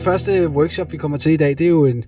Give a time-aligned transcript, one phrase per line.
[0.00, 1.58] Den første workshop, vi kommer til i dag.
[1.58, 2.04] Det er jo en,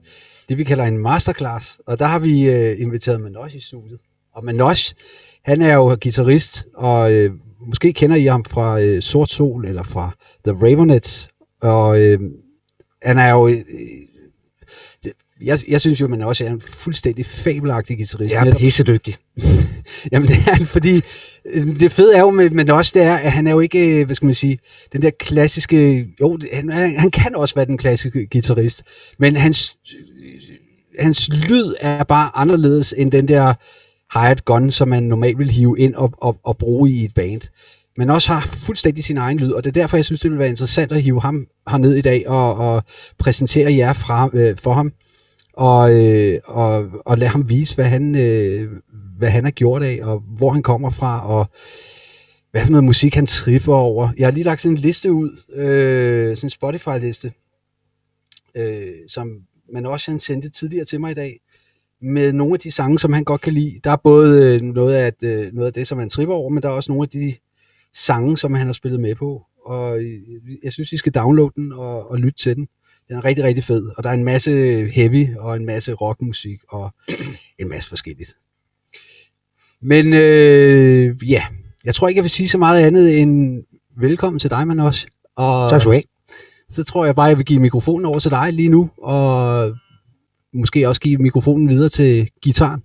[0.48, 1.80] det, vi kalder en masterclass.
[1.86, 3.98] Og der har vi øh, inviteret Manoj i studiet.
[4.34, 4.74] Og Manoj,
[5.44, 7.30] han er jo guitarist, og øh,
[7.66, 10.10] måske kender I ham fra øh, Sort Sol eller fra
[10.44, 11.30] The Ravenets.
[11.62, 12.20] Og øh,
[13.02, 13.48] han er jo...
[13.48, 13.64] Øh,
[15.44, 18.34] jeg, jeg synes jo, at man også er en fuldstændig fabelagtig guitarist.
[18.34, 19.16] Er pissedygtig.
[20.12, 21.00] Jamen det er han, fordi
[21.44, 24.00] øh, det fede er jo med, med også, det er, at han er jo ikke,
[24.00, 24.58] øh, hvad skal man sige,
[24.92, 28.82] den der klassiske, jo, han, han kan også være den klassiske guitarist,
[29.18, 29.76] men hans,
[30.98, 33.54] hans lyd er bare anderledes end den der
[34.18, 37.40] hired gun, som man normalt vil hive ind og, og, og bruge i et band.
[37.96, 40.38] Men også har fuldstændig sin egen lyd, og det er derfor, jeg synes, det vil
[40.38, 42.82] være interessant at hive ham herned i dag og, og
[43.18, 44.92] præsentere jer fra, øh, for ham
[45.52, 48.72] og, øh, og, og lade ham vise, hvad han, øh,
[49.18, 51.46] hvad han har gjort af, og hvor han kommer fra, og
[52.50, 54.08] hvad for noget musik han tripper over.
[54.16, 57.32] Jeg har lige lagt sådan en liste ud, øh, sådan en Spotify-liste,
[58.54, 59.28] øh, som
[59.72, 61.40] man også han sendte tidligere til mig i dag,
[62.02, 63.80] med nogle af de sange, som han godt kan lide.
[63.84, 66.62] Der er både øh, noget af, øh, noget af det, som han tripper over, men
[66.62, 67.34] der er også nogle af de
[67.94, 69.42] sange, som han har spillet med på.
[69.64, 70.20] Og øh,
[70.62, 72.68] jeg synes, I skal downloade den og, og lytte til den.
[73.12, 74.50] Den er rigtig, rigtig fed, og der er en masse
[74.92, 76.94] heavy og en masse rockmusik og
[77.60, 78.36] en masse forskelligt.
[79.82, 81.44] Men øh, ja,
[81.84, 83.62] jeg tror ikke, jeg vil sige så meget andet end
[83.96, 85.06] velkommen til dig, også.
[85.36, 86.02] Og tak skal du have.
[86.70, 89.72] Så tror jeg bare, jeg vil give mikrofonen over til dig lige nu, og
[90.54, 92.82] måske også give mikrofonen videre til gitaren.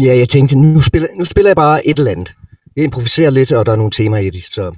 [0.00, 2.34] Ja, jeg tænkte, nu spiller, nu spiller jeg bare et eller andet.
[2.76, 4.74] Jeg improviserer lidt, og der er nogle temaer i det, så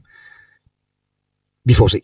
[1.65, 2.01] vi får se.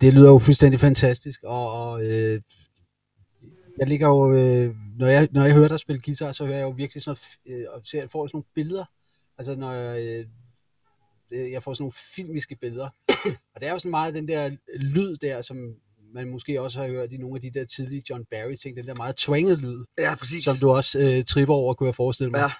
[0.00, 2.42] Det lyder jo fuldstændig fantastisk, og, og øh,
[3.78, 6.64] jeg ligger jo, øh, når, jeg, når jeg hører dig spille guitar, så hører jeg
[6.64, 8.84] jo virkelig sådan noget, øh, og ser, får sådan nogle billeder,
[9.38, 10.26] altså når jeg, øh,
[11.32, 12.88] øh, jeg får sådan nogle filmiske billeder,
[13.54, 15.56] og det er jo sådan meget den der lyd der, som
[16.14, 18.86] man måske også har hørt i nogle af de der tidlige John Barry ting, den
[18.86, 20.44] der meget twangede lyd, Ja, præcis.
[20.44, 22.38] som du også øh, tripper over, kunne jeg forestille mig.
[22.38, 22.50] Ja.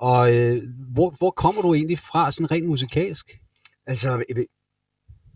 [0.00, 0.62] Og øh,
[0.94, 3.38] hvor, hvor kommer du egentlig fra, sådan rent musikalsk?
[3.86, 4.24] Altså,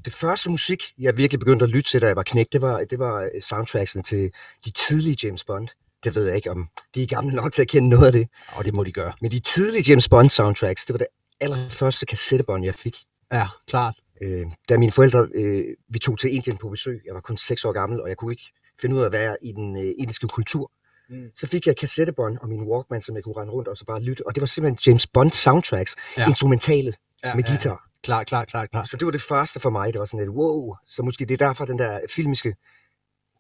[0.05, 2.85] det første musik, jeg virkelig begyndte at lytte til, da jeg var knægt, det var,
[2.91, 4.31] det var øh, soundtracksen til
[4.65, 5.69] de tidlige James Bond.
[6.05, 8.29] Det ved jeg ikke, om de er gamle nok til at kende noget af det.
[8.57, 9.13] Og det må de gøre.
[9.21, 11.07] Men de tidlige James Bond soundtracks, det var det
[11.41, 12.97] allerførste kassettebånd, jeg fik.
[13.33, 13.95] Ja, klart.
[14.23, 17.65] Øh, da mine forældre, øh, vi tog til Indien på besøg, jeg var kun 6
[17.65, 20.29] år gammel, og jeg kunne ikke finde ud af at være i den øh, indiske
[20.29, 20.73] kultur.
[21.11, 21.31] Mm.
[21.35, 24.03] Så fik jeg kassettebånd og min Walkman, som jeg kunne rende rundt og så bare
[24.03, 24.27] lytte.
[24.27, 26.29] Og det var simpelthen James Bond soundtracks, ja.
[26.29, 27.89] instrumentale Ja, med ja, guitar.
[28.03, 28.85] Klar, klar, klar, klar.
[28.85, 29.93] Så det var det første for mig.
[29.93, 30.75] Det var sådan lidt, wow.
[30.89, 32.55] Så måske det er derfor, den der filmiske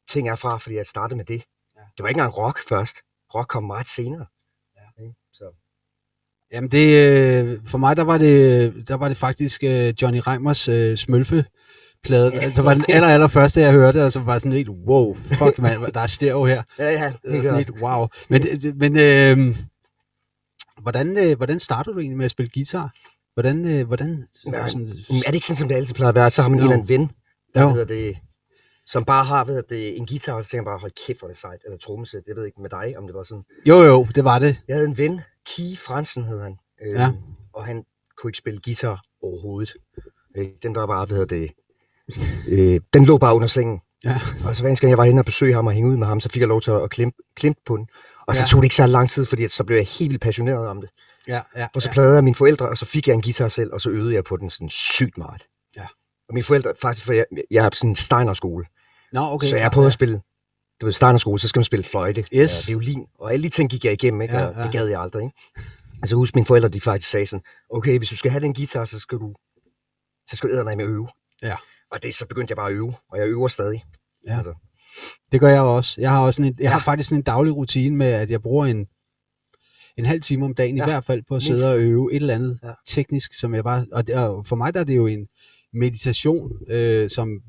[0.08, 1.42] ting er fra, fordi jeg startede med det.
[1.76, 1.80] Ja.
[1.96, 2.96] Det var ikke engang rock først.
[3.34, 4.26] Rock kom meget senere.
[4.76, 5.02] Ja.
[5.02, 5.14] Ikke?
[5.32, 5.44] Så.
[6.52, 6.86] Jamen det,
[7.44, 11.44] øh, for mig der var det, der var det faktisk øh, Johnny Reimers øh, smølfe
[12.02, 12.40] plade.
[12.40, 15.58] Altså var den aller, aller første, jeg hørte, og så var sådan helt, wow, fuck
[15.58, 16.62] mand, der er stereo her.
[16.78, 18.06] Ja, ja, Det var sådan helt, wow.
[18.28, 18.42] Men,
[18.78, 19.56] men øh,
[20.82, 22.92] hvordan, øh, hvordan startede du egentlig med at spille guitar?
[23.34, 26.30] Hvordan, øh, hvordan Ja, sådan, er det ikke sådan, som det altid plejer at være?
[26.30, 26.64] Så har man Jo.
[26.64, 27.10] en eller anden ven,
[27.54, 27.68] der Jo.
[27.68, 28.16] hedder det,
[28.86, 31.28] som bare har ved det, en guitar, og så tænker jeg bare, hold kæft, hvor
[31.28, 31.60] det sejt.
[31.64, 33.44] Eller trommesæt, jeg ved ikke med dig, om det var sådan.
[33.66, 34.56] jo jo, det var det.
[34.68, 37.10] Jeg havde en ven, Kie Fransen hed han, øh, Ja.
[37.52, 37.84] og han
[38.18, 39.74] kunne ikke spille guitar overhovedet.
[40.36, 41.50] Øh, den var bare, hedder det,
[42.48, 43.80] øh, den lå bare under sengen.
[44.04, 44.20] Ja.
[44.46, 46.20] Og så hver gang jeg var inde og besøge ham og hænge ud med ham,
[46.20, 47.86] så fik jeg lov til at klimpe, klimpe på den.
[48.26, 48.46] Og så Ja.
[48.46, 50.80] tog det ikke så lang tid, fordi at så blev jeg helt vildt passioneret om
[50.80, 50.90] det.
[51.28, 52.02] Ja, ja, Og så ja.
[52.02, 54.36] jeg mine forældre, og så fik jeg en guitar selv, og så øvede jeg på
[54.36, 55.42] den sådan sygt meget.
[55.76, 55.86] Ja.
[56.28, 58.64] Og mine forældre, faktisk, for jeg, jeg er sådan en Steiner-skole,
[59.12, 59.46] Nå, okay.
[59.46, 59.88] så jeg ja, prøvet ja.
[59.88, 60.20] at spille,
[60.80, 62.68] du ved, Steiner-skole, så skal man spille fløjte, Yes.
[62.68, 64.36] og violin, og alle de ting gik jeg igennem, ikke?
[64.36, 64.62] Ja, og ja.
[64.62, 65.24] det gad jeg aldrig.
[65.24, 65.36] Ikke?
[66.02, 68.84] Altså husk, mine forældre, de faktisk sagde sådan, okay, hvis du skal have den guitar,
[68.84, 69.34] så skal du,
[70.30, 71.08] så skal du med at øve.
[71.42, 71.56] Ja.
[71.90, 73.84] Og det, så begyndte jeg bare at øve, og jeg øver stadig.
[74.26, 74.36] Ja.
[74.36, 74.54] Altså,
[75.32, 76.00] Det gør jeg også.
[76.00, 76.70] Jeg har også sådan en, jeg Ja.
[76.70, 78.86] har faktisk sådan en daglig rutine med, at jeg bruger en,
[79.96, 80.82] en halv time om dagen ja.
[80.82, 81.46] i Ja, hvert fald på at mindst.
[81.46, 82.68] sidde og øve et eller andet ja.
[82.68, 82.74] Ja.
[82.86, 85.28] teknisk, som jeg bare, og, det, og for mig der er det jo en
[85.72, 87.42] meditation, øh, som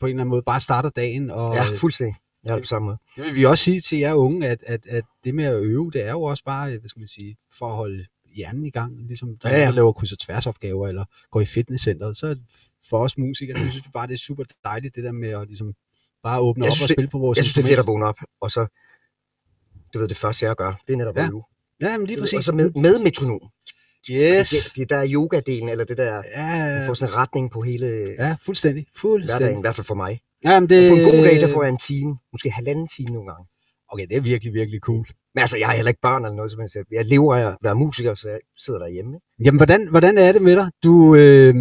[0.00, 2.16] på en eller anden måde bare starter dagen, og ja, fuldstændig.
[2.44, 2.98] Jeg er på samme måde.
[3.16, 5.90] det vil vi også sige til jer unge, at, at, at det med at øve,
[5.90, 8.06] det er jo også bare, øh, hvad skal man sige, for at holde
[8.36, 9.64] hjernen i gang, ligesom der Ja, ja, ja.
[9.66, 9.70] ja.
[9.70, 12.36] laver kryds og tværsopgaver, eller går i fitnesscenteret, så
[12.90, 15.46] for os musikere, så synes vi bare, det er super dejligt, det der med at
[15.46, 15.74] ligesom
[16.22, 17.80] bare åbne Jeg op synes, og det- spille på vores Jeg synes, det er fedt
[17.80, 18.66] at vågne op, og så,
[19.94, 21.42] du ved, det første jeg gør, det er netop Ja, at øve.
[21.82, 22.36] Ja, men lige præcis.
[22.36, 23.40] Og så med, med metronom.
[24.10, 24.50] Yes.
[24.50, 27.86] Det, det der yoga-delen, eller det der, Ja, man får sådan en retning på hele
[28.18, 28.86] ja, fuldstændig.
[28.96, 29.38] Fuldstændig.
[29.38, 30.20] hverdagen, i hvert fald for mig.
[30.44, 30.82] Ja, men Det...
[30.82, 33.46] det, På en god dag, der får jeg en time, måske halvanden time nogle gange.
[33.92, 35.06] Okay, det er virkelig, virkelig cool.
[35.34, 36.76] Men altså, jeg har heller ikke børn eller noget som helst.
[36.92, 39.18] Jeg lever af at være musiker, så jeg sidder derhjemme.
[39.44, 40.70] Jamen, hvordan, hvordan er det med dig?
[40.84, 41.54] Du, øh,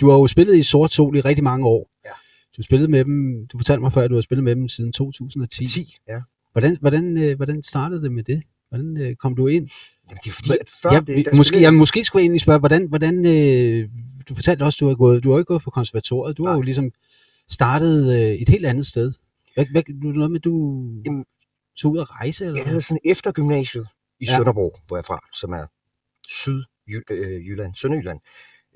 [0.00, 1.90] du har jo spillet i Sort Sol i rigtig mange år.
[2.04, 2.10] Ja.
[2.56, 4.92] Du spillede med dem, du fortalte mig før, at du har spillet med dem siden
[4.92, 5.66] 2010.
[5.66, 6.20] 10, ja.
[6.52, 8.42] Hvordan, hvordan, øh, hvordan startede det med det?
[8.68, 9.68] Hvordan øh, kom du ind?
[10.10, 12.24] Jamen, det er fordi, at før ja, det, der måske, spillede- ja, måske skulle jeg
[12.24, 13.88] egentlig spørge, hvordan, hvordan øh,
[14.28, 16.58] du fortalte også, du har gået, du har ikke gået på konservatoriet, du har jo
[16.58, 16.64] Nej.
[16.64, 16.90] ligesom
[17.50, 19.12] startet øh, et helt andet sted.
[19.54, 21.24] Hvad, hvad, noget med, du Jamen,
[21.78, 23.86] tog ud at rejse, eller Jeg havde sådan efter gymnasiet
[24.20, 24.30] i Ja.
[24.32, 24.36] ja.
[24.36, 25.66] Sønderborg, hvor jeg er fra, som er
[26.28, 28.20] Sydjylland, Sønderjylland.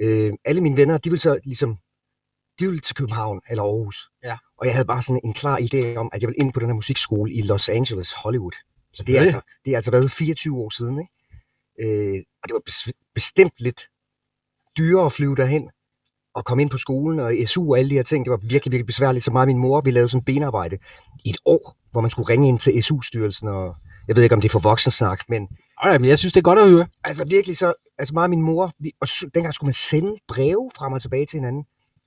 [0.00, 1.76] Øh, alle mine venner, de ville så ligesom,
[2.58, 4.10] de ville til København eller Aarhus.
[4.24, 4.36] Ja.
[4.58, 6.68] Og jeg havde bare sådan en klar idé om, at jeg ville ind på den
[6.68, 8.52] her musikskole i Los Angeles, Hollywood.
[8.94, 11.12] Så det er altså, det er altså været 24 år siden, ikke?
[12.14, 13.80] Øh, og det var bes- bestemt lidt
[14.78, 15.70] dyrere at flyve derhen
[16.34, 18.24] og komme ind på skolen og SU og alle de her ting.
[18.24, 19.24] Det var virkelig, virkelig besværligt.
[19.24, 20.78] Så og min mor, vi lavede sådan benarbejde
[21.24, 23.76] i et år, hvor man skulle ringe ind til SU-styrelsen og
[24.08, 26.42] jeg ved ikke, om det er for voksensnak, men Okay, men jeg synes, det er
[26.42, 26.86] godt at høre.
[27.04, 30.92] altså virkelig så, altså og min mor, vi, og dengang skulle man sende breve frem
[30.92, 31.64] og tilbage til hinanden,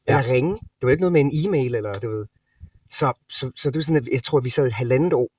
[0.07, 0.17] Ja.
[0.19, 0.51] eller ringe.
[0.53, 2.25] Det var ikke noget med en e-mail, eller du ved.
[2.89, 5.29] Så, så, så det var sådan, at jeg tror, at vi sad et halvandet år,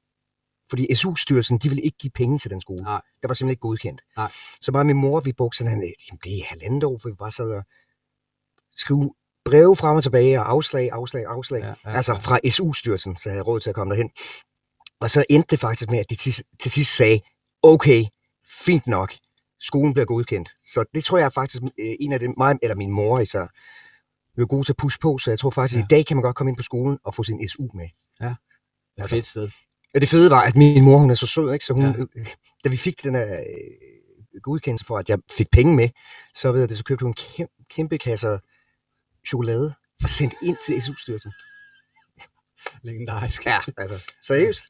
[0.70, 2.82] fordi SU-styrelsen, de ville ikke give penge til den skole.
[2.82, 3.00] Nej.
[3.23, 4.02] Det var simpelthen ikke godkendt.
[4.16, 4.32] Nej.
[4.61, 7.14] Så og min mor, vi brugte sådan, en, jamen, det er halvandet år, for vi
[7.14, 7.62] bare sad og
[8.76, 11.61] skrev breve frem og tilbage, og afslag, afslag, afslag.
[11.61, 12.18] Ja, ja, altså ja.
[12.18, 14.11] fra SU-styrelsen, så havde jeg råd til at komme derhen.
[15.00, 17.20] Og så endte det faktisk med, at de til, til sidst sagde,
[17.62, 18.04] okay,
[18.64, 19.14] fint nok,
[19.61, 20.49] skolen bliver godkendt.
[20.66, 23.46] Så det tror jeg er faktisk øh, en af dem, mig, eller min mor især,
[24.37, 25.80] vi er gode til at push på, så jeg tror faktisk, Ja.
[25.80, 25.85] ja.
[25.85, 27.85] i dag kan man godt komme ind på skolen og få sin SU med.
[27.85, 28.37] Et
[29.02, 29.50] Altså, fedt sted.
[29.96, 31.64] Ja, det fede var, at min mor, hun er så sød, ikke?
[31.64, 31.92] så hun, Ja.
[32.16, 32.24] ja.
[32.64, 35.88] da vi fik den her øh, godkendelse for, at jeg fik penge med,
[36.34, 38.38] så ved jeg det, så købte hun kæmpe, kæmpe kasse
[39.28, 41.32] chokolade og sendt ind til SU-styrelsen.
[42.82, 43.46] Legendarisk.
[43.46, 44.64] Ja, altså, seriøst.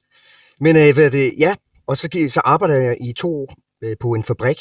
[0.60, 1.54] Men øh, hvad det, ja,
[1.86, 4.58] og så, så arbejdede jeg i to år øh, på en fabrik.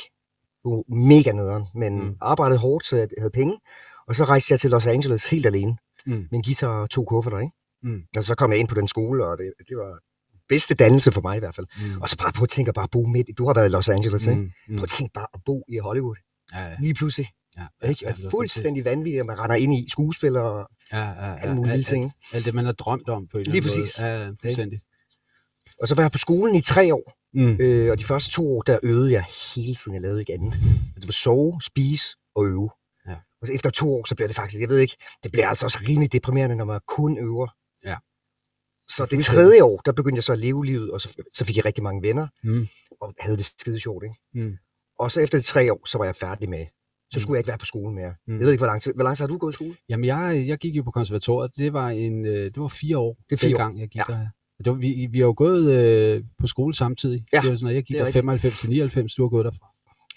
[0.66, 2.16] Var mega nederen, men mm.
[2.22, 3.60] arbejdede hårdt, så jeg havde penge.
[4.08, 6.12] Og så rejste jeg til Los Angeles helt alene, Mm.
[6.12, 7.52] med en guitar og to kufferter, ikke?
[7.84, 8.02] Mm.
[8.18, 10.00] Og så kom jeg ind på den skole, og det, det var
[10.50, 11.68] bedste dannelse for mig i hvert fald.
[11.82, 12.02] Mm.
[12.02, 13.30] Og så bare prøv at tænke at bare bo midt.
[13.30, 14.42] i- Du har været i Los Angeles, ikke?
[14.42, 14.52] Mm.
[14.68, 14.76] Mm.
[14.78, 16.16] Prøv at tænke bare at bo i Hollywood.
[16.54, 16.76] Ja, ja.
[16.82, 17.28] Lige pludselig.
[17.58, 18.06] Ja, Ikke?
[18.06, 21.38] ja, det var fuldstændig vanvittigt, at man render ind i skuespillere og Ja, ja, ja.
[21.40, 22.04] alle mulige alt, ting.
[22.04, 24.00] alt, alt det, man har drømt om på en eller Lige anden præcis.
[24.00, 24.10] måde.
[24.10, 24.80] Ja, fuldstændig.
[25.82, 27.58] Og så var jeg på skolen i tre år, Mm.
[27.60, 29.26] øh, og de første to år, der øvede jeg
[29.56, 29.94] hele tiden.
[29.94, 30.54] Jeg lavede ikke andet.
[30.96, 32.70] Det var sove, spise og øve.
[33.08, 33.16] Ja.
[33.42, 35.66] Og så efter to år, så bliver det faktisk, jeg ved ikke, det bliver altså
[35.66, 37.48] også rimelig deprimerende, når man kun øver.
[38.90, 41.58] Så det tredje år, der begyndte jeg så at leve livet, og så, så fik
[41.58, 42.68] jeg rigtig mange venner, Mm.
[43.02, 44.16] og havde det skide sjovt, ikke?
[44.48, 44.58] Mm.
[45.00, 46.66] Og så efter de tre år, så var jeg færdig med,
[47.12, 47.20] så Mm.
[47.22, 48.14] skulle jeg ikke være på skolen mere.
[48.28, 48.34] Mm.
[48.34, 49.76] Jeg ved ikke, hvor lang tid, hvor lang tid har du gået i skole?
[49.90, 51.52] Jamen, jeg, jeg gik jo på konservatoriet.
[51.58, 54.14] Det var, en, øh, det var fire år, Det er fire gang jeg gik Ja.
[54.14, 54.28] der.
[54.58, 57.26] Det var, vi, vi har jo gået øh, på skole samtidig.
[57.34, 58.20] Ja, det var sådan, noget, jeg gik er der rigtigt.
[58.22, 59.68] 95 til 99, du har gået derfra.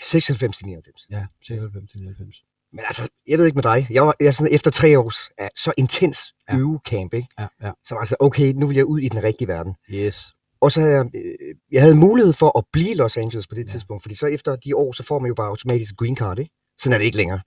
[0.00, 1.06] 96 til 99.
[1.10, 2.44] Ja, 96 til 99.
[2.72, 3.87] Men altså, jeg ved ikke med dig.
[3.90, 6.18] Jeg var, jeg var sådan, efter tre års ja, så intens
[6.50, 6.56] Ja.
[6.58, 7.28] øvecamp, ikke?
[7.38, 7.70] Ja, ja.
[7.84, 9.75] Så var jeg så, okay, nu vil jeg ud i den rigtige verden.
[9.90, 10.26] Yes.
[10.60, 13.54] Og så havde jeg, øh, jeg havde mulighed for at blive i Los Angeles på
[13.54, 13.64] det Ja.
[13.68, 13.72] ja.
[13.72, 16.52] tidspunkt, fordi så efter de år, så får man jo bare automatisk green card, ikke?
[16.78, 17.40] Sådan er det ikke længere.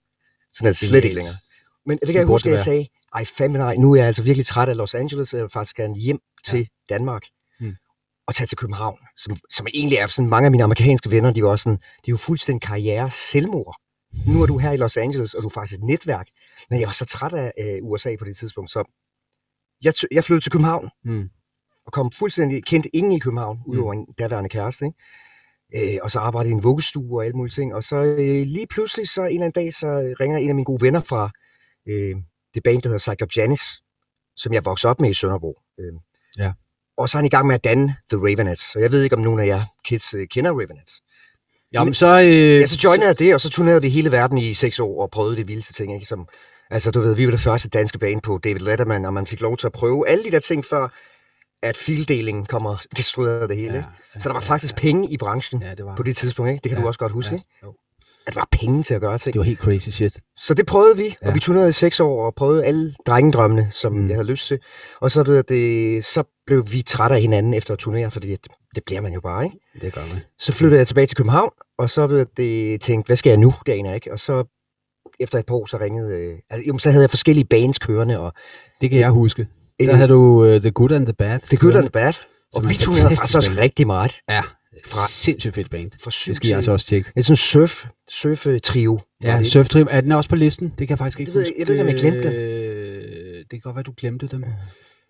[0.54, 1.34] Sådan er det slet ikke længere.
[1.86, 4.22] Men det kan jeg huske, at jeg sagde, ej fandme nej, nu er jeg altså
[4.22, 7.22] virkelig træt af Los Angeles, så jeg vil faktisk gerne hjem til Danmark
[7.60, 7.74] Mm.
[8.26, 11.44] og tage til København, som, som egentlig er sådan, mange af mine amerikanske venner, de
[11.44, 13.76] også sådan, de er jo fuldstændig karriere selvmord.
[14.26, 16.26] Nu er du her i Los Angeles, og du er faktisk et netværk.
[16.70, 18.84] Men jeg var så træt af øh, USA på det tidspunkt, så
[19.82, 21.30] jeg, t- jeg flyttede til København, Mm.
[21.86, 24.84] og kom fuldstændig kendt ingen i København, udover en daværende kæreste.
[24.86, 25.94] Ikke?
[25.94, 27.74] Øh, og så arbejdede i en vuggestue og alle mulige ting.
[27.74, 30.64] Og så øh, lige pludselig, så en eller anden dag, så ringer en af mine
[30.64, 31.30] gode venner fra
[31.88, 32.16] øh,
[32.54, 33.60] det band, der hedder Psycho Janis,
[34.36, 35.62] som jeg voksede op med i Sønderborg.
[35.80, 35.92] Øh,
[36.38, 36.52] Ja.
[36.96, 38.76] Og så er han i gang med at danne The Ravenettes.
[38.76, 41.02] Og jeg ved ikke, om nogen af jer kids øh, kender Ravenettes.
[41.72, 42.20] Jamen, så...
[42.20, 42.26] Øh,
[42.60, 45.10] Ja, så joinede jeg det, og så turnerede vi hele verden i seks år og
[45.10, 45.94] prøvede det vildeste ting.
[45.94, 46.06] Ikke?
[46.06, 46.26] Som,
[46.70, 49.40] altså, du ved, vi var det første danske band på David Letterman, og man fik
[49.40, 50.88] lov til at prøve alle de der ting, før
[51.62, 53.74] at fildelingen kommer og destruerer det hele.
[53.74, 54.80] Ja, ja, Så der var ja, faktisk ja.
[54.80, 56.50] penge i branchen Ja, det var på det tidspunkt.
[56.50, 56.62] Ikke?
[56.62, 57.30] Det kan Ja, du også godt huske.
[57.30, 57.48] ja, Ikke?
[57.62, 57.74] jo.
[58.26, 59.32] At der var penge til at gøre ting.
[59.34, 60.16] Det var helt crazy shit.
[60.36, 61.28] Så det prøvede vi, Ja.
[61.28, 64.08] og vi turnerede i seks år og prøvede alle drengedrømmene, som Mm.
[64.08, 64.58] jeg havde lyst til.
[65.00, 68.46] Og så, ved det, så blev vi trætte af hinanden efter at turnere, fordi det,
[68.74, 69.56] det bliver man jo bare, ikke?
[69.80, 70.20] Det gør man.
[70.38, 73.36] Så flyttede jeg tilbage til København, og så ved jeg, det, tænkte, hvad skal jeg
[73.38, 73.54] nu?
[73.66, 74.12] Det aner jeg ikke.
[74.12, 74.44] Og så
[75.20, 76.12] efter et par år, så ringede...
[76.12, 78.32] Øh, altså, jo, så havde jeg forskellige bands kørende, og
[78.80, 79.46] Det kan jeg huske.
[79.80, 81.38] Der øh, havde du uh, The Good and the Bad.
[81.40, 82.12] The Good and the Bad.
[82.54, 84.12] Og vi et turnerede fantastisk faktisk også rigtig meget.
[84.28, 84.42] Ja,
[84.86, 86.10] Fra- sindssygt fedt band.
[86.10, 87.10] Syv Det skal jeg altså også tjekke.
[87.14, 88.92] Det er sådan en surf, surf-trio.
[88.92, 89.50] var Ja, det, ikke?
[89.50, 90.68] Surftrip, er den også på listen?
[90.68, 91.54] Det kan jeg faktisk ikke Det ved huske.
[91.58, 92.32] jeg ved ikke, om jeg glemte den.
[92.32, 94.44] Øh, Det kan godt være, du glemte dem.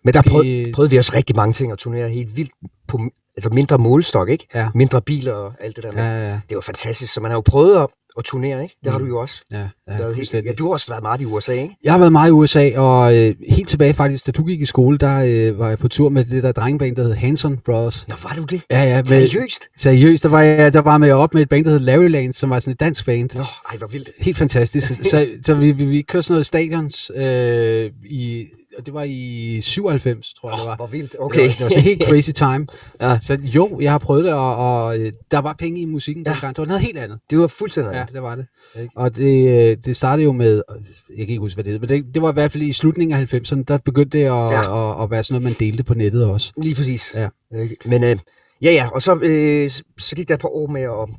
[0.05, 2.51] Men der det- prøvede, prøvede vi også rigtig mange ting at turnere helt vildt
[2.87, 2.99] på
[3.37, 4.47] altså mindre målstok, ikke?
[4.55, 4.67] Ja.
[4.75, 5.89] Mindre biler og alt det der.
[6.03, 6.21] Ja, med.
[6.21, 6.39] ja, ja.
[6.49, 7.87] Det var fantastisk, så man har jo prøvet at,
[8.17, 8.75] at turnere, ikke?
[8.83, 9.05] Det har Mm.
[9.05, 9.43] du jo også.
[9.51, 11.75] ja, ja, været helt, ja, du har også været meget i USA, ikke?
[11.83, 14.65] Jeg har været meget i USA, og øh, helt tilbage faktisk, da du gik i
[14.65, 18.07] skole, der øh, var jeg på tur med det der drengeband, der hed Hanson Brothers.
[18.07, 18.61] Nå, var du det?
[18.71, 18.95] Ja, ja.
[18.97, 19.63] Med, Seriøst?
[19.77, 22.33] seriøst, der var jeg der var med op med et band, der hed Larry Lane,
[22.33, 23.29] som var sådan et dansk band.
[23.35, 24.09] Nå, ej, hvor vildt.
[24.19, 24.93] Helt fantastisk.
[25.11, 28.45] så så vi, vi, vi kørte sådan noget stadions øh, i,
[28.85, 30.71] det var i 97, tror jeg, det var.
[30.71, 31.11] Oh, hvor vildt.
[31.11, 31.39] Det Okay.
[31.41, 32.67] var, det var sådan helt crazy time.
[33.01, 33.17] Ja.
[33.21, 36.31] Så jo, jeg har prøvet det, og, og øh, der var penge i musikken Ja.
[36.31, 36.55] dengang.
[36.55, 37.19] Det var noget helt andet.
[37.29, 37.93] det var fuldstændig.
[37.93, 38.45] Ja, det var det.
[38.81, 38.89] Ikke?
[38.95, 40.61] Og det, øh, det startede jo med,
[41.09, 42.73] jeg kan ikke huske, hvad det hed, men det, det var i hvert fald i
[42.73, 44.91] slutningen af 90'erne, der begyndte det at, Ja.
[44.99, 46.51] at, at være sådan noget, man delte på nettet også.
[46.57, 47.15] Lige præcis.
[47.15, 47.27] Ja.
[47.61, 47.75] Ikke?
[47.85, 48.17] Men øh,
[48.61, 51.09] ja, ja, og så, øh, så gik der et par år med at,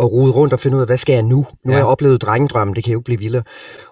[0.00, 1.36] at rode rundt og finde ud af, hvad skal jeg nu?
[1.36, 1.70] Nu ja.
[1.70, 3.42] har jeg oplevet drengedrømmen, det kan jo ikke blive vildere.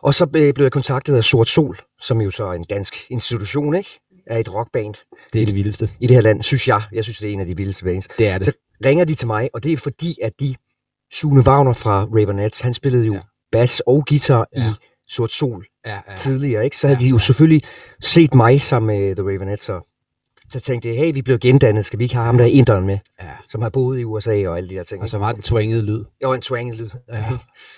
[0.03, 3.07] Og så øh, blev jeg kontaktet af Sort Sol, som jo så er en dansk
[3.11, 4.01] institution, ikke?
[4.27, 4.95] Er et rockband
[5.33, 5.91] Det er det vildeste.
[6.01, 6.83] i det her land, synes jeg.
[6.93, 8.09] Jeg synes, det er en af de vildeste bands.
[8.19, 8.45] Det er det.
[8.45, 8.53] Så
[8.85, 10.55] ringer de til mig, og det er fordi, at de,
[11.13, 13.21] Sune Wagner fra Ravenettes, han spillede jo ja.
[13.53, 14.71] Bas og guitar ja.
[14.71, 14.73] I
[15.09, 15.95] Sort Sol ja.
[16.09, 16.15] ja.
[16.17, 16.77] tidligere, ikke?
[16.79, 17.19] Så havde Ja, de jo ja.
[17.19, 17.63] selvfølgelig
[18.03, 19.87] set mig sammen med The Ravenettes, og
[20.51, 22.99] så tænkte jeg, hey, vi blev gendannet, skal vi ikke have ham der inderen med,
[23.23, 23.27] ja.
[23.49, 25.03] som har boet i USA og alle de der ting.
[25.03, 26.05] Og så var den twangede lyd.
[26.25, 26.91] Og en twanget lyd.
[27.13, 27.25] Ja.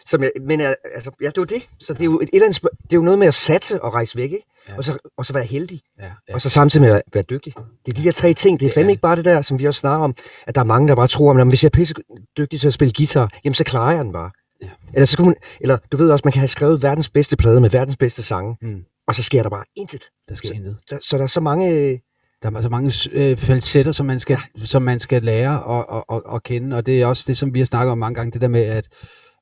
[0.06, 1.62] Som jeg, men øh, altså, ja, det var det.
[1.80, 3.82] Så det er jo et, et eller andet, det er jo noget med at satse
[3.82, 4.46] og rejse væk, ikke?
[4.68, 4.76] Ja.
[4.76, 5.80] Og, så, og så være heldig.
[6.00, 6.34] Ja, ja.
[6.34, 7.54] Og så samtidig med at være dygtig.
[7.86, 8.60] Det er de der tre ting.
[8.60, 8.90] Det er fandme Ja.
[8.90, 10.14] ikke bare det der, som vi også snakker om,
[10.46, 11.94] at der er mange, der bare tror, at hvis jeg er pisse
[12.36, 14.30] dygtig til at spille guitar, jamen så klarer jeg den bare.
[14.62, 14.68] Ja.
[14.94, 17.60] Eller, så kunne man, eller du ved også, man kan have skrevet verdens bedste plade
[17.60, 18.82] med verdens bedste sange, Mm.
[19.08, 20.02] og så sker der bare intet.
[20.28, 20.76] Der skal intet.
[20.86, 22.00] Så, så der er så mange...
[22.42, 26.10] Der er så mange øh, falsetter, som man skal, som man skal lære og, og,
[26.10, 28.32] og, og kende, og det er også det, som vi har snakket om mange gange,
[28.32, 28.88] det der med, at,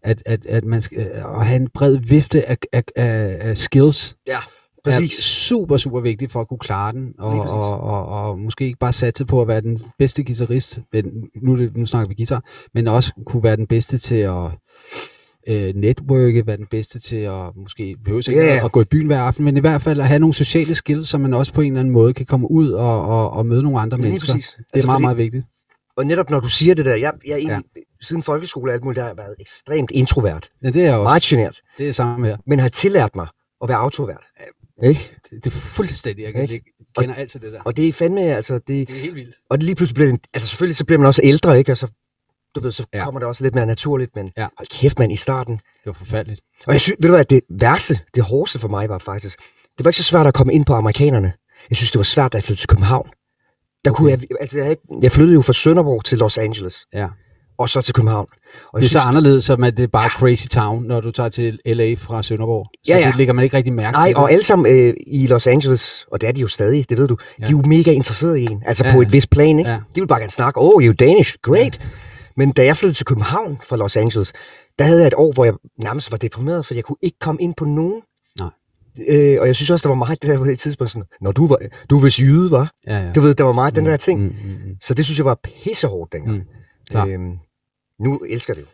[0.02, 4.16] at, at, at man skal at have en bred vifte af, af, af, af skills,
[4.26, 4.38] Ja,
[4.84, 5.18] Præcis.
[5.18, 7.50] er super, super vigtigt for at kunne klare den, og, præcis.
[7.50, 11.04] og, og, og måske ikke bare satse på at være den bedste guitarist, men
[11.42, 14.50] nu, nu snakker vi guitar, men også kunne være den bedste til at
[15.48, 18.56] øh, netværke, være den bedste til at måske behøve ikke Ja, yeah.
[18.56, 18.64] ja.
[18.64, 21.08] at gå i byen hver aften, men i hvert fald at have nogle sociale skills,
[21.08, 23.62] så man også på en eller anden måde kan komme ud og, og, og møde
[23.62, 24.32] nogle andre Lige mennesker.
[24.32, 24.48] præcis.
[24.50, 25.46] Det er Altså, meget, fordi- meget vigtigt.
[25.96, 27.80] Og netop når du siger det der, jeg, jeg egentlig, ja.
[28.02, 30.48] siden folkeskole og alt muligt, der har jeg været ekstremt introvert.
[30.62, 31.04] Ja, det er jeg også.
[31.04, 31.60] Meget genert.
[31.78, 32.36] Det er samme her.
[32.46, 33.26] Men har tillært mig
[33.62, 34.24] at være autovært.
[34.82, 35.10] Ikke?
[35.30, 36.54] Det, det er fuldstændig, jeg, Ikke?
[36.54, 36.60] jeg
[36.98, 37.60] kender alt til det der.
[37.64, 39.34] Og det er fandme, altså, det, Det er helt vildt.
[39.50, 41.72] og det lige pludselig bliver altså selvfølgelig så bliver man også ældre, ikke?
[41.72, 41.86] Og så,
[42.58, 42.98] du ved, så Ja.
[42.98, 43.04] ja.
[43.04, 44.42] kommer det også lidt mere naturligt, men Ja.
[44.42, 44.48] ja.
[44.58, 45.54] hold kæft, man, i starten.
[45.54, 46.40] Det var forfærdeligt.
[46.66, 49.38] Og jeg synes, ved du hvad, det værste, det hårdeste for mig var faktisk,
[49.78, 51.32] det var ikke så svært at komme ind på amerikanerne.
[51.70, 53.08] Jeg synes, det var svært, da jeg flyttede til København.
[53.84, 57.06] Der kunne jeg, altså jeg, havde jeg flyttede jo fra Sønderborg til Los Angeles, Ja.
[57.58, 58.26] og så til København.
[58.72, 61.10] Og Det er jeg så anderledes, som at det er bare crazy town, når du
[61.10, 62.66] tager til LA fra Sønderborg.
[62.74, 63.06] Så Ja, ja.
[63.06, 64.16] det lægger man ikke rigtig mærke Nej, til.
[64.16, 67.08] og alle sammen øh, i Los Angeles, og det er de jo stadig, det ved
[67.08, 67.44] du, ja.
[67.46, 69.06] de er jo mega interesserede i en, altså Ja, ja, på ja.
[69.06, 69.70] et vist plan, ikke?
[69.70, 69.76] Ja.
[69.76, 69.80] Ja.
[69.94, 71.78] De vil bare gerne snakke, oh, you're Danish, great.
[71.80, 71.84] Ja.
[72.38, 74.32] Men da jeg flyttede til København fra Los Angeles,
[74.78, 77.42] der havde jeg et år, hvor jeg nærmest var deprimeret, for jeg kunne ikke komme
[77.42, 78.02] ind på nogen.
[78.40, 78.50] Nej.
[79.08, 81.32] Øh, og jeg synes også, der var meget det der på det tidspunkt sådan, når
[81.32, 81.58] du var,
[81.90, 82.72] du vist jyde, var.
[82.86, 83.12] Ja, ja.
[83.12, 84.20] Du ved, der var meget den der ting.
[84.20, 84.76] Mm, mm, mm.
[84.80, 86.36] Så det synes jeg var pissehårdt dengang.
[86.36, 86.44] Mm,
[86.90, 87.06] klar.
[87.06, 87.38] øhm,
[88.00, 88.66] nu elsker det jo.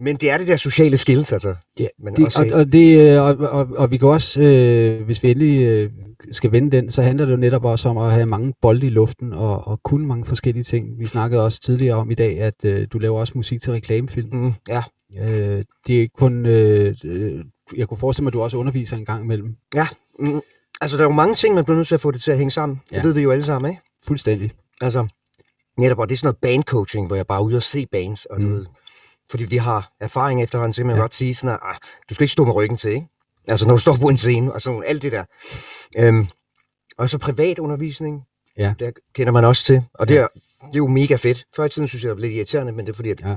[0.00, 1.54] Men det er det der sociale skills, altså.
[1.80, 5.02] Ja, Men det, også, og, og, det, øh, og, og, og vi kan også, øh,
[5.04, 5.90] hvis vi endelig øh,
[6.30, 8.90] skal vende den, så handler det jo netop også om at have mange bolde i
[8.90, 10.98] luften og, og kunne mange forskellige ting.
[10.98, 14.28] Vi snakkede også tidligere om i dag, at øh, du laver også musik til reklamefilm.
[14.36, 14.82] mm, ja,
[15.22, 16.46] Øh, det er ikke kun...
[16.46, 17.44] Øh, øh,
[17.76, 19.56] jeg kunne forestille mig, at du også underviser en gang imellem.
[20.18, 20.40] mm,
[20.80, 22.36] altså der er jo mange ting, man bliver nødt til at få det til at
[22.38, 22.80] hænge sammen.
[22.92, 22.96] Ja.
[22.96, 23.82] Det ved vi jo alle sammen, ikke?
[24.06, 24.50] Fuldstændig.
[24.80, 25.06] Altså,
[25.78, 28.24] netop, og det er sådan noget bandcoaching, hvor jeg bare er ude og se bands,
[28.24, 28.52] og du Mm.
[28.54, 28.66] ved,
[29.30, 30.98] fordi vi har erfaring efterhånden, så kan man Ja.
[30.98, 31.02] ja.
[31.02, 31.76] godt sige sådan, at ah,
[32.08, 33.06] du skal ikke stå med ryggen til, ikke?
[33.48, 35.24] Altså, når du står på en scene, og sådan alt det der.
[35.98, 36.28] Øhm,
[36.98, 38.22] og så privat undervisning,
[38.58, 38.74] Ja.
[38.80, 40.20] der kender man også til, og det, Ja.
[40.20, 40.26] er,
[40.66, 41.44] det er jo mega fedt.
[41.56, 43.36] Før i tiden synes jeg, det var lidt irriterende, men det er fordi, at Ja.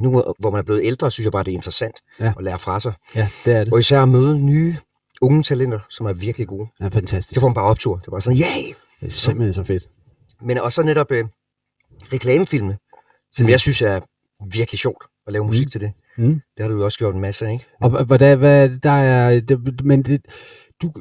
[0.00, 2.32] nu, hvor man er blevet ældre, synes jeg bare, det er interessant Ja.
[2.38, 2.92] at lære fra sig.
[3.14, 3.72] Ja, det er det.
[3.72, 4.76] Og især at møde nye
[5.20, 6.68] unge talenter, som er virkelig gode.
[6.80, 7.34] Ja, fantastisk.
[7.34, 7.96] Det får man bare optur.
[7.96, 8.74] Det var sådan, yeah!
[9.00, 9.84] Det er simpelthen så fedt.
[10.42, 11.24] Men også netop øh,
[12.12, 12.78] reklamefilme,
[13.32, 13.50] som mm.
[13.50, 14.00] jeg synes er
[14.50, 15.70] virkelig sjovt at lave musik Mm.
[15.70, 15.92] til det.
[16.18, 16.40] Mm.
[16.56, 17.64] Det har du jo også gjort en masse, ikke?
[17.80, 20.20] Og hva- hvordan, hvad, der er, det, men det,
[20.82, 20.92] du,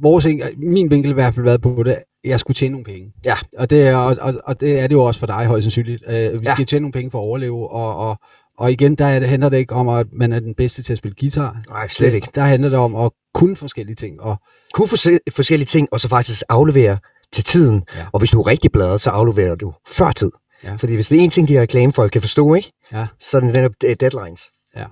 [0.00, 3.12] vores, min vinkel i hvert fald været på det, jeg skulle tjene nogle penge.
[3.24, 3.34] Ja.
[3.58, 6.02] Og det er, og, og, og det, er det jo også for dig højst sandsynligt.
[6.06, 6.54] Uh, vi Ja.
[6.54, 8.16] skal tjene nogle penge for at overleve, og, og,
[8.58, 10.92] og igen, der er det, handler det ikke om, at man er den bedste til
[10.92, 11.62] at spille guitar.
[11.68, 12.28] Nej, slet ikke.
[12.34, 14.20] Der handler det om at kunne forskellige ting.
[14.20, 14.36] Og,
[14.74, 16.98] Kunne forse- forskellige ting, og så faktisk aflevere
[17.32, 17.82] til tiden.
[17.96, 18.06] Ja.
[18.12, 20.30] Og hvis du er rigtig bladet, så afleverer du før tid.
[20.64, 20.74] Ja.
[20.74, 22.72] Fordi hvis det er en ting, de her reklamefolk kan forstå, ikke?
[22.92, 23.06] Ja.
[23.20, 24.42] så er det netop deadlines.
[24.76, 24.84] Ja.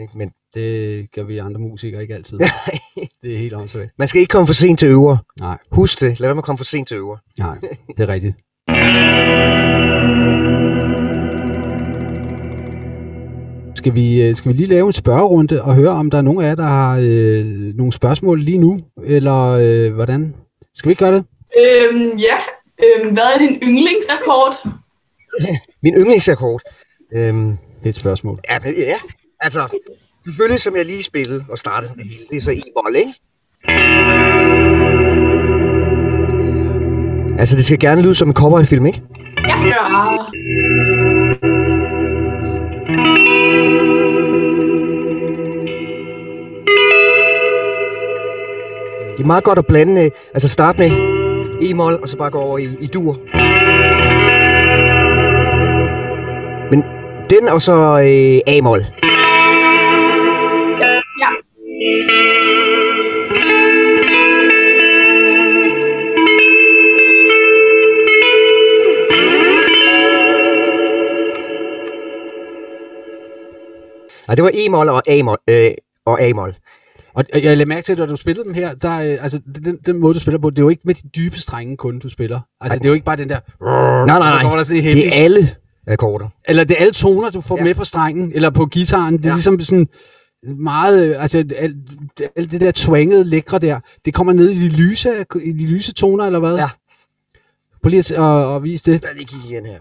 [0.00, 0.18] Ikke?
[0.18, 2.38] Men det gør vi andre musikere ikke altid.
[3.22, 3.90] det er helt åndssvagt.
[3.98, 5.16] man skal ikke komme for sent til øver.
[5.40, 6.20] Nej, Husk det.
[6.20, 7.16] Lad være med at komme for sent til øver.
[7.38, 7.58] nej,
[7.96, 8.34] det er rigtigt.
[13.74, 16.40] Skal vi, øh, skal vi lige lave en spørgerunde og høre, om der er nogen
[16.44, 17.44] af jer, der har øh,
[17.76, 18.80] nogle spørgsmål lige nu?
[19.04, 20.34] Eller øh, hvordan?
[20.74, 21.24] Skal vi ikke gøre det?
[21.56, 22.36] Øhm, ja.
[22.84, 24.54] Øhm, hvad er din yndlingsakkord?
[25.82, 26.60] Min yndlingsakkord.
[27.14, 28.40] Øhm, Det er et spørgsmål.
[28.50, 28.96] ja, men- ja,
[29.40, 29.78] altså,
[30.24, 33.14] selvfølgelig som jeg lige spillede og startede med hele, det er så e-bold, ikke?
[37.38, 39.02] Altså, det skal gerne lyde som en cowboyfilm, ikke?
[39.36, 40.18] Ah,
[49.16, 50.90] Det er meget godt at blande, øh, altså starte med
[51.62, 53.16] e-mol, og så bare gå over i, i dur.
[57.40, 58.80] Den og så øh, a-mol.
[61.22, 61.28] ja.
[74.28, 75.38] Nej, det var e-mol og a-mol.
[75.48, 75.70] Øh,
[76.06, 76.54] og a-mol.
[77.14, 79.78] Og jeg lagde mærke til, at når du spillede dem her, der, øh, altså, den,
[79.86, 82.08] den måde, du spiller på, det er jo ikke med de dybe strenge kun, du
[82.08, 82.40] spiller.
[82.60, 83.38] Altså, det er jo ikke bare den der...
[84.06, 84.56] Nej, så nej, går nej.
[84.56, 85.54] der sådan Det er alle
[85.86, 86.28] akkorder.
[86.44, 87.64] Eller det er alle toner, du får ja.
[87.64, 89.16] Med på strengen, eller på gitaren.
[89.16, 89.34] Det er ja.
[89.34, 89.88] Ligesom sådan
[90.58, 91.76] meget, øh, altså alt,
[92.36, 95.94] alt det der twangede, lækre der, det kommer ned i de lyse, i de lyse
[95.94, 96.56] toner, eller hvad?
[96.56, 96.68] Ja.
[97.82, 99.02] Prøv lige at, at, at vise det.
[99.02, 99.78] Lad lige kigge igen her.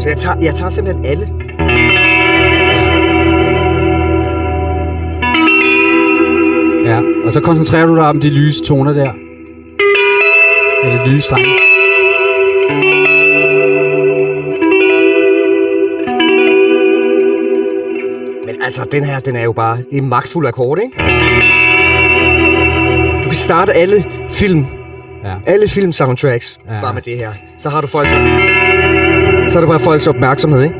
[0.00, 1.26] Så jeg tager, jeg tager simpelthen alle.
[6.86, 9.23] Ja, og så koncentrerer du dig om de lyse toner der.
[10.84, 11.54] Eller lyse strenge.
[18.46, 19.76] Men Altså, den her, den er jo bare...
[19.90, 20.96] Det er magtfuld akkord, ikke?
[23.22, 24.66] Du kan starte alle film,
[25.24, 25.34] Ja.
[25.46, 26.80] alle film soundtracks, Ja.
[26.80, 27.32] bare med det her.
[27.58, 28.10] Så har du folks...
[29.52, 30.74] Så er det bare folks opmærksomhed, ikke?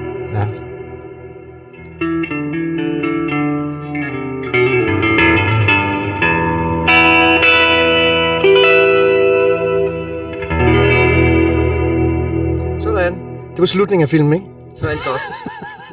[13.65, 14.47] Var slutningen af filmen, ikke?
[14.77, 15.21] Så er alt godt.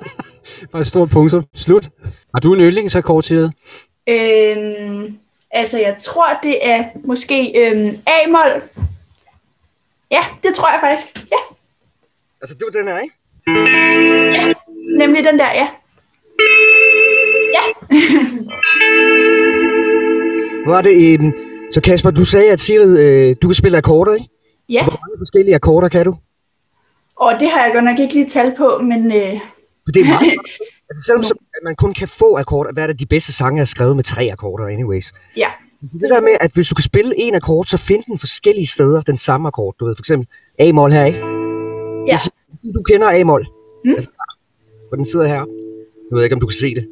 [0.72, 1.44] Bare et stort punktum.
[1.56, 1.90] Slut.
[2.34, 3.54] Har du en yndlingsakkord til
[4.10, 5.18] Øhm,
[5.52, 8.62] altså, jeg tror, det er måske øhm, A-mol.
[10.12, 11.26] Ja, det tror jeg faktisk.
[11.32, 11.38] Ja,
[12.42, 13.16] altså, det var den her, ikke?
[14.98, 15.68] nemlig den der, ja.
[17.56, 17.64] Ja,
[20.78, 21.34] er det, øhm,
[21.74, 24.28] så Kasper, du sagde, at Sigrid, øh, du kan spille akkorder, ikke?
[24.70, 24.84] ja.
[24.84, 26.16] Hvor mange forskellige akkorder kan du?
[27.26, 29.34] Og det har jeg godt nok ikke lige tal på, men øh,
[29.94, 30.32] det er meget.
[30.90, 31.24] altså, selvom
[31.58, 34.04] at man kun kan få akkorder, hvad er det, de bedste sange er skrevet med
[34.04, 35.14] tre akkorder anyways.
[35.38, 35.48] ja.
[36.02, 39.02] Det der med, at hvis du kan spille en akkord, så find den forskellige steder,
[39.02, 39.76] den samme akkord.
[39.80, 40.28] Du ved, for eksempel
[40.60, 41.20] A-mol her, ikke?
[42.08, 42.18] Ja.
[42.50, 43.46] Hvis du kender A-mol,
[43.86, 43.92] Mm.
[43.92, 44.10] altså,
[44.88, 45.36] hvor den sidder her.
[46.10, 46.88] Jeg ved ikke, om du kan se det.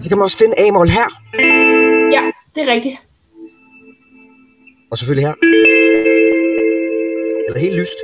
[0.00, 1.06] Så kan man også finde A-mol her,
[2.12, 2.22] Ja,
[2.54, 2.96] det er rigtigt.
[4.90, 5.34] og selvfølgelig her.
[7.48, 7.98] Eller helt lyst.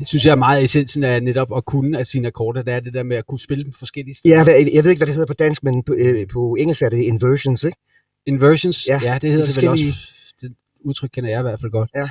[0.00, 2.62] Det synes jeg er meget essensen af netop at kunne af sine akkorder.
[2.62, 4.34] Det er det der med at kunne spille dem forskellige steder.
[4.34, 6.88] ja, jeg ved ikke, hvad det hedder på dansk, men på, øh, på engelsk er
[6.88, 7.78] det inversions, ikke?
[8.26, 9.84] Inversions, ja, Ja, det hedder de det vel også.
[9.84, 9.94] forskellige-
[10.40, 10.52] Det
[10.84, 11.90] udtryk kender jeg i hvert fald godt.
[11.96, 12.08] Ja.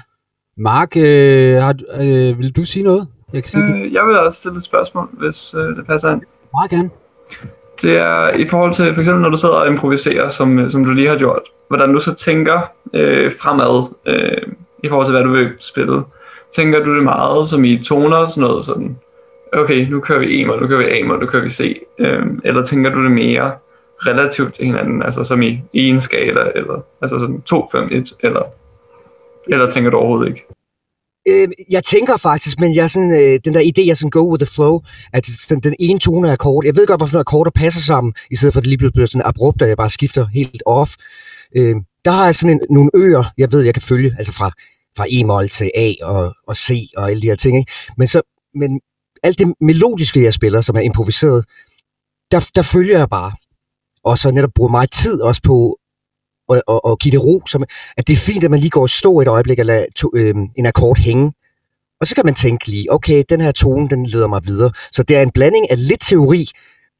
[0.57, 3.07] Mark, øh, har, du- øh, vil du sige noget?
[3.33, 6.11] Jeg kan sige det Øh, jeg vil også stille et spørgsmål, hvis øh, det passer
[6.11, 6.21] ind.
[6.53, 6.89] meget gerne.
[7.81, 10.83] Det er i forhold til, for eksempel når du sidder og improviserer, som, øh, som
[10.85, 12.61] du lige har gjort, hvordan du så tænker
[12.93, 16.03] øh, fremad øh, i forhold til, hvad du vil spille.
[16.55, 18.97] Tænker du det meget som i toner og sådan noget sådan,
[19.53, 22.65] okay, nu kører vi E-mol, nu kører vi A-mol, nu kører vi C, øhm, eller
[22.65, 23.51] tænker du det mere
[24.05, 28.41] relativt til hinanden, altså som i, en skala, eller altså sådan 2, 5, 1, eller,
[29.47, 30.45] eller tænker du overhovedet ikke?
[31.27, 34.31] Øh, jeg tænker faktisk, men jeg er sådan, øh, den der idé, jeg sådan go
[34.31, 34.79] with the flow,
[35.13, 38.35] at den, den ene tone er akkord, jeg ved godt, hvorfor akkorder passer sammen, i
[38.35, 40.91] stedet for at det lige pludselig bliver sådan abrupt, at jeg bare skifter helt off.
[41.55, 44.51] Øh, der har jeg sådan en, nogle øer, jeg ved, jeg kan følge, altså fra,
[44.97, 47.57] fra E-mol til A og, og C og alle de her ting.
[47.57, 47.71] Ikke?
[47.97, 48.21] Men, så,
[48.55, 48.81] men
[49.23, 51.45] alt det melodiske, jeg spiller, som er improviseret,
[52.31, 53.31] der, der følger jeg bare.
[54.03, 55.79] Og så netop bruger meget tid også på
[56.49, 57.63] at, at, at give det ro, som,
[57.97, 60.09] at det er fint, at man lige går og stå et øjeblik og lader to,
[60.15, 61.33] øh, en akkord hænge.
[62.01, 64.71] Og så kan man tænke lige, okay, den her tone, den leder mig videre.
[64.91, 66.49] Så det er en blanding af lidt teori,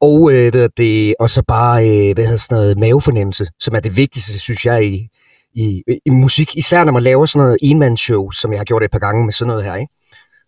[0.00, 3.80] og, øh, hvad det, og så bare øh, hvad hedder sådan noget, mavefornemmelse, som er
[3.80, 5.08] det vigtigste, synes jeg, i,
[5.54, 6.56] i, i musik.
[6.56, 9.32] Især når man laver sådan noget enmandsshow, som jeg har gjort et par gange med
[9.32, 9.74] sådan noget her.
[9.74, 9.92] Ikke?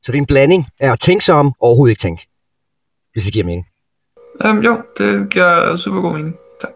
[0.02, 2.28] Så det er en blanding af at tænke sig om, og overhovedet ikke tænke.
[3.12, 3.66] Hvis det giver mening.
[4.44, 6.34] Um, jo, det giver super god mening.
[6.60, 6.72] Tak.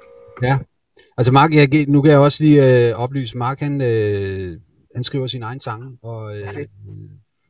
[1.19, 4.61] Altså Mark, jeg, nu kan jeg også lige øh, oplyse, Mark han, øh,
[4.95, 6.49] han skriver sin egen sang, og, øh,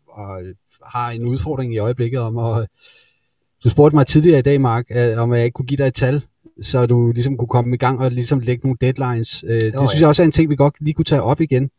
[0.09, 0.55] og øh,
[0.87, 2.69] har en udfordring i øjeblikket om at...
[3.65, 5.95] Du spurgte mig tidligere i dag, Mark, øh, om jeg ikke kunne give dig et
[5.95, 6.23] tal,
[6.63, 9.45] så du ligesom kunne komme i gang og ligesom lægge nogle deadlines.
[9.49, 9.87] Øh, det ja.
[9.89, 11.71] synes jeg også er en ting, vi godt lige kunne tage op igen.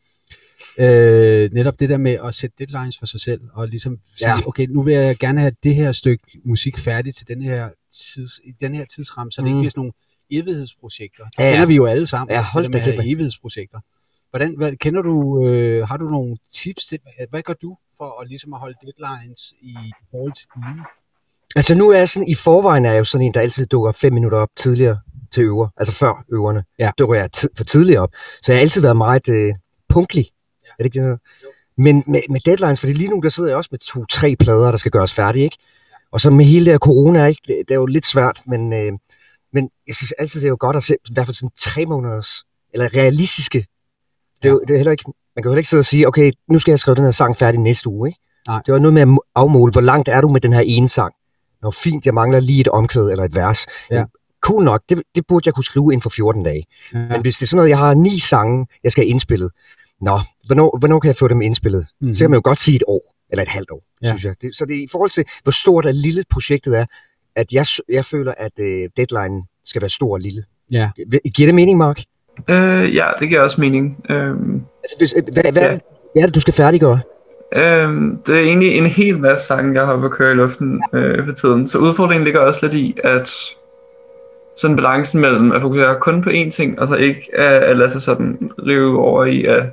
[0.79, 4.47] Øh, netop det der med at sætte deadlines for sig selv, og ligesom sige, Ja.
[4.47, 8.39] okay, nu vil jeg gerne have det her stykke musik færdigt til den her, tids,
[8.45, 9.61] i den her tidsramme, så det ikke Mm.
[9.61, 9.93] bliver sådan nogle
[10.31, 11.23] evighedsprojekter.
[11.23, 11.51] Det Ja, ja.
[11.51, 12.35] kender vi jo alle sammen.
[12.35, 13.79] Ja, hold det med at evighedsprojekter.
[14.29, 18.21] Hvordan, hvad, kender du, øh, har du nogle tips til, hvad, hvad gør du for
[18.21, 19.75] at ligesom at holde deadlines i
[20.11, 20.83] forhold til dine?
[21.55, 23.91] Altså nu er jeg sådan, i forvejen er jeg jo sådan en, der altid dukker
[23.91, 24.97] fem minutter op tidligere
[25.31, 26.63] til øver, altså før øverne.
[26.79, 26.91] Ja.
[26.97, 28.09] Dukker jeg for tidligt op.
[28.41, 29.53] Så jeg har altid været meget øh,
[29.89, 30.25] punktlig.
[30.63, 30.69] Ja.
[30.69, 31.17] Er det ikke det, hedder?
[31.77, 34.77] Men med, med deadlines, fordi lige nu der sidder jeg også med to-tre plader, der
[34.77, 35.57] skal gøres færdige, ikke?
[36.11, 37.41] Og så med hele det her corona, ikke?
[37.47, 38.91] Det, er jo lidt svært, men, øh,
[39.53, 41.85] men jeg synes altid, det er jo godt at se, i hvert fald sådan tre
[41.85, 43.65] måneders, eller realistiske.
[44.43, 45.03] Det er, jo, det er heller ikke,
[45.35, 47.11] man kan jo heller ikke sidde og sige, okay, nu skal jeg skrive den her
[47.11, 48.19] sang færdig næste uge, ikke?
[48.47, 48.61] Nej.
[48.65, 50.89] Det var noget med at må- afmåle, hvor langt er du med den her ene
[50.89, 51.13] sang?
[51.67, 53.65] Nå, fint, jeg mangler lige et omkvæd eller et vers.
[53.91, 54.03] Ja.
[54.41, 56.65] Cool nok, det, det burde jeg kunne skrive inden for 14 dage.
[56.93, 56.97] Ja.
[56.99, 59.51] Men hvis det er sådan noget, jeg har ni sange, jeg skal have indspillet,
[60.01, 61.79] nå, hvornår, hvornår kan jeg få dem indspillet?
[61.79, 62.05] Mhm.
[62.05, 62.15] Mm-hmm.
[62.15, 64.07] Så kan man jo godt sige et år, eller et halvt år, Ja.
[64.07, 64.35] synes jeg.
[64.41, 66.85] Det, så det er i forhold til, hvor stort og lille projektet er,
[67.35, 70.43] at jeg, jeg føler, at øh, deadline skal være stor og lille.
[70.71, 70.89] Ja.
[70.95, 71.99] Gi- Giver det mening, Mark?
[72.49, 73.97] Øh, ja, det giver også mening.
[74.09, 75.67] Øhm, Altså, hvis, øh, hvad, hvad, Ja.
[75.67, 75.81] er det,
[76.13, 76.99] hvad er det, du skal færdiggøre?
[77.55, 81.25] Øhm, det er egentlig en hel masse sange, jeg har på køre i luften øh,
[81.25, 81.67] for tiden.
[81.67, 83.31] Så udfordringen ligger også lidt i, at
[84.57, 87.89] sådan balancen mellem at fokusere kun på én ting, og så ikke at, at lade
[87.89, 89.63] sig sådan rive over i at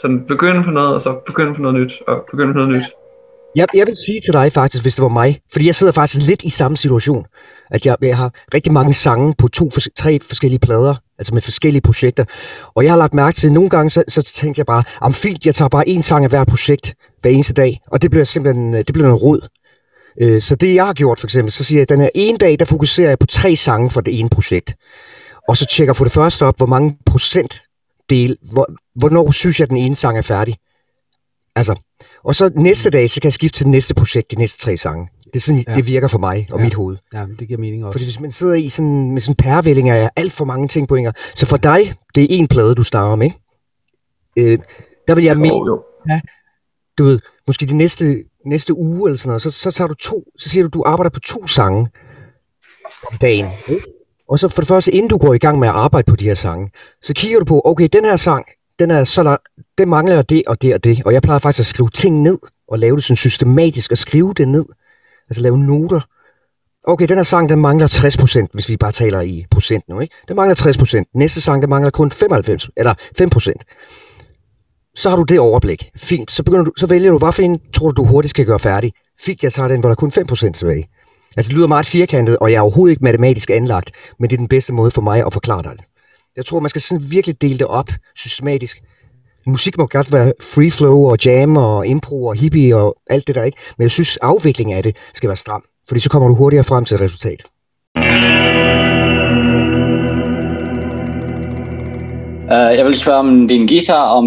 [0.00, 2.84] sådan begynde på noget, og så begynde på noget nyt, og begynde på noget nyt.
[3.54, 6.22] Jeg, jeg vil sige til dig faktisk, hvis det var mig, fordi jeg sidder faktisk
[6.22, 7.24] lidt i samme situation,
[7.70, 11.82] at jeg, jeg har rigtig mange sange på to, tre forskellige plader, altså med forskellige
[11.82, 12.24] projekter.
[12.74, 15.14] Og jeg har lagt mærke til, at nogle gange, så, så tænker jeg bare, om
[15.14, 18.24] fint, jeg tager bare en sang af hver projekt hver eneste dag, og det bliver
[18.24, 19.48] simpelthen øh, det bliver noget rod.
[20.20, 22.38] Øh, så det jeg har gjort for eksempel, så siger jeg, at den her ene
[22.38, 24.76] dag, der fokuserer jeg på tre sange for det ene projekt.
[25.48, 27.62] Og så tjekker for det første op, hvor mange procent
[28.10, 30.56] del, hvor, hvornår synes jeg, at den ene sang er færdig.
[31.56, 31.74] Altså,
[32.24, 34.76] og så næste dag, så kan jeg skifte til det næste projekt, de næste tre
[34.76, 35.08] sange.
[35.24, 35.70] Det er sådan, Ja.
[35.72, 35.76] ja.
[35.76, 36.62] det virker for mig og Ja.
[36.62, 36.64] ja.
[36.64, 36.96] mit hoved.
[37.14, 37.94] Ja, det giver mening også.
[37.94, 40.88] Fordi hvis man sidder i sådan, med sådan en pærevælling af alt for mange ting
[40.88, 41.12] på en.
[41.34, 44.52] Så for dig, det er en plade, du starter med, ikke?
[44.52, 44.58] Øh,
[45.08, 45.82] der vil jeg mene, Jo, jo.
[46.98, 50.24] du ved, måske de næste, næste uge eller sådan noget, så, så tager du to,
[50.38, 51.88] så siger du, du arbejder på to sange
[53.12, 53.46] om dagen.
[53.68, 53.82] Ikke?
[54.28, 56.24] Og så for det første, inden du går i gang med at arbejde på de
[56.24, 56.70] her sange,
[57.02, 58.44] så kigger du på, okay, den her sang,
[58.78, 59.40] den er så lang,
[59.78, 61.02] det mangler det og det og det.
[61.04, 62.38] Og jeg plejer faktisk at skrive ting ned,
[62.68, 64.64] og lave det sådan systematisk, og skrive det ned.
[65.30, 66.00] Altså lave noter.
[66.84, 70.14] Okay, den her sang, den mangler 60%, hvis vi bare taler i procent nu, ikke?
[70.28, 71.10] Den mangler 60%.
[71.14, 73.52] Næste sang, den mangler kun 95, eller 5%.
[74.94, 75.90] Så har du det overblik.
[75.96, 76.30] Fint.
[76.30, 78.58] Så, begynder du, så vælger du, hvad for en tror du, du hurtigt skal gøre
[78.58, 78.92] færdig.
[79.20, 80.88] Fint, jeg tager den, hvor der kun 5% tilbage.
[81.36, 84.38] Altså, det lyder meget firkantet, og jeg er overhovedet ikke matematisk anlagt, men det er
[84.38, 85.84] den bedste måde for mig at forklare dig det.
[86.36, 88.82] Jeg tror, man skal sådan virkelig dele det op systematisk.
[89.46, 93.34] Musik må godt være free flow og jam og impro og hippie og alt det
[93.34, 93.58] der, ikke?
[93.78, 96.84] Men jeg synes, afviklingen af det skal være stram, fordi så kommer du hurtigere frem
[96.84, 97.42] til et resultat.
[102.44, 104.24] Uh, jeg vil spørge om din guitar, om,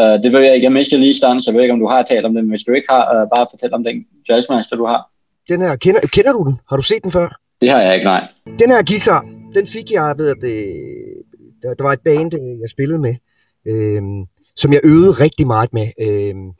[0.00, 1.88] uh, det ved jeg ikke, jeg mistede lige stand, så jeg ved ikke, om du
[1.88, 3.96] har talt om det, men hvis du ikke har, uh, bare fortæl om den
[4.28, 5.00] jazzmaster, du har.
[5.48, 6.54] Den her, kender, kender du den?
[6.68, 7.28] Har du set den før?
[7.60, 8.22] Det har jeg ikke, nej.
[8.58, 10.56] Den her guitar, den fik jeg ved, at det,
[11.62, 13.14] der, der var et band, øh, jeg spillede med,
[13.66, 14.24] øhm,
[14.56, 15.88] som jeg øvede rigtig meget med.
[16.00, 16.50] Øhm,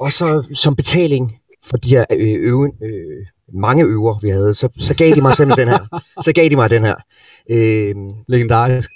[0.00, 4.68] og så som betaling for de her øh, øve, øh, mange øver, vi havde, så,
[4.78, 6.02] så gav de mig simpelthen den her.
[6.22, 6.96] Så gav de mig den her.
[7.50, 8.90] Øhm, Legendarisk.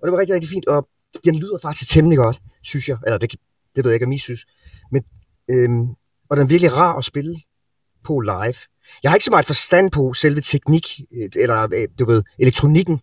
[0.00, 0.88] og det var rigtig, rigtig fint, og
[1.24, 2.96] den lyder faktisk temmelig godt, synes jeg.
[3.06, 3.30] Eller det,
[3.76, 4.46] det ved jeg ikke, om I synes.
[4.92, 5.02] Men,
[5.50, 5.88] øhm,
[6.30, 7.40] og den er virkelig rar at spille
[8.04, 8.54] på live.
[9.02, 13.00] Jeg har ikke så meget forstand på selve teknik, øh, eller øh, du ved, elektronikken.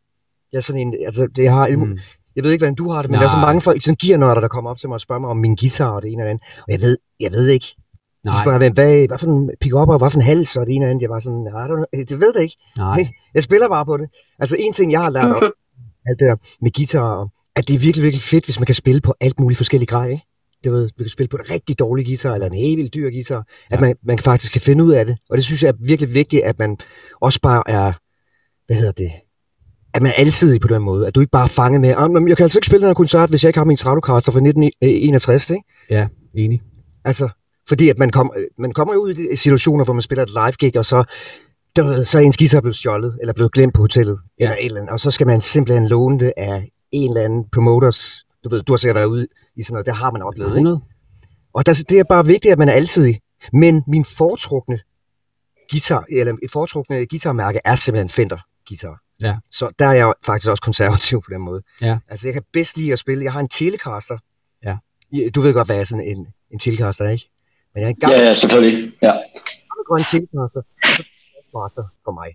[0.53, 1.75] Jeg er sådan en, altså, det har, mm.
[1.87, 1.97] Mm.
[2.35, 3.45] jeg ved ikke, hvordan du har det, men der er så Nej.
[3.45, 5.89] mange folk, sådan gearnørder, der kommer op til mig og spørger mig om min guitar
[5.91, 6.43] og det ene og det andet.
[6.67, 7.65] Og jeg ved, jeg ved ikke.
[7.65, 7.75] Så
[8.25, 10.65] Nej, spørger jeg, hvad, hvad, hvad for en pick-up og hvad for en hals og
[10.65, 11.01] det ene og andet.
[11.01, 12.57] Jeg var sådan, I don't det ved det ikke.
[12.77, 13.07] nej.
[13.33, 14.07] Jeg spiller bare på det.
[14.39, 15.43] Altså en ting, jeg har lært om,
[16.07, 19.01] alt det der med guitar, at det er virkelig, virkelig fedt, hvis man kan spille
[19.01, 20.23] på alt muligt forskellige grej, ikke?
[20.63, 23.09] Det ved, du kan spille på en rigtig dårlig guitar, eller en helt vildt dyr
[23.09, 23.79] guitar, at Ja.
[23.79, 25.17] man, man faktisk kan finde ud af det.
[25.29, 26.77] Og det synes jeg er virkelig vigtigt, at man
[27.21, 27.93] også bare er,
[28.67, 29.11] hvad hedder det,
[29.93, 31.08] at man er alsidig på den måde.
[31.08, 32.89] At du ikke bare er fanget med, "Ah, men jeg kan altså ikke spille den
[32.89, 35.63] her koncert, hvis jeg ikke har min Stratocaster fra 1961, ikke?
[35.89, 36.62] Ja, enig.
[37.06, 37.29] Altså,
[37.67, 40.51] fordi at man, kom, man kommer jo ud i situationer, hvor man spiller et live
[40.51, 41.03] gig, og så,
[41.75, 44.43] ved, så er ens guitar blevet stjålet, eller blevet glemt på hotellet, ja.
[44.43, 47.45] eller et eller andet, og så skal man simpelthen låne det af en eller anden
[47.51, 50.49] promoters, du ved, du har sikkert været ude i sådan noget, det har man oplevet,
[50.49, 50.58] ikke?
[50.58, 50.82] 100.
[51.53, 53.19] Og der, det er bare vigtigt, at man er alsidig.
[53.53, 54.79] Men min foretrukne
[55.71, 58.99] guitar, eller et foretrukne guitarmærke er simpelthen Fender guitar.
[59.21, 59.36] Ja.
[59.52, 61.63] Så der er jeg faktisk også konservativ på den måde.
[61.82, 61.97] Ja.
[62.08, 63.23] Altså jeg kan bedst lide at spille.
[63.23, 64.17] Jeg har en Telecaster.
[64.63, 64.78] Ja.
[65.36, 67.30] Du ved godt, hvad er sådan en, en Telecaster er, ikke?
[67.73, 68.93] Men jeg har en gammel, Ja, ja, selvfølgelig.
[69.02, 69.12] Ja.
[69.12, 71.04] gammel grøn Telecaster, og så
[71.36, 72.30] Jazzmaster for mig.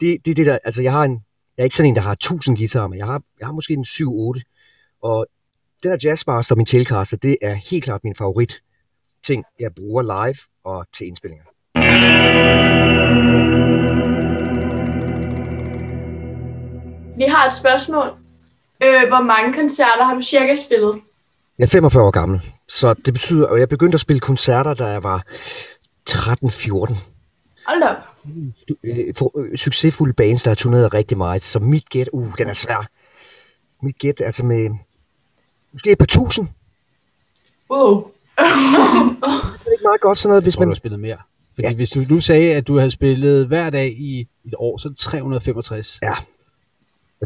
[0.00, 1.12] Det, det er det der, altså jeg har en,
[1.56, 3.72] jeg er ikke sådan en, der har 1000 guitarer, men jeg har, jeg har måske
[3.74, 4.98] en 7-8.
[5.02, 5.26] Og
[5.82, 8.62] den der Jazzmaster, min Telecaster, det er helt klart min favorit
[9.22, 11.44] ting, jeg bruger live og til indspillinger.
[17.16, 18.06] Vi har et spørgsmål.
[18.82, 21.00] Øh, hvor mange koncerter har du cirka spillet?
[21.58, 24.86] Jeg er 45 år gammel, så det betyder, at jeg begyndte at spille koncerter, da
[24.86, 25.24] jeg var
[26.10, 26.94] 13-14.
[27.66, 27.96] Hold op.
[28.84, 32.48] Øh, for, øh, succesfulde bands, der har turneret rigtig meget, så mit gæt, uh, den
[32.48, 32.86] er svær.
[33.82, 34.70] Mit gæt, altså med
[35.72, 36.48] måske et par tusind,
[37.70, 37.94] Wow.
[39.58, 40.68] det er ikke meget godt sådan noget, hvis du man...
[40.68, 41.16] har spillet mere.
[41.54, 41.74] Fordi ja.
[41.74, 44.90] hvis du nu sagde, at du havde spillet hver dag i et år, så er
[44.90, 45.98] det 365.
[46.02, 46.14] Ja.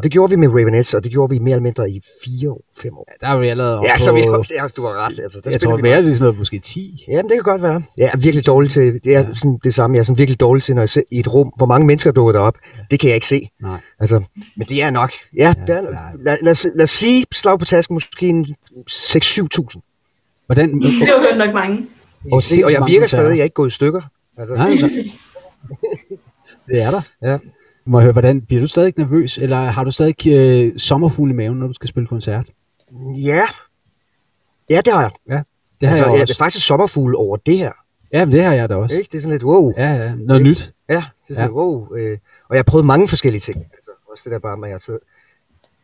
[0.01, 2.51] Og det gjorde vi med Ravenettes, og det gjorde vi mere eller mindre i fire
[2.51, 3.09] år, fem år.
[3.21, 5.21] Der er vi allerede Ja, så vi også, ja, du har ret.
[5.23, 7.05] Altså, der jeg tror vi mere, det er sådan noget, måske 10.
[7.09, 7.83] Jamen, det kan godt være.
[7.99, 9.35] Jeg er virkelig dårlig til, det er Ja.
[9.35, 11.53] sådan det samme, jeg er sådan virkelig dårlig til, når jeg ser i et rum,
[11.57, 12.55] hvor mange mennesker dukker derop.
[12.91, 13.49] Det kan jeg ikke se.
[13.63, 13.81] Nej.
[14.01, 14.21] Altså,
[14.57, 15.11] men det er nok.
[15.37, 15.89] Ja, Ja, det er, ja.
[16.25, 18.47] lad, lad, os, lad os sige, slag på tasken, måske en
[18.91, 20.43] 6-7.000.
[20.47, 21.87] Hvordan, Det var godt nok mange.
[22.33, 24.01] Og, se, og jeg virker stadig, jeg er ikke gået i stykker.
[24.39, 24.71] Altså, nej.
[26.69, 27.03] det er der.
[27.23, 27.39] Ja.
[27.91, 31.35] Må jeg høre, hvordan, bliver du stadig nervøs, eller har du stadig øh, sommerfugl i
[31.35, 32.47] maven, når du skal spille koncert?
[33.17, 33.43] Ja.
[34.71, 35.11] Ja, det har jeg.
[35.81, 36.35] Det har altså, jeg jeg også.
[36.35, 37.73] er faktisk sommerfugl over det her.
[38.13, 38.97] Ja, men det har jeg da også.
[38.97, 39.09] Ikke?
[39.13, 39.73] Det er sådan lidt, wow.
[39.77, 40.15] Ja, ja.
[40.15, 40.51] Noget Ikke?
[40.51, 40.73] nyt.
[40.89, 41.43] Ja, det er sådan Ja.
[41.43, 41.51] ja.
[41.51, 41.97] wow.
[41.97, 43.59] Øh, og jeg har prøvet mange forskellige ting.
[43.59, 45.01] Altså, også det der bare med, at jeg sidder.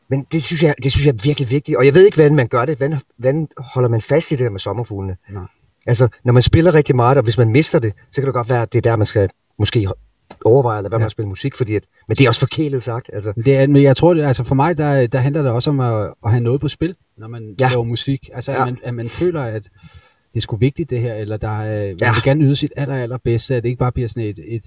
[0.08, 1.78] Men det synes, jeg, det synes jeg er virkelig vigtigt.
[1.78, 2.76] Og jeg ved ikke, hvordan man gør det.
[2.76, 5.16] Hvordan, hvordan holder man fast i det der med sommerfuglene?
[5.30, 5.44] Nej.
[5.86, 8.48] Altså, når man spiller rigtig meget, og hvis man mister det, så kan det godt
[8.48, 9.88] være, at det er der, man skal måske
[10.44, 11.04] overveje, eller hvad Ja.
[11.04, 13.10] man spille musik, fordi at, men det er også forkælet sagt.
[13.12, 15.70] Altså, Det er, men jeg tror, det, altså for mig, der, der handler det også
[15.70, 17.68] om at, at have noget på spil, når man ja.
[17.68, 18.28] Laver musik.
[18.34, 18.60] Altså, ja.
[18.60, 19.70] At, man, at man føler, at det
[20.36, 22.12] er sgu vigtigt det her, eller der er, man Ja.
[22.12, 24.62] vil gerne yde sit aller, allerbedste, at det ikke bare bliver sådan et, et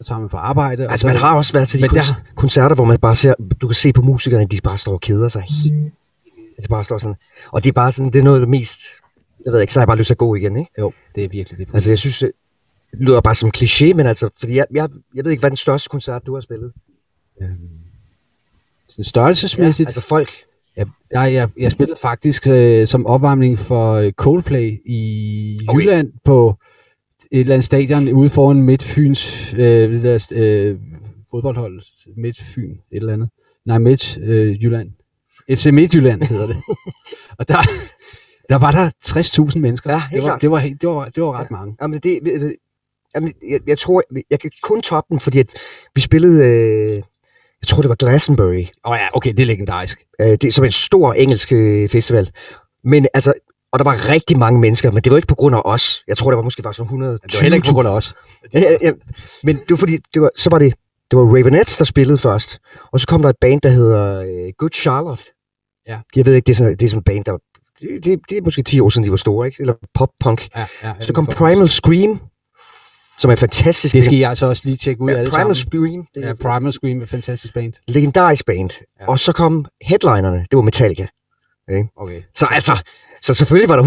[0.00, 0.86] så tager man på arbejde.
[0.86, 3.14] og altså så, man har også været til de der- koncer- koncerter, hvor man bare
[3.14, 5.42] ser, du kan se på musikerne, de bare står og keder sig.
[5.64, 5.92] helt-
[6.62, 7.16] De bare står sådan.
[7.52, 8.78] Og det er bare sådan, det er noget af det mest,
[9.44, 10.70] jeg ved ikke, så har jeg bare lyst til at gå igen, ikke?
[10.78, 11.68] Jo, det er virkelig det.
[11.74, 12.24] Altså, jeg synes,
[12.92, 15.56] det lyder bare som kliché, men altså, fordi jeg, jeg, jeg ved ikke, hvad den
[15.56, 16.72] største koncert, du har spillet?
[18.88, 19.88] sådan størrelsesmæssigt.
[19.88, 20.28] altså folk.
[20.76, 25.80] Ja, jeg, jeg, jeg spillede faktisk øh, som opvarmning for øh, Coldplay i Okay.
[25.80, 26.54] Jylland på
[27.32, 29.60] et eller andet stadion ude foran Midtfyns øh,
[29.92, 30.78] det der, øh,
[31.30, 31.82] fodboldhold.
[32.16, 33.28] Midtfyn, et eller andet.
[33.66, 34.90] Nej, Midt øh, Jylland.
[35.50, 36.56] FC Midtjylland hedder det.
[37.38, 37.56] og der,
[38.48, 38.90] der var der
[39.50, 39.92] 60.000 mennesker.
[39.92, 41.76] Ja, det, var, det, var, helt- det, var, det var ret mange.
[41.82, 42.18] Jamen, det,
[43.14, 45.46] jamen, jeg, jeg tror, jeg kan kun toppe den, fordi at
[45.94, 46.94] vi spillede, øh,
[47.62, 49.98] jeg tror, det var Glastonbury, Åh oh, ja, okay, det er legendarisk.
[50.20, 52.30] øh, det er som en stor engelsk øh, festival.
[52.84, 53.32] Men altså,
[53.72, 56.04] og der var rigtig mange mennesker, men det var ikke på grund af os.
[56.08, 57.12] Jeg tror, det var måske bare sådan 100.
[57.12, 58.14] Det var heller ikke på grund af os.
[58.54, 58.92] Ja, ja, ja.
[59.42, 60.74] Men det var fordi, det var, så var det,
[61.10, 62.58] det var Ravenettes, der spillede først.
[62.92, 65.24] Og så kom der et band, der hedder øh, Good Charlotte.
[65.88, 65.98] Ja.
[66.16, 67.38] Jeg ved ikke, det er sådan, det er sådan et band, der...
[67.80, 69.60] Det, det, det er måske 10 år siden, de var store, ikke?
[69.60, 70.48] Eller pop-punk.
[70.56, 72.20] Ja, ja, Så kom Primal Scream,
[73.22, 73.94] som er fantastisk.
[73.94, 75.88] Det skal I altså også lige tjekke ud ja, alle Primal sammen.
[75.90, 76.06] Scream.
[76.14, 77.72] Det er Ja, Primal Scream er fantastisk band.
[77.88, 78.70] legendarisk band.
[79.00, 79.06] Ja.
[79.08, 81.06] Og så kom headlinerne, det var Metallica.
[81.96, 82.22] Okay.
[82.34, 82.82] Så altså,
[83.22, 83.82] så selvfølgelig var der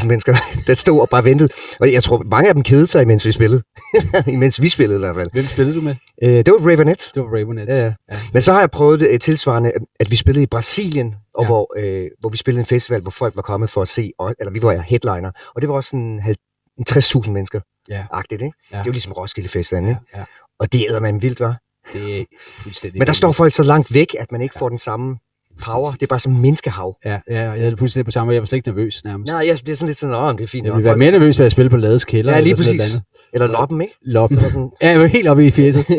[0.00, 1.48] 120.000 mennesker, der stod og bare ventede.
[1.80, 3.62] Og jeg tror, mange af dem kedede sig, mens vi spillede.
[4.26, 5.28] imens vi spillede i hvert fald.
[5.32, 5.94] Hvem spillede du med?
[6.24, 7.12] Øh, det var Ravenettes.
[7.12, 7.74] Det var Ravenettes.
[7.74, 7.92] Ja, ja.
[8.12, 8.18] ja.
[8.32, 11.46] Men så har jeg prøvet det øh, tilsvarende, at vi spillede i Brasilien, og Ja.
[11.46, 14.34] hvor, øh, hvor vi spillede en festival, hvor folk var kommet for at se, og,
[14.40, 16.36] eller vi var headliner, og det var også sådan halv-
[16.78, 17.60] en 60.000 mennesker.
[17.90, 18.04] Ja.
[18.10, 18.56] Agtigt, ikke?
[18.72, 18.76] Ja.
[18.76, 20.02] Det er jo ligesom Roskilde Festivalen, ja, ikke?
[20.16, 20.24] ja.
[20.58, 21.58] Og det æder man vildt, var.
[21.92, 24.78] Det er fuldstændig Men der står folk så langt væk, at man ikke får den
[24.78, 25.16] samme
[25.64, 25.90] power.
[25.92, 26.96] Det er bare sådan en menneskehav.
[27.04, 28.34] Ja, ja, jeg havde det fuldstændig på samme måde.
[28.34, 29.32] Jeg var slet ikke nervøs nærmest.
[29.32, 30.66] Nej, jeg, det er sådan lidt sådan, åh, det er fint.
[30.66, 32.32] jeg ville være mere nervøs, ved at spille på Lades kælder.
[32.32, 32.94] Ja, lige eller sådan præcis.
[32.94, 33.94] noget Eller loppen, ikke?
[34.02, 34.12] andet.
[34.12, 34.30] Lop.
[34.30, 35.86] Det var sådan, Ja, jeg var helt oppe i fjeset.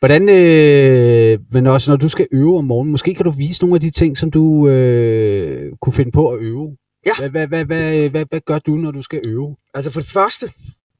[0.00, 3.74] Hvordan, øh, men også når du skal øve om morgenen, måske kan du vise nogle
[3.74, 6.76] af de ting, som du øh, kunne finde på at øve.
[7.06, 7.12] Ja.
[7.18, 9.56] Hvad, hvad, hvad, hvad, hvad, hvad gør du, når du skal øve?
[9.74, 10.50] Altså for det første,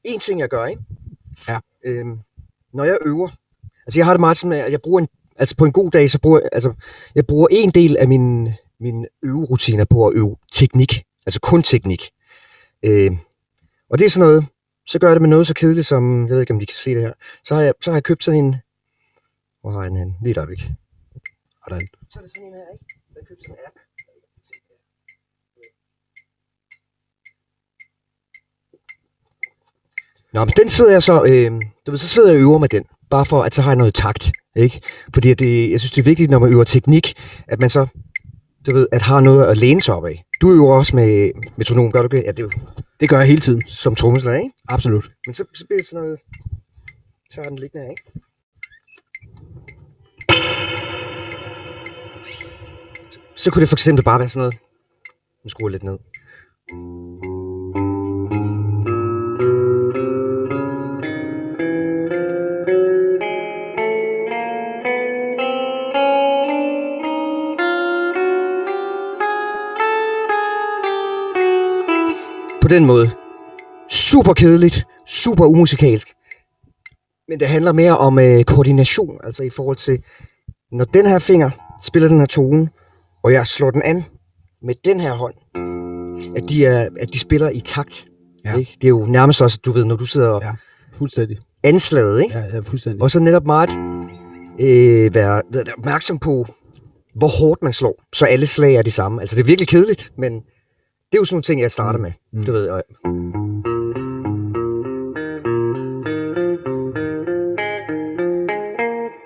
[0.03, 0.81] en ting jeg gør, ikke?
[1.47, 1.59] Ja.
[1.85, 2.19] Øhm,
[2.73, 3.29] når jeg øver,
[3.85, 6.11] altså jeg har det meget sådan, at jeg bruger en, altså på en god dag,
[6.11, 6.73] så bruger jeg, altså
[7.15, 12.09] jeg bruger en del af min, min øverutiner på at øve teknik, altså kun teknik.
[12.83, 13.17] Øhm,
[13.89, 14.45] og det er sådan noget,
[14.85, 16.75] så gør jeg det med noget så kedeligt som, jeg ved ikke om de kan
[16.75, 18.55] se det her, så har jeg, så har jeg købt sådan en,
[19.61, 20.15] hvor har jeg den hen?
[20.21, 20.71] Lige et øjeblik.
[21.67, 21.87] Hvordan?
[22.09, 22.85] Så er det sådan en her, ikke?
[23.15, 23.75] Jeg har købt sådan en app.
[30.33, 31.51] Nå, men den sidder jeg så, øh,
[31.85, 33.77] du ved, så sidder jeg og øver med den, bare for, at så har jeg
[33.77, 34.81] noget takt, ikke?
[35.13, 37.13] Fordi det, jeg synes, det er vigtigt, når man øver teknik,
[37.47, 37.87] at man så,
[38.65, 40.23] du ved, at har noget at læne sig op af.
[40.41, 42.27] Du øver også med metronom, gør du ikke?
[42.27, 42.53] Ja, det
[42.99, 43.61] Det gør jeg hele tiden.
[43.67, 44.53] som trommeslager, ikke?
[44.69, 45.11] Absolut.
[45.25, 46.19] Men så, så bliver det sådan noget,
[47.29, 48.03] så har den liggende her, ikke?
[53.35, 54.55] Så kunne det for eksempel bare være sådan noget,
[55.43, 55.97] nu skruer jeg lidt ned.
[72.69, 73.11] Den måde.
[73.89, 76.07] Super kedeligt, super umusikalsk.
[77.27, 80.03] Men det handler mere om øh, koordination, altså i forhold til,
[80.71, 81.49] når den her finger
[81.83, 82.69] spiller den her tone,
[83.23, 84.05] og jeg slår den an
[84.63, 85.33] med den her hånd,
[86.37, 88.05] at de, er, at de spiller i takt.
[88.45, 88.57] Ja.
[88.57, 88.71] Ikke?
[88.75, 90.51] Det er jo nærmest også, du ved, når du sidder og Ja.
[90.93, 91.37] Fuldstændig.
[91.63, 92.37] anslaget, ikke?
[92.37, 93.01] Ja, ja fuldstændig.
[93.01, 93.69] Og så netop meget
[94.59, 96.45] øh, være, være opmærksom på,
[97.15, 99.21] hvor hårdt man slår, så alle slag er de samme.
[99.21, 100.41] Altså det er virkelig kedeligt, men
[101.11, 102.03] det er jo sådan nogle ting, jeg starter Mm.
[102.03, 102.11] med.
[102.31, 102.43] Mm.
[102.43, 102.83] Du ved, og,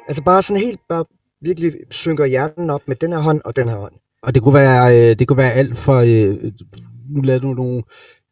[0.07, 1.05] altså bare sådan helt, bare
[1.41, 3.93] virkelig synker hjernen op med den her hånd og den her hånd.
[4.23, 5.95] Og det kunne være, øh, det kunne være alt for...
[5.95, 6.51] Øh,
[7.09, 7.83] nu lavede du nogle,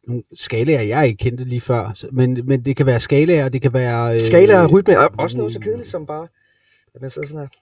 [0.08, 2.04] nogle skalaer, jeg ikke kendte lige før.
[2.12, 4.14] Men, men det kan være skalaer, det kan være...
[4.14, 6.28] Øh, Skala og rytme, og også noget så kedeligt som bare,
[6.94, 7.61] at man sidder sådan her.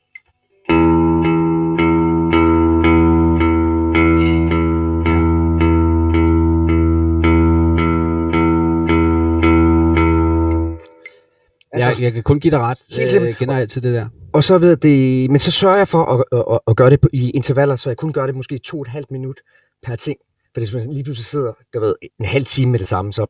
[12.00, 12.78] Jeg kan kun give dig ret.
[12.90, 13.26] Helt Øh.
[13.26, 14.08] Jeg kender altid det der.
[14.32, 16.98] Og så ved det, men så sørger jeg for at, at, at, at gøre det
[17.12, 19.40] i intervaller, så jeg kun gør det måske to og et halvt minut
[19.82, 20.18] per ting.
[20.54, 23.26] For hvis man lige pludselig sidder der ved, en halv time med det samme, så,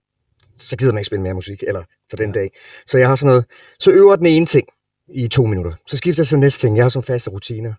[0.57, 2.40] så gider man ikke spille mere musik, eller for den Ja.
[2.40, 2.51] dag.
[2.86, 3.44] Så jeg har sådan noget,
[3.78, 4.68] så øver den ene ting
[5.14, 5.72] i to minutter.
[5.86, 6.76] Så skifter jeg til næste ting.
[6.76, 7.74] Jeg har sådan faste rutiner.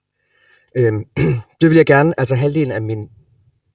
[0.77, 1.05] Øhm,
[1.61, 3.09] det vil jeg gerne, altså halvdelen af min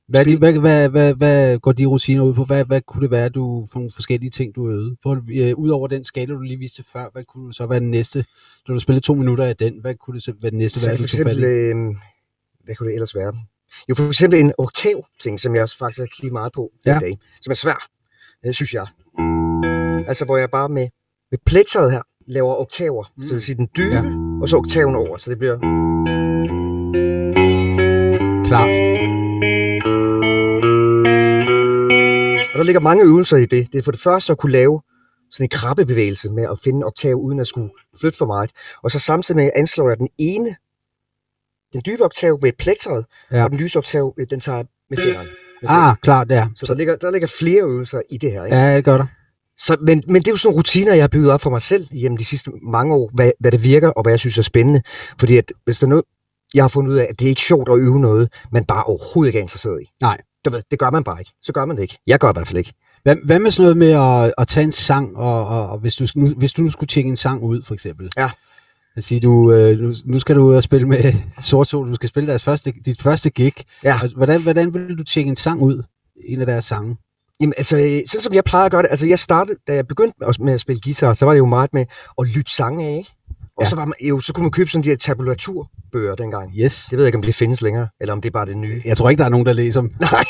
[0.09, 2.45] Hvad, Spil- hvad, hvad, hvad, hvad går de rutiner ud på?
[2.45, 4.97] Hvad, hvad kunne det være, du for nogle forskellige ting, du øvede?
[5.03, 8.25] På, øh, Udover den skala, du lige viste før, hvad kunne så være den næste?
[8.69, 10.89] Når du spillede to minutter af den, hvad kunne det så være den næste, Så
[10.91, 11.75] hvad for eksempel, øh,
[12.65, 13.33] hvad kunne det ellers være?
[13.89, 16.97] Jo, for eksempel en oktav-ting, som jeg også faktisk har kigget meget på ja.
[16.97, 17.89] I dag, som er svær,
[18.45, 18.87] det synes jeg.
[20.09, 20.89] Altså, hvor jeg bare med,
[21.31, 23.23] med plektret her laver oktaver, mm.
[23.23, 23.95] så det vil sige den dybe.
[23.95, 24.03] Ja.
[24.43, 25.59] og så oktaven over, så det bliver...
[28.47, 28.86] Klart.
[32.57, 33.73] Og der ligger mange øvelser i det.
[33.73, 34.83] Det er for det første at kunne lave
[35.31, 38.51] sådan en krabbebevægelse med at finde en oktav, uden at skulle flytte for meget.
[38.83, 40.57] Og så samtidig med anslår jeg den ene,
[41.73, 43.45] den dybe oktav med plektret, ja.
[43.45, 45.27] Og den lyse oktav, øh, den tager med fingeren.
[45.63, 46.49] Med Ah, klart, ja.
[46.55, 48.45] Så der ligger, der ligger flere øvelser i det her.
[48.45, 48.57] Ikke?
[48.57, 49.07] Ja, det gør der.
[49.59, 51.63] Så, men, men det er jo sådan nogle rutiner, jeg har bygget op for mig
[51.63, 54.43] selv gennem de sidste mange år, hvad, hvad det virker, og hvad jeg synes er
[54.43, 54.83] spændende.
[55.21, 56.05] Fordi at, hvis der er noget,
[56.55, 58.85] jeg har fundet ud af, at det er ikke sjovt at øve noget, man bare
[58.85, 59.87] overhovedet ikke er interesseret i.
[60.01, 60.21] Nej.
[60.47, 61.32] Du ved, det gør man bare ikke.
[61.42, 61.99] Så gør man det ikke.
[62.07, 62.72] Jeg gør i hvert fald ikke.
[63.03, 63.90] Hvad, hvad med sådan noget med
[64.26, 66.88] at, at tage en sang, og, og, og hvis, du, nu, hvis du nu skulle
[66.88, 68.11] tjekke en sang ud, for eksempel.
[68.16, 68.30] Ja.
[69.01, 72.09] Sige, du, øh, nu, nu skal du ud og spille med Sort Sol, du skal
[72.09, 73.53] spille deres første, dit første gig.
[73.84, 73.99] Ja.
[74.03, 75.82] Og hvordan, hvordan vil du tjekke en sang ud?
[76.28, 76.97] En af deres sange?
[77.40, 79.86] Jamen, altså, øh, sådan som jeg plejer at gøre det, altså jeg startede, da jeg
[79.86, 81.84] begyndte med at- med at spille guitar, så var det jo meget med
[82.20, 83.11] at lytte sange af, ikke?
[83.57, 83.69] Og Ja.
[83.69, 86.53] så, var man, jo, så kunne man købe sådan de her tabulaturbøger dengang.
[86.59, 86.87] Yes.
[86.91, 88.83] Det ved jeg ikke, om det findes længere, eller om det er bare det nye.
[88.85, 89.95] Jeg tror ikke, der er nogen, der læser dem.
[90.01, 90.25] Nej.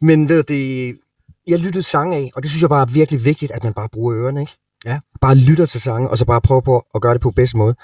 [0.00, 0.96] Men ved det,
[1.46, 3.88] jeg lyttede sange af, og det synes jeg bare er virkelig vigtigt, at man bare
[3.92, 4.52] bruger ørerne, ikke?
[4.86, 5.00] Ja.
[5.20, 7.74] Bare lytter til sange, og så bare prøver på at gøre det på bedste måde.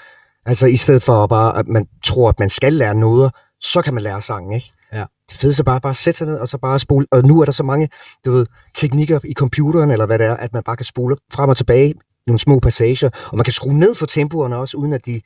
[0.45, 3.31] Altså i stedet for at bare, at man tror, at man skal lære noget,
[3.61, 4.71] så kan man lære sangen, ikke?
[4.93, 5.05] Ja.
[5.29, 7.05] Det fedeste er bare, bare sætte sig ned, og så bare spole.
[7.11, 7.89] Og nu er der så mange,
[8.25, 8.45] du ved,
[8.75, 11.93] teknikker i computeren, eller hvad det er, at man bare kan spole frem og tilbage
[12.27, 15.21] nogle små passager, og man kan skrue ned for tempoerne også, uden at de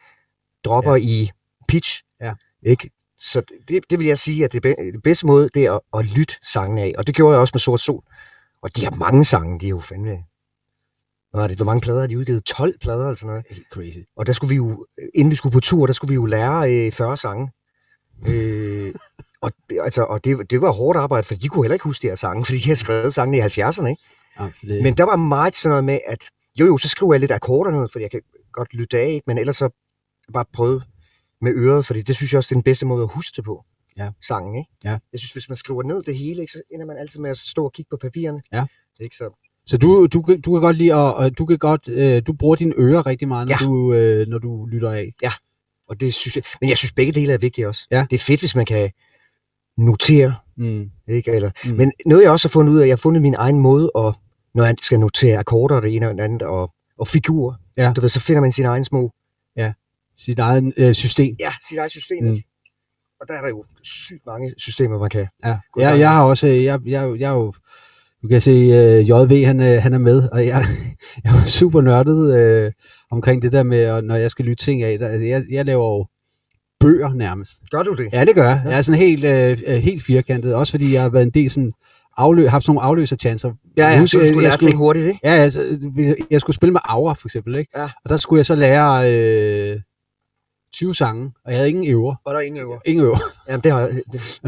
[0.66, 1.02] dropper ja.
[1.02, 1.32] i
[1.68, 2.04] pitch.
[2.22, 2.34] Ja.
[2.64, 2.90] Ikke?
[3.18, 5.82] Så det, det vil jeg sige, at det, be- det bedste måde, det er at,
[6.00, 6.94] at lytte sangene af.
[6.98, 8.04] Og det gjorde jeg også med Sort Sol.
[8.62, 10.24] Og de har mange sange, de er jo fandme...
[11.34, 11.58] Hvad er det?
[11.58, 12.44] Hvor mange plader har de udgivet?
[12.44, 13.46] 12 plader eller sådan noget.
[13.50, 13.98] Helt crazy.
[14.16, 16.74] Og der skulle vi jo, inden vi skulle på tur, der skulle vi jo lære
[16.74, 17.52] øh, 40 sange.
[18.28, 18.94] Øh,
[19.42, 19.52] og
[19.84, 22.16] altså, og det, det var hårdt arbejde, for de kunne heller ikke huske de her
[22.16, 23.88] sange, fordi de havde skrevet sangene i 70'erne.
[23.88, 24.04] Ikke?
[24.40, 26.30] Ja, det, Men der var meget sådan noget med, at
[26.60, 29.24] jo jo, så skriver jeg lidt akkorderne fordi jeg kan godt lytte af, ikke?
[29.28, 29.70] men ellers så
[30.34, 30.82] bare prøve
[31.42, 33.44] med øret, fordi det synes jeg også, det er den bedste måde at huske det
[33.46, 33.66] på.
[33.98, 34.10] Ja.
[34.22, 34.70] Sangen, ikke?
[34.84, 34.90] Ja.
[35.12, 37.38] Jeg synes, hvis man skriver ned det hele, ikke, så ender man altid med at
[37.38, 38.42] stå og kigge på papirerne.
[38.54, 38.66] Ja.
[39.00, 39.30] Ikke så?
[39.66, 42.56] Så du, du, du kan godt lide at, og du kan godt, øh, du bruger
[42.56, 43.66] dine ører rigtig meget, når, Ja.
[43.68, 45.12] du, øh, når du lytter af.
[45.90, 47.88] Og det synes jeg, men jeg synes begge dele er vigtige også.
[47.92, 48.06] Ja.
[48.10, 48.92] Det er fedt, hvis man kan
[49.78, 50.92] notere, Mm.
[51.08, 51.32] ikke?
[51.32, 51.72] Eller, mm.
[51.72, 54.14] Men noget jeg også har fundet ud af, jeg har fundet min egen måde, at,
[54.56, 57.94] når jeg skal notere akkorder det ene og det andet, og, og figurer, Ja.
[57.96, 59.12] du ved, så finder man sin egen små,
[60.18, 61.36] Sit eget øh, system.
[61.40, 62.24] ja, sit eget system.
[62.24, 62.38] Mm.
[63.22, 65.28] Og der er der jo sygt mange systemer, man kan.
[65.46, 67.54] Ja, gang jeg, har også, øh, jeg, jeg, jeg er jo,
[68.22, 70.66] du kan se, øh, JV, han, øh, han er med, og jeg,
[71.24, 72.72] jeg er super nørdet øh,
[73.12, 75.86] omkring det der med, når jeg skal lytte ting af, der, altså, jeg, jeg laver
[75.98, 76.06] jo
[76.80, 77.52] bøger nærmest.
[77.72, 78.10] Gør du det?
[78.14, 78.62] Ja, det gør jeg.
[78.66, 79.26] Jeg er sådan helt,
[79.68, 81.74] øh, helt firkantet, også fordi jeg har været en del sådan,
[82.18, 83.54] aflø, haft sådan nogle afløserchancer.
[83.78, 85.20] Ja, ja, Husk, så jeg- skulle jeg lære skulle- ting hurtigt, ikke?
[85.24, 85.50] Ja,
[85.94, 87.72] hvis jeg skulle spille med Aura, for eksempel, ikke?
[87.80, 87.84] Ja.
[88.04, 89.80] Og der skulle jeg så lære øh,
[90.74, 92.16] 20 sange, og jeg havde ingen øver.
[92.26, 92.78] Og der er ingen øver.
[92.86, 93.18] Ingen øver.
[93.50, 93.90] Jamen, det har jeg.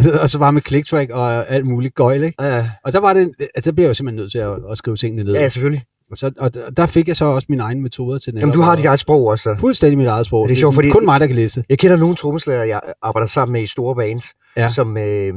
[0.03, 2.43] Det, og så var med click track og alt muligt gøjl, ikke?
[2.43, 4.97] ja, Og der var det, altså der blev jeg simpelthen nødt til at, at skrive
[4.97, 5.34] tingene ned.
[5.34, 5.84] ja, ja, selvfølgelig.
[6.11, 8.76] Og, så, og der- fik jeg så også mine egne metoder til Jamen, du har
[8.76, 9.43] dit eget sprog også.
[9.43, 9.55] så.
[9.59, 10.47] Fuldstændig mit eget sprog.
[10.47, 11.63] Det er sjovt, sådan fordi- kun mig, der kan læse.
[11.70, 14.26] Jeg kender nogle trommeslager, jeg arbejder sammen med i store bands,
[14.57, 14.61] Ja.
[14.61, 14.70] ja.
[14.70, 15.34] som, øh,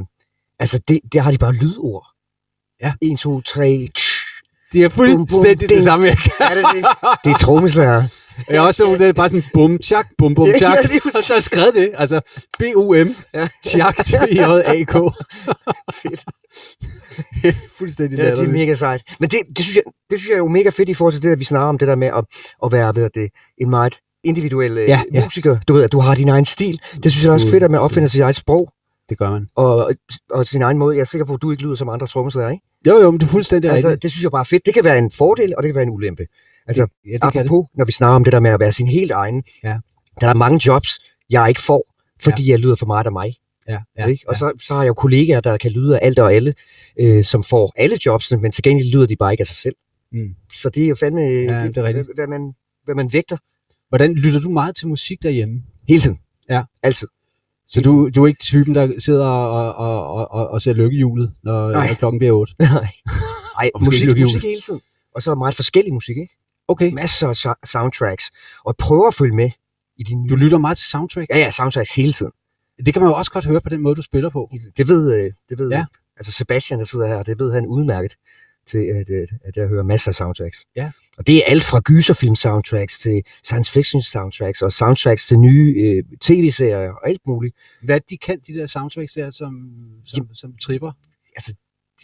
[0.59, 2.07] altså, det, der har de bare lydord.
[2.81, 2.93] Ja.
[3.01, 3.89] 1, 2, 3,
[4.73, 5.69] Det er fuldstændig ding.
[5.69, 6.31] det samme, jeg kan.
[6.39, 6.85] er det det?
[7.23, 8.03] Det er trommeslager.
[8.49, 10.77] Jeg er også der er bare sådan bum, tjak, bum, bum, Ja, tjak.
[10.83, 11.91] ja, lige og så har skrevet det.
[11.93, 12.21] Altså,
[12.59, 13.47] B-U-M, Ja.
[13.63, 13.95] tjak,
[14.37, 14.93] J-A-K.
[15.93, 16.23] Fedt.
[17.77, 19.01] fuldstændig Ja, det er mega sejt.
[19.19, 21.23] Men det, det, synes jeg, det synes jeg er jo mega fedt i forhold til
[21.23, 22.23] det, at vi snakker om det der med at,
[22.65, 25.23] at være ved det, en meget individuel Ja, ja, ja.
[25.23, 25.57] musiker.
[25.67, 26.81] Du ved, at du har din egen stil.
[27.03, 28.71] Det synes jeg er også fedt, at man opfinder sit eget sprog
[29.09, 29.47] Det gør man.
[29.55, 29.91] og,
[30.29, 30.95] og sin egen måde.
[30.95, 32.63] Jeg er sikker på, at du ikke lyder som andre trommeslager, ikke?
[32.87, 34.03] Jo, jo, men du er fuldstændig Altså, rigtigt.
[34.03, 34.65] det synes jeg bare er fedt.
[34.65, 36.25] Det kan være en fordel, og det kan være en ulempe.
[36.67, 37.39] Altså, ja, det kan det.
[37.39, 39.43] apropos, når vi snakker om det der med at være sin helt egen.
[39.63, 39.77] Ja.
[40.21, 42.51] Der er mange jobs, jeg ikke får, fordi ja.
[42.51, 43.35] jeg lyder for meget af mig.
[43.67, 44.23] Ja, Ja, ja, ikke?
[44.27, 44.39] Og ja.
[44.39, 46.53] så, så har jeg jo kollegaer, der kan lyde af alt og alle,
[46.99, 49.75] øh, som får alle jobsene, men til gengæld lyder de bare ikke af sig selv.
[50.11, 50.35] Mm.
[50.53, 52.05] Så det er jo fandme, det er rigtigt.
[52.05, 52.53] hvad, hvad man
[52.85, 53.37] hvad man vægter.
[53.89, 55.63] Hvordan lytter du meget til musik derhjemme?
[55.87, 56.19] Hele tiden.
[56.49, 56.63] Ja.
[56.83, 57.07] Altid.
[57.71, 61.33] Så du, du er ikke typen, der sidder og, og, og, og, og ser lykkehjulet,
[61.43, 61.87] når, Nej.
[61.87, 62.53] når klokken bliver 8?
[62.59, 62.87] Nej.
[63.59, 64.81] Ej, Og måske musik, musik hele tiden.
[65.15, 66.33] Og så meget forskellig musik, ikke?
[66.67, 66.91] Okay.
[66.93, 68.31] Masser af so- soundtracks.
[68.65, 69.49] Og prøver at følge med
[69.97, 70.29] i de nye...
[70.29, 71.29] Du lytter meget til soundtrack.
[71.29, 72.31] Ja, ja, soundtracks hele tiden.
[72.85, 74.51] Det kan man jo også godt høre på den måde, du spiller på.
[74.77, 75.85] Det ved, øh, det ved Ja.
[76.17, 78.15] altså Sebastian, der sidder her, det ved han udmærket
[78.67, 80.57] til, at, øh, at jeg hører masser af soundtracks.
[80.75, 80.91] Ja.
[81.17, 85.73] Og det er alt fra gyserfilm soundtracks til science fiction soundtracks og soundtracks til nye
[85.77, 87.55] øh, tv-serier og alt muligt.
[87.83, 89.69] Hvad de kan, de der soundtracks der, som,
[90.05, 90.91] som, som tripper?
[91.35, 91.53] Altså,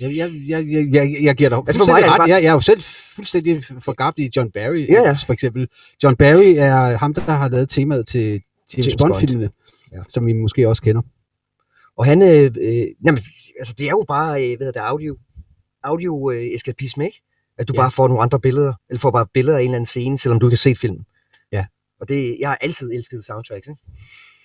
[0.01, 2.27] Jeg, jeg, jeg, jeg, jeg, jeg giver dig Altså, for mig ret.
[2.29, 2.81] Jeg, jeg er jo selv
[3.15, 5.13] fuldstændig forgabt i John Barry, Ja, ja.
[5.13, 5.67] for eksempel.
[6.03, 8.41] John Barry er ham, der har lavet temaet til James,
[8.77, 9.11] James James Bond.
[9.13, 9.49] Bond-filmene,
[9.91, 9.97] Ja.
[9.97, 10.01] ja.
[10.09, 11.01] som vi måske også kender.
[11.97, 13.19] Og han, øh, øh, jamen,
[13.59, 15.17] altså det er jo bare, øh, hvad hedder det, audio,
[15.83, 17.21] audio øh, eskapisme, ikke?
[17.57, 17.81] At du Ja.
[17.81, 20.39] bare får nogle andre billeder, eller får bare billeder af en eller anden scene, selvom
[20.39, 21.05] du har set filmen.
[21.51, 21.65] Ja.
[22.01, 23.81] Og det, jeg har altid elsket soundtracks, ikke?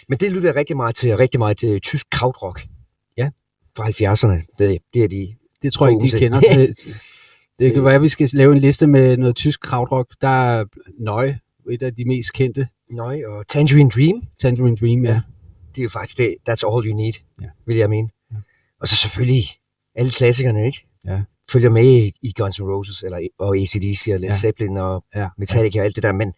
[0.08, 2.66] Men det lytter jeg rigtig meget til, rigtig meget øh, tysk krautrock.
[3.16, 3.30] Ja.
[3.76, 5.34] Fra 70'erne, det, det er de.
[5.62, 6.40] Det tror jeg ikke, de kender.
[6.40, 6.68] til.
[6.68, 6.76] Det,
[7.58, 10.14] det kan være, at vi skal lave en liste med noget tysk krautrock.
[10.20, 10.64] Der er
[10.98, 11.38] Nøje,
[11.70, 12.68] et af de mest kendte.
[12.90, 15.10] Nøj, og Tangerine Dream, Tangerine Dream, ja.
[15.12, 15.20] Ja.
[15.74, 17.46] det er jo faktisk det, that's all you need, Ja.
[17.66, 18.08] vil jeg mene.
[18.32, 18.36] Ja.
[18.80, 19.44] Og så selvfølgelig
[19.94, 20.86] alle klassikerne, ikke?
[21.06, 21.22] Ja.
[21.50, 24.36] Følger med i, i Guns N' Roses, eller, og ACDC, og Led Ja.
[24.36, 25.28] Zeppelin, og ja.
[25.38, 26.32] Metallica og alt det der, men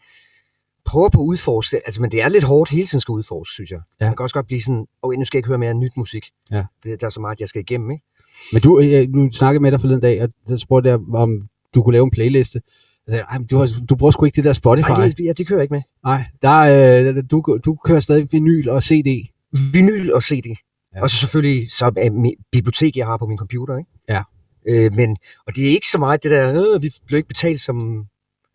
[0.84, 1.76] prøver på at udforske.
[1.84, 3.80] Altså, men det er lidt hårdt hele tiden skal udforske, synes jeg.
[4.00, 4.07] Ja.
[4.07, 6.26] Man kan også godt blive sådan, okay, nu skal jeg ikke høre mere nyt musik.
[6.50, 6.64] Ja.
[6.82, 8.05] Fordi der er så meget, jeg skal igennem, ikke?
[8.52, 11.82] Men du, øh, du snakkede med dig forleden dag, og så spurgte jeg, om du
[11.82, 12.61] kunne lave en playliste.
[13.07, 14.88] Jeg sagde, "Ej, du, har, du bruger sgu ikke det der Spotify.
[14.88, 15.82] Nej, det, ja, det kører jeg ikke med.
[16.05, 19.28] Nej, der, er, øh, du, du kører stadig vinyl og CD.
[19.72, 20.46] Vinyl og CD.
[20.94, 21.02] Ja.
[21.02, 23.90] Og så selvfølgelig så er bibliotek, jeg har på min computer, ikke?
[24.09, 24.22] Ja.
[24.69, 27.61] Øh, men, og det er ikke så meget det der, øh, vi bliver ikke betalt
[27.61, 28.07] som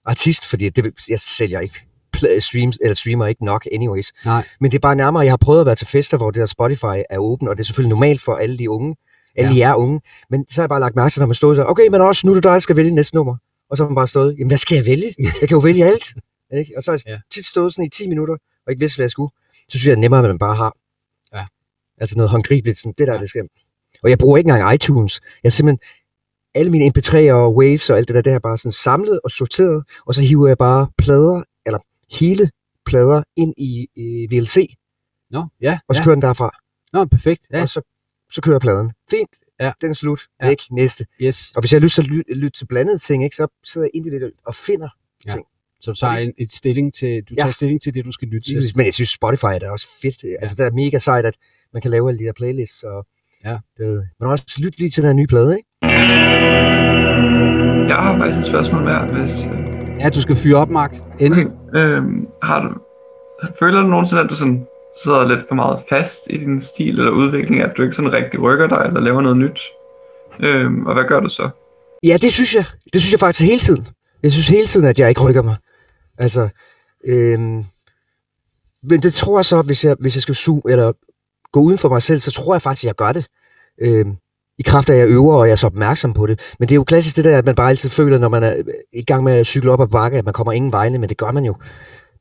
[0.06, 1.80] artist, fordi det, jeg sælger ikke
[2.40, 4.12] streams, eller streamer ikke nok anyways.
[4.26, 4.44] Nej.
[4.62, 6.46] Men det er bare nærmere, jeg har prøvet at være til fester, hvor det der
[6.46, 8.96] Spotify er åben, og det er selvfølgelig normalt for alle de unge,
[9.36, 9.58] alle Ja.
[9.68, 11.88] jer unge, men så har jeg bare lagt mærke til, når man stod så, okay,
[11.88, 13.36] men også nu er det dig, der skal vælge næste nummer.
[13.70, 15.16] Og så har man bare stået, jamen hvad skal jeg vælge?
[15.20, 16.06] Jeg kan jo vælge alt.
[16.60, 16.74] Ikke?
[16.78, 17.20] Og så har jeg Ja.
[17.32, 18.34] tit stået sådan i 10 minutter,
[18.66, 19.32] og ikke vidste, hvad jeg skulle.
[19.70, 20.74] Så synes jeg, det er nemmere, at man bare har.
[21.34, 21.46] Ja.
[21.98, 23.20] Altså noget håndgribeligt, sådan, det der, Ja.
[23.20, 23.48] det skal.
[24.04, 25.22] Og jeg bruger ikke engang iTunes.
[25.44, 25.80] Jeg simpelthen,
[26.56, 29.20] alle mine MP3'er og Waves og alt det der, det har jeg bare sådan samlet
[29.24, 31.80] og sorteret, og så hiver jeg bare plader, eller
[32.20, 32.52] hele
[32.86, 34.74] plader ind i, i VLC,
[35.32, 35.80] Nå, ja.
[35.88, 36.04] og så ja.
[36.06, 36.58] kører den derfra.
[36.94, 37.48] Nå, perfekt.
[37.52, 37.64] Ja, Ja.
[37.64, 37.82] Og så,
[38.32, 38.92] så kører pladen.
[39.12, 39.30] Fint,
[39.60, 39.72] Ja.
[39.82, 40.22] den er slut.
[40.42, 40.46] Ja.
[40.46, 40.50] Ja.
[40.50, 41.06] Væk, næste.
[41.22, 41.52] yes.
[41.56, 43.86] Og hvis jeg har lyst til at lytte, lytte til blandede ting, ikke, så sidder
[43.94, 44.90] jeg individuelt og finder.
[45.82, 47.42] Så du tager en, et stilling til, du Ja.
[47.42, 48.72] tager stilling til det, du skal lytte til.
[48.76, 50.24] Men jeg synes, Spotify er da også fedt.
[50.24, 50.30] Ja.
[50.42, 51.38] Altså, det er mega sejt, at
[51.74, 52.84] man kan lave alle de der playlists.
[52.84, 53.08] Og,
[53.46, 53.58] Ja.
[53.78, 55.69] Det, ved- men også lytte lige til den her nye plade, ikke?
[57.90, 59.46] Jeg har faktisk et spørgsmål mere, hvis...
[60.00, 60.96] Ja, du skal fyre op, Mark.
[61.20, 61.48] Endelig.
[61.48, 61.80] Okay.
[61.80, 62.70] Øhm, har du,
[63.60, 64.66] føler du nogensinde, at du sådan
[65.04, 68.42] sidder lidt for meget fast i din stil eller udvikling, at du ikke sådan rigtig
[68.42, 69.62] rykker dig eller laver noget nyt?
[70.40, 71.50] Øhm, og hvad gør du så?
[72.04, 72.66] Ja, det synes jeg.
[72.94, 73.88] Det synes jeg faktisk hele tiden.
[74.24, 75.56] Jeg synes hele tiden, at jeg ikke rykker mig.
[76.18, 76.50] Altså,
[77.06, 77.64] øhm,
[78.84, 80.92] men det tror jeg så, hvis jeg, hvis jeg skal zoome, eller
[81.52, 83.28] gå uden for mig selv, så tror jeg faktisk, at jeg gør det.
[83.82, 84.16] Øhm,
[84.60, 86.40] I kraft af, at jeg øver, og jeg er så opmærksom på det.
[86.60, 88.56] Men det er jo klassisk det der, at man bare altid føler, når man er
[88.94, 91.18] i gang med at cykle op ad bakke, at man kommer ingen vegne, men det
[91.18, 91.56] gør man jo.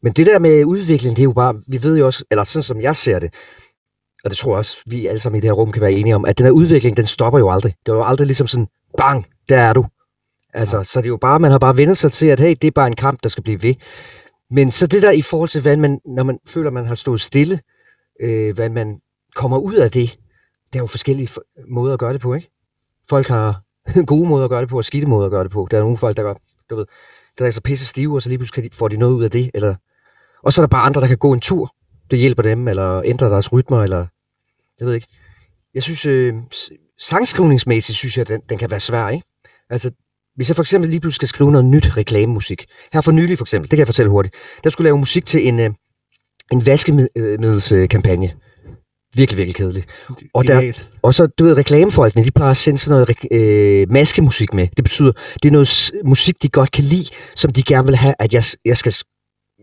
[0.03, 2.63] Men det der med udvikling, det er jo bare, vi ved jo også, eller sådan
[2.63, 3.35] som jeg ser det,
[4.25, 6.15] og det tror jeg også, vi alle sammen i det her rum kan være enige
[6.15, 7.75] om, at den her udvikling, den stopper jo aldrig.
[7.87, 8.67] Det er jo aldrig ligesom sådan,
[8.99, 9.87] bang, der er du.
[10.55, 12.67] Altså, så det er jo bare, man har bare vendt sig til, at hey, det
[12.67, 13.75] er bare en kamp, der skal blive ved.
[14.51, 17.21] Men så det der i forhold til, hvad man, når man føler, man har stået
[17.21, 17.61] stille,
[18.23, 18.99] øh, hvad man
[19.35, 20.19] kommer ud af det,
[20.73, 21.29] der er jo forskellige
[21.69, 22.51] måder at gøre det på, ikke?
[23.09, 23.63] Folk har
[24.07, 25.69] gode måder at gøre det på, og skidte måder at gøre det på.
[25.71, 26.35] Der er nogle folk, der gør,
[26.71, 26.87] du ved,
[27.39, 29.31] der er så pisse stive, og så lige pludselig kan får de noget ud af
[29.31, 29.51] det.
[29.55, 29.75] Eller...
[30.43, 31.75] Og så er der bare andre, der kan gå en tur.
[32.11, 34.07] Det hjælper dem, eller ændrer deres rytmer, eller
[34.79, 35.07] jeg ved ikke.
[35.75, 36.35] Jeg synes, øh,
[36.99, 39.27] sangskrivningsmæssigt, synes jeg, den, den kan være svær, ikke?
[39.71, 39.91] Altså,
[40.37, 42.67] hvis jeg for eksempel lige pludselig skal skrive noget nyt reklamemusik.
[42.93, 44.35] Her for nylig for eksempel, det kan jeg fortælle hurtigt.
[44.65, 45.71] Der skulle jeg lave musik til en, øh,
[46.53, 48.33] en vaskemiddelskampagne.
[49.19, 49.85] Virkelig, virkelig kedelig.
[50.35, 54.55] Og der, og så, du ved, reklamefolkene, de plejer at sende sådan noget øh, maskemusik
[54.55, 54.69] med.
[54.77, 55.13] Det betyder,
[55.43, 57.07] det er noget musik, de godt kan lide,
[57.37, 58.95] som de gerne vil have, at jeg, jeg skal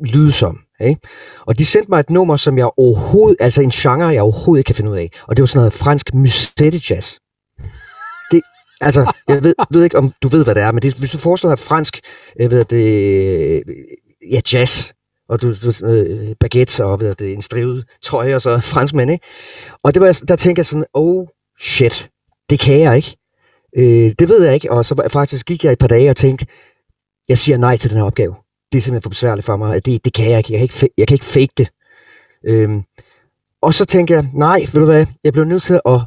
[0.05, 0.57] lyde som.
[0.81, 1.01] Ikke?
[1.45, 4.67] Og de sendte mig et nummer, som jeg overhovedet, altså en genre, jeg overhovedet ikke
[4.67, 5.09] kan finde ud af.
[5.27, 7.15] Og det var sådan noget fransk musette jazz.
[8.31, 8.41] Det,
[8.81, 11.17] altså, jeg ved, ved ikke, om du ved, hvad det er, men det, hvis du
[11.17, 11.99] forestiller dig fransk,
[12.39, 13.63] jeg ved det,
[14.31, 14.91] ja, jazz,
[15.29, 19.25] og du, du øh, baguettes og hvad det, en strivet trøje og så franskmand, ikke?
[19.83, 21.27] Og det var, der tænker jeg sådan, oh
[21.61, 22.09] shit,
[22.49, 23.17] det kan jeg ikke.
[23.77, 26.45] Øh, det ved jeg ikke, og så faktisk gik jeg et par dage og tænkte,
[27.29, 28.35] jeg siger nej til den her opgave.
[28.71, 29.85] Det er simpelthen for besværligt for mig.
[29.85, 30.53] Det, det kan jeg ikke.
[30.53, 31.69] Jeg kan ikke, jeg kan ikke fake det.
[32.45, 32.83] Øhm,
[33.61, 36.01] og så tænker jeg, nej, ved du hvad, jeg blev nødt til at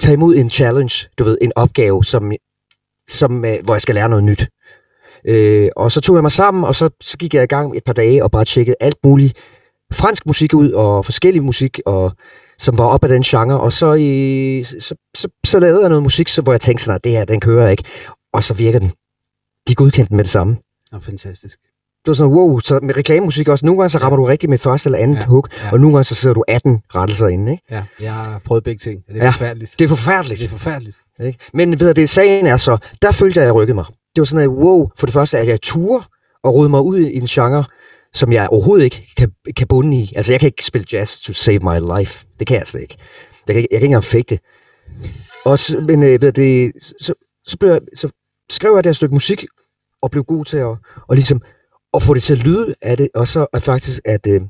[0.00, 2.32] tage imod en challenge, du ved, en opgave, som,
[3.08, 4.48] som, øh, hvor jeg skal lære noget nyt.
[5.24, 7.84] Øh, og så tog jeg mig sammen, og så, så gik jeg i gang et
[7.84, 9.36] par dage og bare tjekkede alt muligt
[9.92, 12.12] fransk musik ud, og forskellig musik, og
[12.58, 16.02] som var op af den genre, og så, i, så, så, så lavede jeg noget
[16.02, 17.84] musik, så, hvor jeg tænkte sådan, at det her, den kører ikke.
[18.32, 18.92] Og så virker den.
[19.68, 20.56] De godkendte den med det samme.
[20.92, 21.58] Nå, fantastisk.
[22.04, 23.66] Det var sådan, wow, så med reklamemusik også.
[23.66, 25.72] Nogle gange så rammer du rigtigt med første eller andet Ja, hook, ja.
[25.72, 27.64] og nogle gange så sidder du 18 rettelser inde, ikke?
[27.70, 29.74] Ja, jeg har prøvet begge ting, det er Ja, forfærdeligt.
[29.78, 30.38] Det er forfærdeligt.
[30.38, 30.96] Det er forfærdeligt.
[31.20, 31.38] Ikke?
[31.54, 33.84] Men ved du, det sagen er så, der følte jeg, at jeg rykkede mig.
[34.14, 36.04] Det var sådan, noget, wow, for det første, at jeg turde
[36.42, 37.64] og rode mig ud i en genre,
[38.12, 40.12] som jeg overhovedet ikke kan, kan bunde i.
[40.16, 42.26] Altså, jeg kan ikke spille jazz to save my life.
[42.38, 42.96] Det kan jeg slet ikke.
[43.48, 44.40] Jeg kan, jeg kan ikke engang fake det.
[45.44, 47.14] Og så, men øh, det, så,
[47.46, 48.08] så, blev jeg, så
[48.50, 49.44] skrev jeg det her stykke musik,
[50.02, 50.76] og blev god til at,
[51.08, 51.42] og ligesom,
[51.94, 54.40] at få det til at lyde af det, og så at faktisk, at øh,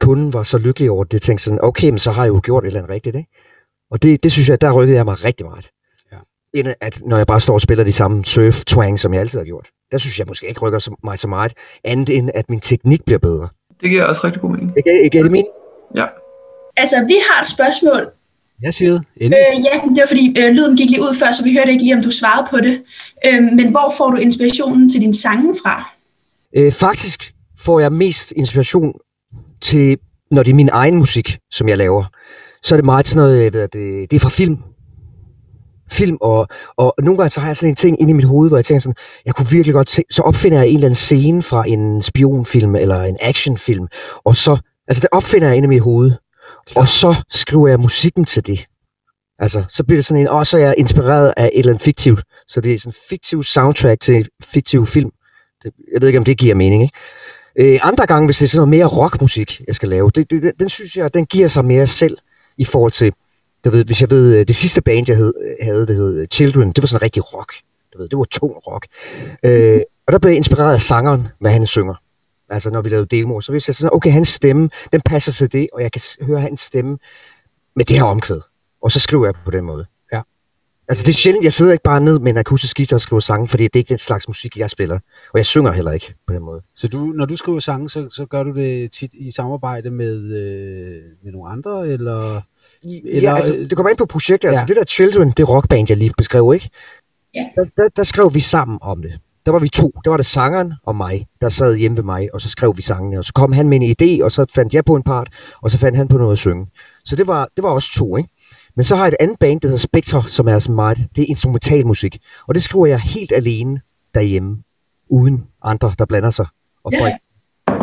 [0.00, 2.40] kunden var så lykkelig over det, jeg tænkte sådan, okay, men så har jeg jo
[2.44, 3.30] gjort et eller andet rigtigt, ikke?
[3.90, 5.70] Og det, det synes jeg, der rykkede jeg mig rigtig meget.
[6.54, 9.38] End at, når jeg bare står og spiller de samme surf twang, som jeg altid
[9.38, 9.66] har gjort.
[9.92, 11.52] Der synes jeg måske ikke rykker så, mig så meget,
[11.84, 13.48] andet end at min teknik bliver bedre.
[13.80, 14.72] Det giver også rigtig god mening.
[14.76, 15.46] Ikke, ikke er det min?
[15.96, 16.06] Ja.
[16.76, 18.10] Altså, vi har et spørgsmål.
[18.62, 19.02] Jeg siger det.
[19.20, 21.84] Øh, ja, det var fordi øh, lyden gik lige ud før, så vi hørte ikke
[21.84, 22.82] lige, om du svarede på det.
[23.26, 25.90] Øh, men hvor får du inspirationen til dine sange fra?
[26.56, 28.92] Øh, faktisk får jeg mest inspiration
[29.60, 29.98] til,
[30.30, 32.04] når det er min egen musik, som jeg laver.
[32.62, 34.58] Så er det meget sådan noget, øh, det, det er fra film.
[35.90, 38.48] Film, og, og nogle gange så har jeg sådan en ting inde i mit hoved,
[38.50, 38.94] hvor jeg tænker sådan,
[39.26, 42.76] jeg kunne virkelig godt tænke, så opfinder jeg en eller anden scene fra en spionfilm
[42.76, 43.86] eller en actionfilm,
[44.24, 44.58] og så,
[44.88, 46.12] altså det opfinder jeg inde i mit hoved,
[46.76, 48.66] og så skriver jeg musikken til det.
[49.38, 51.84] Altså, så bliver det sådan en, og så er jeg inspireret af et eller andet
[51.84, 52.22] fiktivt.
[52.48, 55.10] Så det er sådan en fiktiv soundtrack til en fiktiv film.
[55.62, 57.74] Det, jeg ved ikke, om det giver mening, ikke?
[57.74, 60.42] Øh, andre gange, hvis det er sådan noget mere rockmusik, jeg skal lave, det, det,
[60.42, 62.18] det, den synes jeg, den giver sig mere selv
[62.58, 63.12] i forhold til,
[63.64, 65.16] du ved, hvis jeg ved, øh, det sidste band, jeg
[65.62, 67.52] havde, det hed øh, Children, det var sådan rigtig rock.
[67.94, 68.86] Du ved, det var tung rock.
[69.42, 71.94] Øh, og der blev jeg inspireret af sangeren, hvad han synger.
[72.48, 75.52] Altså, når vi lavede demoer, så hvis jeg sådan, okay, hans stemme, den passer til
[75.52, 76.98] det, og jeg kan høre hans stemme
[77.76, 78.40] med det her omkvæd.
[78.82, 79.86] Og så skriver jeg på den måde.
[80.12, 80.20] Ja.
[80.88, 83.20] Altså, det er sjældent, jeg sidder ikke bare ned med en akustisk guitar og skriver
[83.20, 84.98] sange, fordi det er ikke den slags musik, jeg spiller.
[85.32, 86.62] Og jeg synger heller ikke på den måde.
[86.76, 90.16] Så du, når du skriver sange, så, så gør du det tit i samarbejde med,
[90.16, 92.42] øh, med nogle andre, eller?
[92.84, 94.48] Eller- ja, altså, det kommer ind på projektet.
[94.48, 94.66] Altså, Ja.
[94.66, 96.70] det der Children, det rockband, jeg lige beskrev, ikke?
[97.34, 97.46] Ja.
[97.56, 99.18] Der, der, der skrev vi sammen om det.
[99.46, 99.92] Der var vi to.
[100.04, 102.82] Der var det sangeren og mig, der sad hjemme ved mig, og så skrev vi
[102.82, 103.18] sangene.
[103.18, 105.28] Og så kom han med en idé, og så fandt jeg på en part,
[105.62, 106.66] og så fandt han på noget at synge.
[107.04, 108.28] Så det var, det var også to, ikke?
[108.76, 111.22] Men så har jeg et andet band, der hedder Spectre, som er sådan meget, det
[111.22, 112.18] er instrumentalmusik.
[112.48, 113.80] Og det skriver jeg helt alene
[114.14, 114.56] derhjemme,
[115.10, 116.46] uden andre, der blander sig.
[116.84, 117.00] Og Ja.
[117.02, 117.12] folk,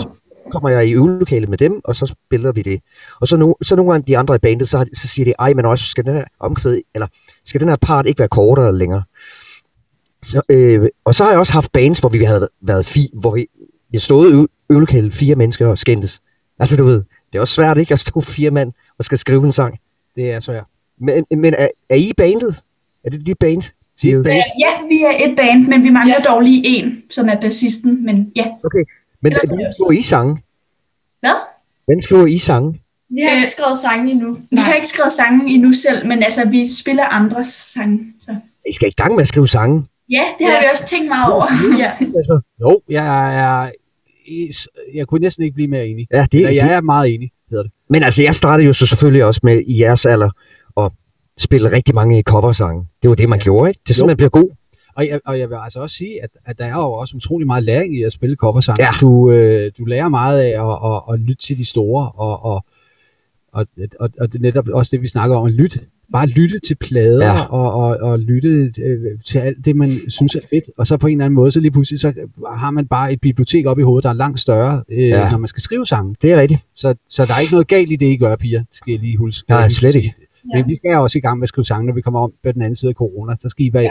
[0.02, 0.08] så
[0.52, 2.82] kommer jeg i øvelokalet med dem, og så spiller vi det.
[3.22, 5.34] Og så, no, så nogle af de andre i bandet, så, har så siger de,
[5.39, 7.08] ej, men også, skal den her omkvæd, eller
[7.45, 9.04] skal den her part ikke være kortere eller længere?
[10.24, 13.36] Så, øh, og så har jeg også haft bands, hvor vi havde været fi, hvor
[13.36, 13.47] vi,
[13.91, 16.22] vi har stået i øvelokalet fire mennesker og skændtes.
[16.60, 19.45] Altså du ved, det er også svært ikke at stå fire mand og skal skrive
[19.45, 19.80] en sang.
[20.16, 20.64] Det er så jeg.
[20.99, 22.62] Men, men er, er I bandet?
[23.04, 23.62] Er det dit band?
[23.95, 24.20] Siger?
[24.20, 26.30] Øh, ja, vi er et band, men vi mangler ja.
[26.30, 28.06] dog lige en, som er bassisten.
[28.06, 28.84] Men ja, Okay,
[29.22, 30.34] men Eller- hvordan skriver I sange?
[31.19, 31.38] hvad?
[31.86, 32.82] Hvordan skriver I sange?
[33.09, 34.36] Vi har Øh, ikke skrevet sange endnu.
[34.51, 37.99] Vi har ikke skrevet sangen endnu selv, men altså, vi spiller andres sange.
[38.22, 38.36] Så.
[38.69, 39.86] I skal i gang med at skrive sange.
[40.11, 40.59] Ja, det har Ja.
[40.59, 41.45] vi også tænkt meget over.
[41.80, 41.91] Ja.
[42.61, 43.72] Jo, jeg er...
[44.93, 46.07] Jeg kunne næsten ikke blive mere enig.
[46.13, 47.72] Ja, det, Ja, det, jeg er meget enig, hedder det.
[47.89, 50.30] Men altså, jeg startede jo så selvfølgelig også med i jeres alder
[50.78, 50.91] at
[51.38, 52.86] spille rigtig mange coversange.
[53.01, 53.43] Det var det, man ja.
[53.43, 53.80] gjorde, ikke?
[53.84, 54.07] Det er sådan, Jo.
[54.09, 54.49] man bliver god.
[54.96, 57.48] Og jeg, og jeg vil altså også sige, at, at der er jo også utrolig
[57.48, 58.84] meget læring i at spille coversange.
[58.84, 58.89] Ja.
[59.02, 62.66] Du, øh, du lærer meget af at, at, at lytte til de store, og, og,
[63.54, 63.66] og,
[64.00, 65.80] og, og det er netop også det, vi snakker om, at lytte.
[66.14, 67.34] Bare lytte til plader, Ja.
[67.34, 67.46] ja.
[67.46, 70.64] og, og, og lytte øh, til alt det, man synes er fedt.
[70.78, 72.14] Og så på en eller anden måde, så lige pludselig, så
[72.56, 75.20] har man bare et bibliotek op i hovedet, der er langt større, øh, Ja.
[75.24, 75.32] ja.
[75.32, 76.16] når man skal skrive sange.
[76.22, 76.60] Det er rigtigt.
[76.76, 78.60] Så, så der er ikke noget galt i det, I gør, piger.
[78.60, 79.50] Det skal jeg lige huske.
[79.50, 80.14] Nej, slet ikke.
[80.56, 82.52] Men vi skal også i gang med at skrive sange, når vi kommer om på
[82.52, 83.36] den anden side af corona.
[83.36, 83.89] Så skal I være Ja.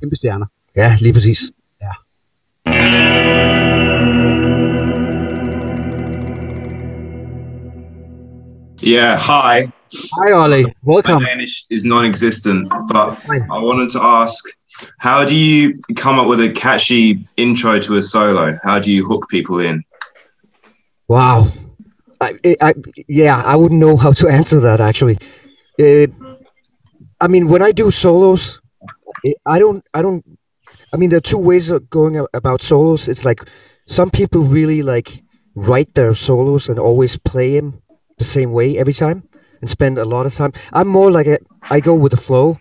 [0.00, 0.46] Kæmpe stjerner.
[0.76, 1.40] Ja, lige præcis.
[1.82, 1.94] Yeah,
[8.82, 9.18] Yeah.
[9.18, 9.70] hi.
[10.24, 10.64] Hej, Ollie.
[10.64, 11.24] My Welcome.
[11.24, 14.44] Danish is non-existent, but I wanted to ask,
[14.98, 18.58] how do you come up with a catchy intro to a solo?
[18.62, 19.82] How do you hook people in?
[21.08, 21.48] Wow.
[22.20, 22.74] I, I,
[23.08, 25.18] yeah, I wouldn't know how to answer that actually.
[25.78, 26.06] Uh,
[27.20, 28.60] I mean, when I do solos,
[29.46, 30.24] I- don't, I don't.
[30.92, 33.08] I mean, there are two ways of going about solos.
[33.08, 33.48] It's like
[33.86, 35.22] some people really like
[35.54, 37.82] write their solos and always play them
[38.18, 39.28] the same way every time
[39.60, 40.52] and spend a lot of time.
[40.72, 41.38] I'm more like a
[41.70, 42.60] I go with the flow,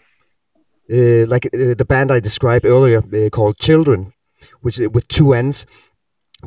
[0.91, 4.13] uh, like uh, the band I described earlier uh, called Children,
[4.61, 5.65] which with two ends,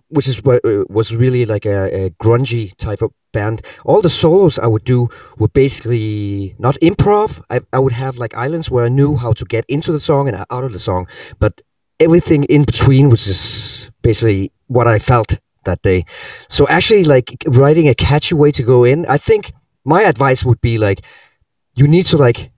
[0.08, 3.62] which is what uh, was really like a, a grungy type of band.
[3.84, 7.42] All the solos I would do were basically not improv.
[7.50, 10.28] I, I would have like islands where I knew how to get into the song
[10.28, 11.06] and out of the song,
[11.38, 11.60] but
[11.98, 16.04] everything in between was just basically what I felt that day.
[16.48, 19.52] So actually, like writing a catchy way to go in, I think
[19.84, 21.02] my advice would be like,
[21.74, 22.50] you need to like,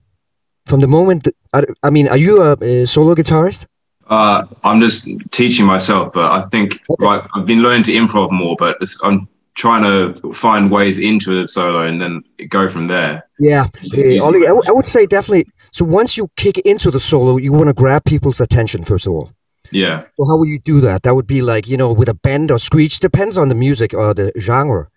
[0.65, 1.27] from the moment.
[1.53, 3.67] I, I mean, are you a, a solo guitarist?
[4.07, 8.55] Uh, I'm just teaching myself, but I think right, I've been learning to improv more,
[8.57, 13.27] but it's, I'm trying to find ways into a solo and then go from there.
[13.39, 15.47] Yeah, uh, Ollie, I, w- I would say definitely.
[15.71, 19.13] So once you kick into the solo, you want to grab people's attention first of
[19.13, 19.31] all.
[19.71, 21.01] Yeah, So how will you do that?
[21.03, 22.99] That would be like you know with a bend or screech.
[22.99, 24.89] Depends on the music or the genre.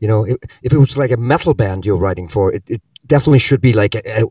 [0.00, 2.82] You know, if, if it was like a metal band you're writing for, it, it
[3.06, 4.24] definitely should be like a, a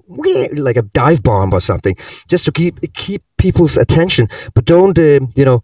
[0.55, 1.95] like a dive bomb or something,
[2.28, 4.28] just to keep keep people's attention.
[4.53, 5.61] But don't uh, you know,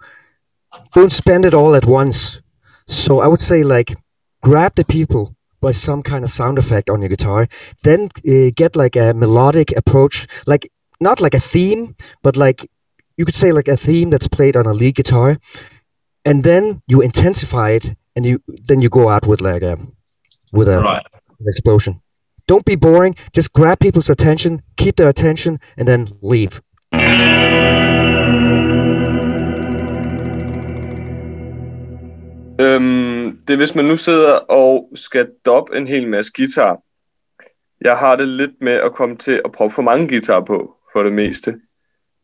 [0.93, 2.41] don't spend it all at once.
[2.87, 3.97] So I would say like
[4.41, 7.47] grab the people by some kind of sound effect on your guitar,
[7.83, 12.69] then uh, get like a melodic approach, like not like a theme, but like
[13.17, 15.37] you could say like a theme that's played on a lead guitar,
[16.23, 19.77] and then you intensify it, and you then you go out with like a
[20.53, 21.05] with a right.
[21.39, 22.01] an explosion.
[22.47, 23.15] Don't be boring.
[23.35, 26.61] Just grab people's attention, keep their attention, and then leave.
[32.61, 36.77] Øhm, det er, hvis man nu sidder og skal doppe en hel masse guitar.
[37.81, 41.03] Jeg har det lidt med at komme til at proppe for mange guitar på, for
[41.03, 41.55] det meste.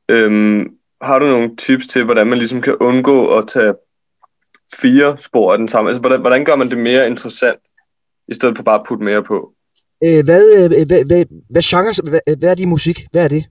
[0.09, 0.67] Øhm,
[1.01, 3.73] har du nogle tips til, hvordan man ligesom kan undgå at tage
[4.81, 5.89] fire spor af den samme?
[5.89, 7.59] Altså, hvordan, hvordan gør man det mere interessant,
[8.27, 9.49] i stedet for bare at putte mere på?
[10.03, 13.05] Øh, hvad, øh, hvad, hvad, hvad genre, hvad, hvad er det i musik?
[13.11, 13.45] Hvad er det?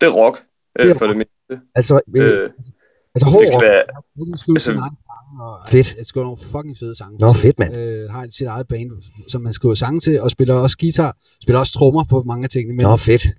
[0.00, 0.42] Det er rock,
[0.76, 1.32] Det er øh, for det meste.
[1.74, 2.50] Altså, øh, Øh,
[3.14, 3.62] altså hård det rock.
[3.64, 3.82] være,
[4.54, 4.72] Altså-
[5.40, 5.94] og Fedt.
[5.98, 7.18] Det skriver nogle fucking fede sange.
[7.18, 7.74] Nå, fedt, mand.
[7.76, 8.90] Øh, har sit eget band,
[9.28, 12.50] som man skriver sange til, og spiller også guitar, spiller også trommer på mange af
[12.50, 12.76] tingene.
[12.76, 13.24] Men Nå, fedt.
[13.24, 13.30] Ja.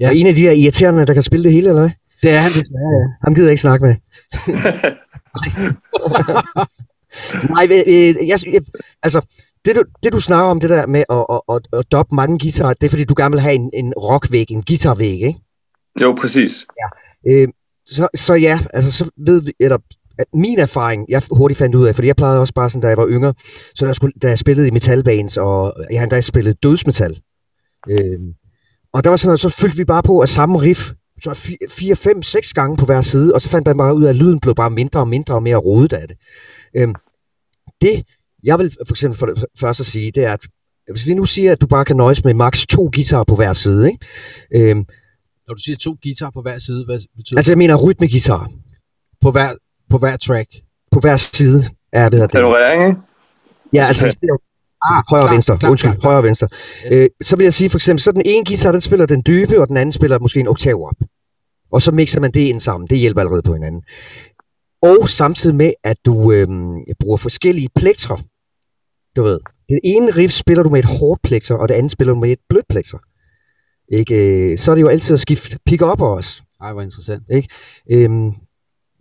[0.00, 0.08] Ja.
[0.08, 1.90] Og en af de der irriterende, der kan spille det hele, eller hvad?
[2.22, 3.06] det er han desværre, ja.
[3.24, 3.94] Ham gider jeg ikke snakke med.
[7.54, 8.62] Nej, øh, jeg, jeg,
[9.02, 9.20] altså,
[9.64, 12.38] det du, det du snakker om, det der med at, at, at, at doppe mange
[12.38, 15.38] guitarer, det er fordi, du gerne vil have en, en rockvæg, en guitarvæg, ikke?
[16.02, 16.66] jo, præcis.
[17.28, 17.48] Øh,
[17.86, 19.78] så, så ja, altså så ved vi, eller
[20.18, 22.88] at min erfaring, jeg hurtigt fandt ud af, fordi jeg plejede også bare sådan, da
[22.88, 23.34] jeg var yngre,
[23.74, 27.20] så der skulle, da jeg spillede i metalbands, og jeg endda spillet dødsmetal.
[27.90, 28.18] Øh,
[28.92, 30.90] og der var sådan noget, så fyldte vi bare på af samme riff,
[31.24, 34.08] så 4, 5, 6 gange på hver side, og så fandt jeg bare ud af,
[34.08, 36.16] at lyden blev bare mindre og mindre og mere rodet af det.
[36.76, 36.88] Øh,
[37.80, 38.04] det,
[38.44, 40.40] jeg vil for eksempel for det første sige, det er, at
[40.90, 43.52] hvis vi nu siger, at du bare kan nøjes med maks to guitarer på hver
[43.52, 44.70] side, ikke?
[44.70, 44.76] Øh,
[45.48, 47.52] Når du siger to guitar på hver side, hvad betyder altså det?
[47.52, 48.50] jeg mener rytmeguitar.
[49.20, 49.52] På hver,
[49.90, 50.48] på hver track?
[50.92, 52.30] på hver side er hvad det.
[52.30, 53.00] Panorering, ikke?
[53.72, 54.16] Ja, altså
[54.90, 55.58] Ah, højre og klar, venstre.
[55.58, 56.08] klar, Undskyld, klar, klar.
[56.10, 56.48] højre og venstre.
[56.86, 56.92] Yes.
[56.94, 59.60] Øh, så vil jeg sige for eksempel, så den ene guitar, den spiller den dybe,
[59.60, 60.94] og den anden spiller måske en oktav op.
[61.74, 62.88] Og så mixer man det ind sammen.
[62.90, 63.82] Det hjælper allerede på hinanden.
[64.82, 66.48] Og samtidig med, at du øh,
[67.00, 68.16] bruger forskellige plektrer.
[69.16, 72.14] Du ved, den ene riff spiller du med et hårdt plekter, og det andet spiller
[72.14, 72.98] du med et blødt plekter.
[73.92, 74.14] Ikke?
[74.14, 76.42] øh, Så er det jo altid at skifte pick-up også.
[76.60, 77.22] Ej, hvor interessant.
[77.90, 78.32] Øhm,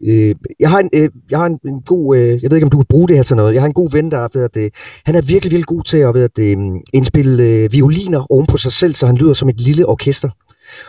[0.05, 2.69] øh, jeg har, en, øh, jeg har en, en god, øh, jeg ved ikke om
[2.69, 4.43] du kan bruge det her til noget, jeg har en god ven, der er, ved
[4.43, 4.73] at det,
[5.05, 8.57] han er virkelig, virkelig god til at, ved at um, indspille øh, violiner oven på
[8.57, 10.29] sig selv, så han lyder som et lille orkester.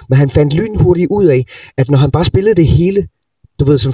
[0.09, 3.09] Men han fandt lynhurtigt ud af, at når han bare spillede det hele,
[3.61, 3.93] du ved, som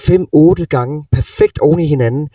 [0.59, 2.29] 5-8 gange, perfekt oven i hinanden,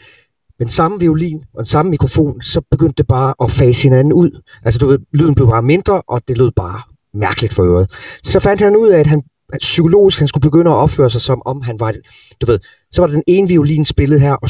[0.59, 4.41] med samme violin og den samme mikrofon, så begyndte det bare at fase hinanden ud.
[4.65, 6.81] Altså du ved, lyden blev bare mindre, og det lød bare
[7.13, 7.91] mærkeligt for øret.
[8.23, 11.21] Så fandt han ud af, at han at psykologisk han skulle begynde at opføre sig
[11.21, 11.93] som om han var,
[12.41, 12.59] du ved,
[12.91, 14.49] så var den ene violin spillet her, og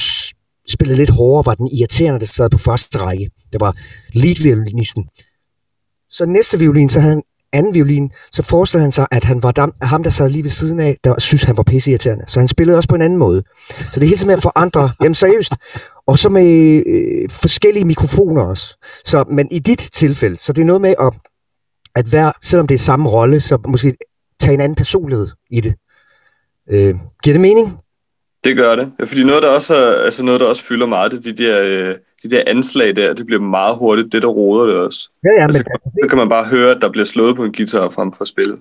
[0.70, 3.30] spillede lidt hårdere, var den irriterende, der sad på første række.
[3.54, 3.76] Det var
[4.14, 5.04] lead-violinisten.
[6.10, 7.24] Så næste violin, så havde han
[7.56, 10.50] anden violin, så forestillede han sig, at han var dam, ham, der sad lige ved
[10.50, 12.24] siden af, der synes, han var pisse irriterende.
[12.28, 13.44] Så han spillede også på en anden måde.
[13.70, 15.54] Så det er hele tiden med at forandre, jamen seriøst.
[16.08, 18.78] Og så med øh, forskellige mikrofoner også.
[19.06, 21.14] Så, men i dit tilfælde, så det er noget med at,
[21.96, 23.98] at være, selvom det er samme rolle, så måske
[24.40, 25.76] tage en anden personlighed i det.
[26.70, 27.78] Øh, giver det mening?
[28.46, 28.92] Det gør det.
[29.08, 31.62] Fordi noget, der også, er, altså noget, der også fylder meget, det er de der,
[31.64, 33.14] øh, de der anslag der.
[33.14, 35.10] Det bliver meget hurtigt, det der roder det også.
[35.24, 37.54] Ja, ja, Altså, men, så kan man bare høre, at der bliver slået på en
[37.54, 38.60] guitar frem for spillet.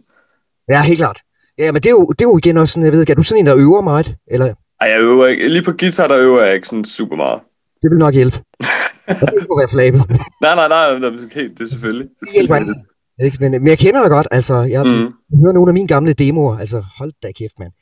[0.68, 1.20] ja helt klart.
[1.58, 3.14] Ja, men det er, jo, det er jo igen også sådan, jeg ved ikke, er
[3.14, 4.14] du sådan en, der øver meget?
[4.30, 5.48] Eller Ej, jeg øver ikke.
[5.48, 7.40] Lige på guitar, der øver jeg ikke sådan super meget.
[7.82, 8.36] Det vil nok hjælpe.
[9.08, 9.98] Jeg vil ikke.
[10.40, 12.08] Nej, nej, nej, nej, det det er selvfølgelig.
[12.20, 12.76] Det hjælper altid.
[13.24, 13.36] Ikke?
[13.40, 14.54] Men, men jeg kender dig godt, altså.
[14.54, 15.40] Jeg mm.
[15.42, 16.58] hører nogle af mine gamle demoer.
[16.58, 17.72] Altså, hold da kæft, mand.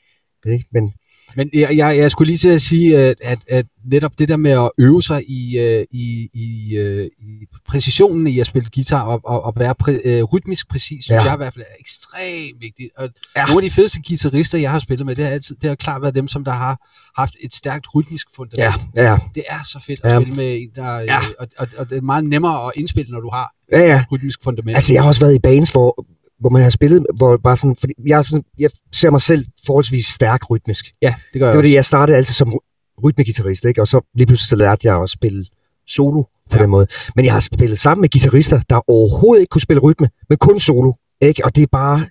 [0.47, 0.67] Ikke?
[0.73, 0.93] Men
[1.37, 4.37] Men jeg, jeg, jeg skulle lige til at sige, at, at, at netop det der
[4.37, 9.03] med at øve sig i, øh, i, i, øh, i præcisionen i at spille guitar
[9.03, 11.23] og, og, og være præ, øh, rytmisk præcis, synes Ja.
[11.25, 12.89] jeg i hvert fald er ekstremt vigtigt.
[12.97, 13.45] Og Ja.
[13.45, 16.03] nogle af de fedeste guitarister, jeg har spillet med, det har, altid, det har klart
[16.03, 18.75] været dem, som der har haft et stærkt rytmisk fundament.
[18.97, 19.19] ja, ja.
[19.35, 20.21] Det er så fedt at Ja.
[20.21, 20.99] spille med en, der...
[20.99, 21.05] Ja.
[21.05, 21.19] Ja.
[21.39, 24.05] Og, og, og det er meget nemmere at indspille, når du har ja, ja.
[24.13, 24.75] rytmisk fundament.
[24.77, 26.07] Altså, jeg har også været i bands, hvor,
[26.43, 28.25] hvor man har spillet, hvor bare sådan, fordi jeg,
[28.59, 30.93] jeg ser mig selv forholdsvis stærk rytmisk.
[31.03, 31.69] ja, det gør Det jeg var også.
[31.69, 33.81] det, jeg startede altid som ry- rytmegitarrist, ikke?
[33.81, 35.45] Og så lige pludselig så lærte jeg at spille
[35.87, 36.29] solo på.
[36.53, 36.63] Ja.
[36.63, 36.87] den måde.
[37.17, 40.61] Men jeg har spillet sammen med guitarister, der overhovedet ikke kunne spille rytme, men kun
[40.61, 41.45] solo, ikke?
[41.45, 42.07] Og det er bare,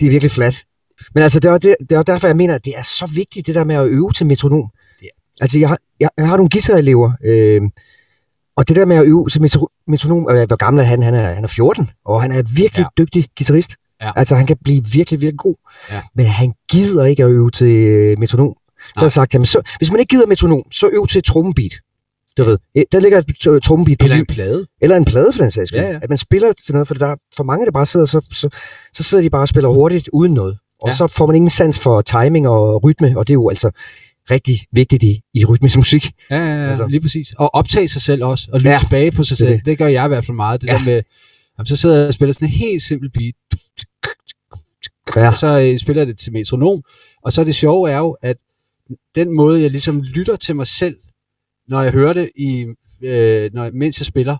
[0.00, 0.64] det er virkelig flat.
[1.14, 3.46] Men altså, det er, det, det er derfor, jeg mener, at det er så vigtigt,
[3.46, 4.68] det der med at øve til metronom.
[5.02, 5.08] Ja.
[5.40, 7.62] Altså, jeg har, jeg, jeg har nogle guitarelever, øh,
[8.56, 11.02] og det der med at øve til metro, metronom, øh, hvor gammel er han?
[11.02, 13.02] Han er, han er 14, og han er virkelig ja.
[13.02, 13.74] Dygtig guitarist.
[14.02, 14.12] Ja.
[14.16, 15.54] Altså, han kan blive virkelig, virkelig god.
[15.90, 16.02] Ja.
[16.14, 18.54] Men han gider ikke at øve til øh, metronom.
[18.78, 21.72] Så har jeg sagt, jamen, så, hvis man ikke gider metronom, så øv til trommebeat.
[22.38, 22.58] Du ved,
[22.92, 24.66] der ligger et øh, trommebeat på Eller en plade.
[24.80, 25.80] eller en plade for den sags skyld.
[25.80, 25.98] Ja, ja.
[26.02, 28.48] At man spiller til noget, for der er for mange, der bare sidder, så, så,
[28.92, 30.58] så sidder de bare og spiller hurtigt uden noget.
[30.82, 30.92] Og Ja.
[30.94, 33.70] så får man ingen sans for timing og rytme, og det er jo altså
[34.30, 36.06] rigtig vigtigt i, i rytmisk musik.
[36.30, 36.86] Ja, ja, ja Altså.
[36.86, 37.32] lige præcis.
[37.38, 39.52] Og optage sig selv også, og lytte Ja, tilbage på sig selv.
[39.52, 39.66] det.
[39.66, 39.78] Det.
[39.78, 40.60] gør jeg i hvert fald meget.
[40.62, 40.72] Det ja.
[40.72, 41.02] der med,
[41.58, 43.34] jamen, så sidder jeg og spiller sådan en helt simpel beat,
[45.16, 45.28] Ja.
[45.30, 46.82] og så øh, spiller jeg det til metronom.
[47.22, 48.36] Og så det sjove er jo, at
[49.14, 50.96] den måde, jeg ligesom lytter til mig selv,
[51.68, 52.66] når jeg hører det, i,
[53.02, 54.36] øh, når, mens jeg spiller,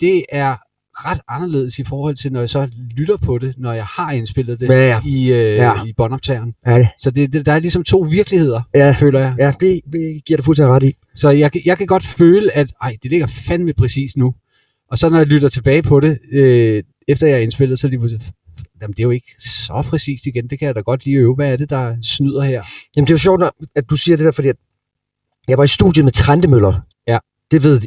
[0.00, 0.56] det er
[1.04, 4.60] ret anderledes i forhold til, når jeg så lytter på det, når jeg har indspillet
[4.60, 5.00] det Ja, ja.
[5.06, 5.84] i, øh, Ja.
[5.84, 6.54] i båndoptageren.
[6.66, 9.34] Ja, det, Så det, det, der er ligesom to virkeligheder, ja, føler jeg.
[9.38, 10.96] ja det, det giver du fuldstændig ret i.
[11.14, 14.34] Så jeg, kan- jeg kan godt føle, at ej, det ligger fandme præcis nu.
[14.90, 17.90] Og så når jeg lytter tilbage på det, øh, efter jeg er indspillet, så det
[17.92, 18.22] lige pludselig,
[18.82, 21.34] jamen det er jo ikke så præcist igen, det kan jeg da godt lige øve.
[21.34, 22.62] Hvad er det, der snyder her?
[22.96, 23.42] Jamen, det er jo sjovt,
[23.76, 24.56] at du siger det der, fordi at
[25.48, 26.80] jeg var i studiet med Trandemøller.
[27.08, 27.18] Ja.
[27.50, 27.80] Det ved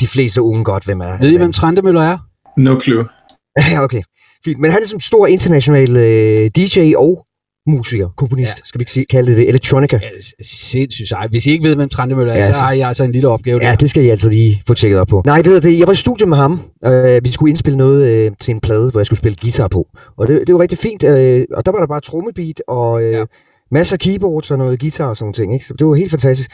[0.00, 1.18] de- fleste unge godt, hvem er.
[1.18, 2.18] Ved I, hvem Trandemøller er?
[2.56, 3.04] No clue.
[3.70, 4.02] Ja, okay.
[4.44, 4.58] Fint.
[4.58, 7.26] Men han er som stor international øh, DJ og
[7.66, 8.54] musiker, komponist, ja.
[8.58, 8.66] Ja.
[8.66, 9.98] skal vi ikke sige, kalde det Electronica.
[10.02, 11.26] Ja, s- sindssygt sej.
[11.28, 13.12] Hvis I ikke ved, hvem Trandemøller er, Ja, ja, så- så har jeg altså en
[13.12, 13.76] lille opgave Ja, der.
[13.76, 15.22] det skal jeg altså lige få tjekket op på.
[15.26, 16.60] Nej, ved du det, jeg var i studiet med ham.
[16.84, 19.88] Øh, vi skulle indspille noget øh, til en plade, hvor jeg skulle spille guitar på.
[20.16, 21.02] Og det, det var rigtig fint.
[21.04, 23.18] Øh, og der var der bare trommebeat og øh, ja.
[23.18, 23.24] Ja.
[23.70, 25.52] masser af keyboards og noget guitar og sådan ting.
[25.54, 25.64] Ikke?
[25.64, 26.50] Så det var helt fantastisk.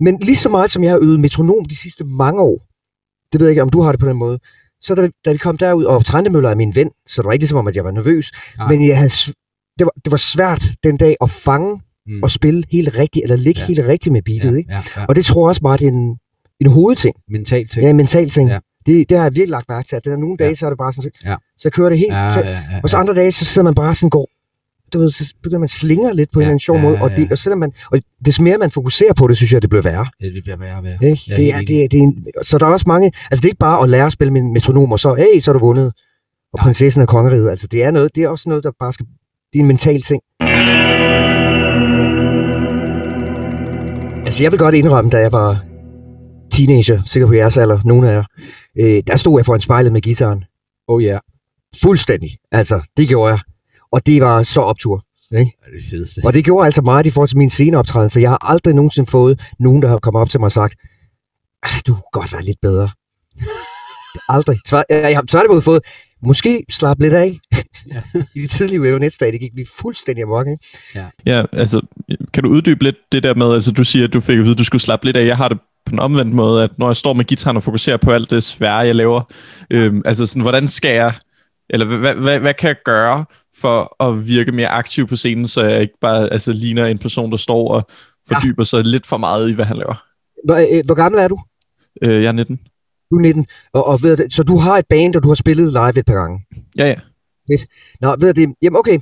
[0.00, 2.58] Men lige så meget som jeg har øvet metronom de sidste mange år,
[3.32, 4.38] det ved jeg ikke, om du har det på den måde,
[4.80, 7.42] så da, da vi kom derud, og Trandemøller er min ven, så det var ikke
[7.42, 8.68] ligesom om, at jeg var nervøs, Nej.
[8.68, 9.10] men jeg havde,
[9.78, 12.22] det, var, det var svært den dag at fange Mm.
[12.22, 13.62] og spille helt rigtigt, eller ligge ja.
[13.62, 13.66] Ja.
[13.66, 14.52] helt rigtigt med beatet.
[14.52, 14.72] ja, Ikke?
[14.72, 15.04] ja, ja.
[15.08, 16.16] Og det tror jeg også bare, det er en,
[16.60, 17.14] en hovedting.
[17.30, 17.84] Mentalt ting.
[17.84, 18.48] Ja, en mental ting.
[18.48, 18.54] Ja.
[18.54, 18.60] Ja.
[18.86, 20.54] Det, det har jeg virkelig lagt mærke til, at det er nogle dage, Ja.
[20.54, 21.36] så er det bare sådan, så, Ja.
[21.58, 22.12] så kører det helt.
[22.12, 24.28] ja, så, ja, ja, og så andre dage, så sidder man bare sådan går,
[24.92, 26.82] du ved, så begynder man slinger lidt på ja, en Ja, eller anden sjov ja,
[26.82, 27.28] måde, og, ja, det, ja.
[27.30, 30.06] og selvom man, og des mere man fokuserer på det, synes jeg, det bliver værre.
[30.22, 30.26] ja.
[30.26, 30.98] Det bliver værre og værre.
[31.10, 31.22] Ikke?
[31.30, 33.44] Er det, er, det, er, det er en, så der er også mange, altså det
[33.44, 35.52] er ikke bare at lære at spille med en metronom, og så, hey, så er
[35.52, 35.92] du vundet, og
[36.58, 36.62] Nej.
[36.64, 39.06] prinsessen af kongeriget, altså det er noget, det er også noget, der bare skal,
[39.52, 40.22] det er en mental ting.
[44.26, 45.64] Altså jeg vil godt indrømme, da jeg var
[46.50, 48.24] teenager, sikkert på jeres alder, nogle af jer,
[48.78, 50.44] øh, der stod jeg foran spejlet med gitaren.
[50.88, 51.18] Oh ja,
[51.82, 52.30] Fuldstændig.
[52.52, 53.40] Altså, det gjorde jeg.
[53.92, 55.04] Og det var så optur.
[55.30, 56.20] det er det fedeste.
[56.24, 59.10] Og det gjorde altså meget i forhold til min sceneoptræden, for jeg har aldrig nogensinde
[59.10, 60.74] fået nogen, der har kommet op til mig og sagt,
[61.62, 62.88] "Ah, du kunne godt være lidt bedre.
[64.28, 64.58] aldrig.
[64.66, 65.82] Så jeg, har tværtimod fået,
[66.22, 67.38] måske slap lidt af.
[68.36, 70.64] I de tidlige Wavenets-dage, det gik vi fuldstændig amok, ikke?
[71.26, 71.80] Ja, altså,
[72.34, 74.52] kan du uddybe lidt det der med, altså du siger, at du fik at vide,
[74.52, 75.26] at du skulle slappe lidt af.
[75.26, 77.96] Jeg har det på den omvendte måde, at når jeg står med gitaren og fokuserer
[77.96, 79.22] på alt det svære, jeg laver,
[79.70, 81.14] øhm, altså sådan, hvordan skal jeg,
[81.70, 83.24] eller hvad, hvad, hvad kan jeg gøre
[83.60, 87.30] for at virke mere aktiv på scenen, så jeg ikke bare altså, ligner en person,
[87.30, 87.88] der står og
[88.28, 90.04] fordyber sig lidt for meget i, hvad han laver.
[90.44, 91.38] Hvor, øh, hvor gammel er du?
[92.02, 92.60] Øh, jeg er 19.
[93.10, 93.46] Du er 19.
[93.72, 96.06] Og, og ved du, så du har et band, og du har spillet live et
[96.06, 96.40] par gange.
[96.78, 96.96] Ja, ja.
[98.00, 98.54] Nå, ved det?
[98.62, 98.98] Jamen okay.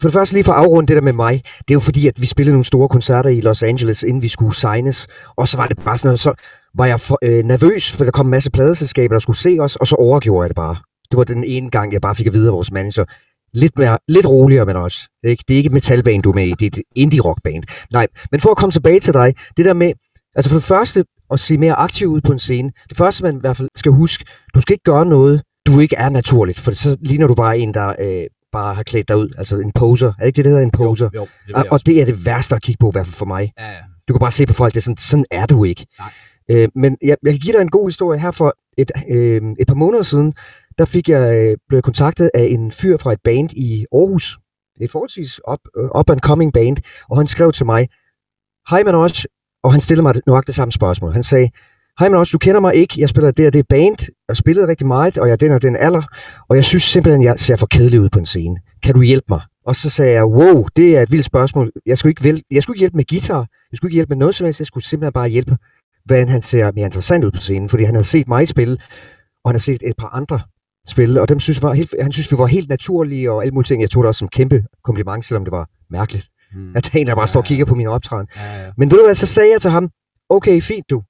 [0.00, 1.42] For det første lige for at afrunde det der med mig.
[1.58, 4.28] Det er jo fordi, at vi spillede nogle store koncerter i Los Angeles, inden vi
[4.28, 5.08] skulle signes.
[5.36, 6.32] Og så var det bare sådan noget, så
[6.74, 9.76] var jeg for, øh, nervøs, for der kom en masse pladeselskaber, der skulle se os,
[9.76, 10.76] og så overgjorde jeg det bare.
[11.10, 13.04] Det var den ene gang, jeg bare fik at vide af vores manager.
[13.54, 15.08] Lidt, mere, lidt roligere med os.
[15.24, 15.44] Ikke?
[15.48, 16.50] Det er ikke et metalband, du er med i.
[16.50, 17.64] Det er et indie-rockband.
[17.92, 19.34] Nej, men for at komme tilbage til dig.
[19.56, 19.92] Det der med,
[20.34, 22.72] altså for det første, at se mere aktiv ud på en scene.
[22.88, 25.96] Det første, man i hvert fald skal huske, du skal ikke gøre noget, du ikke
[25.96, 26.58] er naturligt.
[26.58, 29.28] For så ligner du bare en, der øh, bare har klædt dig ud.
[29.38, 30.06] Altså en poser.
[30.06, 31.08] Er det ikke det, der hedder en poser?
[31.14, 33.14] Jo, jo det og, og det er det værste at kigge på, i hvert fald
[33.14, 33.52] for mig.
[33.58, 33.76] Ja, ja.
[34.08, 35.86] Du kan bare se på folk, det er sådan, sådan er du ikke.
[35.98, 36.10] Nej.
[36.50, 38.20] Øh, men jeg, jeg kan give dig en god historie.
[38.20, 40.32] Her for et, øh, et par måneder siden,
[40.80, 44.38] der fik jeg øh, blevet kontaktet af en fyr fra et band i Aarhus.
[44.80, 46.76] Et forholdsvis up, øh, up and coming band.
[47.10, 47.88] Og han skrev til mig,
[48.70, 49.08] Hej Manoj,
[49.62, 51.12] og han stillede mig nok det samme spørgsmål.
[51.12, 51.50] Han sagde,
[51.98, 53.00] Hej Manoj, du kender mig ikke.
[53.00, 53.98] Jeg spiller det og det band.
[54.28, 56.02] Jeg spillede rigtig meget, og jeg er den og den alder.
[56.48, 58.56] Og jeg synes simpelthen, jeg ser for kedelig ud på en scene.
[58.82, 59.40] Kan du hjælpe mig?
[59.66, 61.70] Og så sagde jeg, wow, det er et vildt spørgsmål.
[61.86, 63.46] Jeg skulle ikke, vel, jeg skulle ikke hjælpe med guitar.
[63.70, 64.60] Jeg skulle ikke hjælpe med noget som helst.
[64.60, 65.56] Jeg skulle simpelthen bare hjælpe,
[66.04, 67.68] hvordan han ser mere interessant ud på scenen.
[67.68, 68.76] Fordi han havde set mig spille,
[69.44, 70.40] og han havde set et par andre
[70.88, 73.66] spille, og dem synes var helt, han synes, vi var helt naturlige og alle mulige
[73.66, 73.82] ting.
[73.82, 76.28] Jeg tog det også som kæmpe kompliment, selvom det var mærkeligt.
[76.52, 76.76] Hmm.
[76.76, 78.26] At der er en, der bare står og kigger på min optræden.
[78.36, 78.72] Ja, ja.
[78.76, 79.90] Men ved du hvad, så sagde jeg til ham,
[80.28, 81.02] okay, fint du,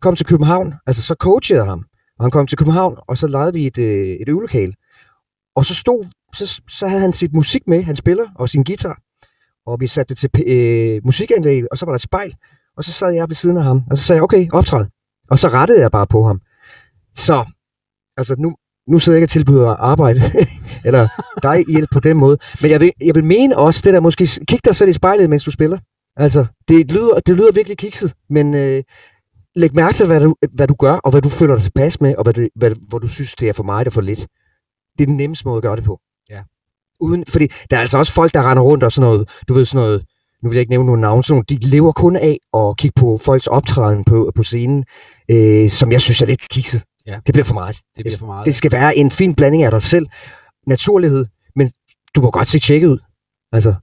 [0.00, 0.74] kom til København.
[0.86, 1.84] Altså så coachede jeg ham,
[2.18, 4.74] og han kom til København, og så lejede vi et, øh, et øvelokale.
[5.56, 6.04] Og så stod,
[6.34, 8.98] så, så havde han sit musik med, han spiller, og sin guitar.
[9.66, 12.34] Og vi satte det til øh, musikanlæg, og så var der et spejl.
[12.76, 14.86] Og så sad jeg ved siden af ham, og så sagde jeg, okay, optræd.
[15.30, 16.40] Og så rettede jeg bare på ham.
[17.14, 17.44] Så,
[18.16, 18.56] altså nu,
[18.88, 20.20] nu sidder jeg ikke og tilbyder arbejde,
[20.86, 21.08] eller
[21.42, 22.38] dig hjælp på den måde.
[22.62, 25.30] Men jeg vil, jeg vil mene også, det der måske, kig dig selv i spejlet,
[25.30, 25.78] mens du spiller.
[26.16, 28.82] Altså, det lyder, det lyder virkelig kikset, men øh,
[29.56, 32.14] læg mærke til, hvad du, hvad du gør, og hvad du føler dig tilpas med,
[32.14, 34.26] og hvad, det, hvad, hvor du synes, det er for meget og for lidt.
[34.98, 36.00] Det er den nemmeste måde at gøre det på.
[36.30, 36.42] Ja.
[37.00, 39.64] Uden, fordi der er altså også folk, der render rundt og sådan noget, du ved
[39.64, 40.04] sådan noget,
[40.42, 43.00] nu vil jeg ikke nævne nogen navn, sådan nogle, de lever kun af at kigge
[43.00, 44.84] på folks optræden på, på scenen,
[45.30, 46.82] øh, som jeg synes er lidt kikset.
[47.06, 47.20] Ja.
[47.26, 47.76] Det bliver for meget.
[47.96, 48.46] Det bliver for meget.
[48.46, 50.06] Det skal være en fin blanding af dig selv,
[50.66, 51.26] naturlighed,
[51.56, 51.70] men
[52.16, 52.98] du må godt se tjekket ud.
[53.52, 53.74] Altså,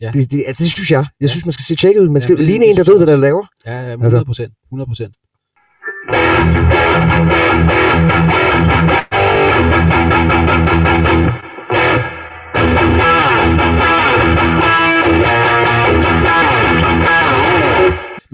[0.00, 0.10] Ja.
[0.12, 1.06] det, det, altså, det synes jeg.
[1.20, 2.08] Jeg synes, man skal se tjekket ud.
[2.08, 3.46] Man Ja, skal det- ligne det en, der ved, hvad der laver.
[3.66, 3.94] Ja, ja, Altså.
[3.94, 4.52] 100 procent.
[4.70, 5.14] 100 procent.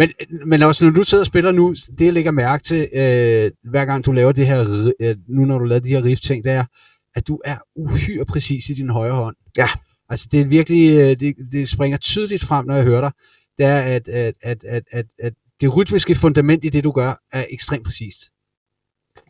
[0.01, 0.12] Men,
[0.46, 3.84] men også når du sidder og spiller nu, det jeg lægger mærke til, øh, hver
[3.84, 6.53] gang du laver det her, øh, nu når du laver de her riff ting, det
[6.53, 6.64] er,
[7.14, 9.36] at du er uhyre præcis i din højre hånd.
[9.59, 9.66] Ja.
[10.09, 13.11] Altså det er virkelig, øh, det, det springer tydeligt frem, når jeg hører dig,
[13.59, 17.14] det er, at, at, at, at, at, at det rytmiske fundament i det, du gør,
[17.32, 18.20] er ekstremt præcist.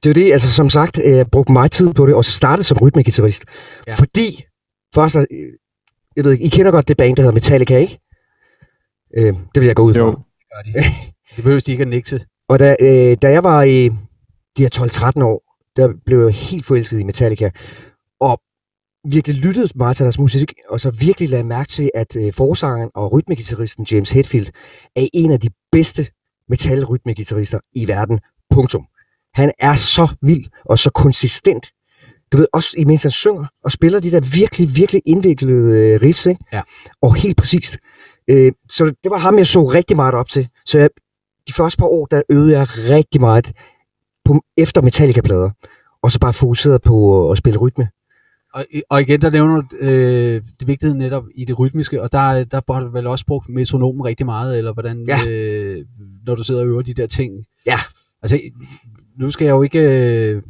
[0.03, 2.65] Det er det, altså som sagt, øh, jeg brugte meget tid på det, og startede
[2.65, 3.45] som rytmegitarrist.
[3.87, 3.95] Ja.
[3.95, 4.45] Fordi,
[4.95, 5.17] først,
[6.17, 7.99] jeg ved ikke, I kender godt det band, der hedder Metallica, ikke?
[9.17, 10.01] Øh, det vil jeg gå ud fra.
[10.01, 10.19] Jo.
[10.55, 10.73] Gør de.
[11.37, 12.25] det behøver de ikke at nikke til.
[12.49, 13.89] Og da, øh, da jeg var i
[14.57, 14.69] de her
[15.19, 15.43] 12-13 år,
[15.77, 17.51] der blev jeg helt forelsket i Metallica.
[18.21, 18.41] Og
[19.09, 22.91] virkelig lyttede meget til deres musik, og så virkelig lagde mærke til, at øh, forsangeren
[22.95, 24.47] og rytmegitarristen James Hetfield
[24.97, 26.07] er en af de bedste
[26.49, 28.21] metal-rytmegitarrister i verden.
[28.51, 28.87] Punktum.
[29.35, 31.67] Han er så vild og så konsistent.
[32.33, 36.27] Du ved, også imens han synger og spiller de der virkelig, virkelig indviklede øh, riffs,
[36.27, 36.45] ikke?
[36.53, 36.63] Ja.
[37.03, 37.79] Og helt præcist.
[38.31, 40.49] Øh, så det var ham, jeg så rigtig meget op til.
[40.67, 40.91] Så jeg,
[41.49, 43.53] de første par år, der øvede jeg rigtig meget
[44.25, 45.51] på, efter Metallica-plader.
[46.03, 47.89] Og så bare fokuseret på at spille rytme.
[48.55, 52.45] Og, og igen, der nævner du øh, det vigtighed netop i det rytmiske, og der,
[52.45, 55.21] der har du vel også brugt metronomen rigtig meget, eller hvordan, Ja.
[55.29, 55.85] øh,
[56.27, 57.45] når du sidder og øver de der ting.
[57.67, 57.79] Ja.
[58.23, 58.41] Altså,
[59.19, 60.43] nu skal jeg jo ikke øh,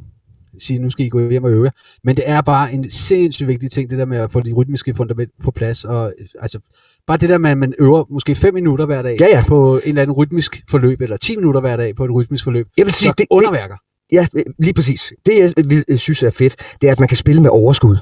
[0.61, 1.70] sige, nu skal I gå hjem og øve jer,
[2.04, 4.94] men det er bare en sindssygt vigtig ting, det der med at få det rytmiske
[4.94, 6.58] fundament på plads, og øh, altså,
[7.06, 9.44] bare det der med, at man øver måske 5 minutter hver dag Ja, ja.
[9.48, 12.66] på en eller anden rytmisk forløb, eller 10 minutter hver dag på et rytmisk forløb,
[12.76, 13.76] Jeg vil sige, det, det, underværker.
[14.12, 14.26] ja,
[14.58, 15.12] lige præcis.
[15.26, 17.96] Det, jeg jeg synes er fedt, det er, at man kan spille med overskud.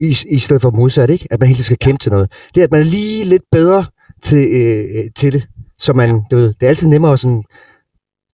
[0.00, 1.26] I, i stedet for modsat, ikke?
[1.30, 2.32] At man hele tiden skal kæmpe til noget.
[2.54, 3.84] Det er, at man er lige lidt bedre
[4.22, 5.46] til, øh, til det.
[5.78, 7.42] Så man, du ved, det er altid nemmere at sådan,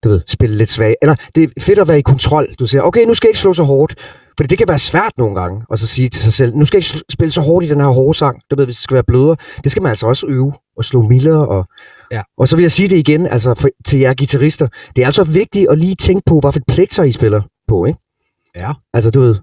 [0.04, 0.94] du ved, spille lidt svag.
[1.02, 2.54] Eller det er fedt at være i kontrol.
[2.58, 3.94] Du siger, okay, nu skal jeg ikke slå så hårdt.
[4.36, 6.78] For det kan være svært nogle gange, at så sige til sig selv, nu skal
[6.78, 8.40] jeg ikke spille så hårdt i den her hårde sang.
[8.50, 9.36] Du ved, hvis det skal være blødere.
[9.64, 11.48] Det skal man altså også øve og slå mildere.
[11.48, 11.64] Og,
[12.12, 12.22] Ja.
[12.38, 14.68] og så vil jeg sige det igen, altså for, til jer guitarister.
[14.96, 17.98] Det er altså vigtigt at lige tænke på, hvad for plekter I spiller på, ikke?
[18.56, 18.72] Ja.
[18.94, 19.34] Altså, du ved,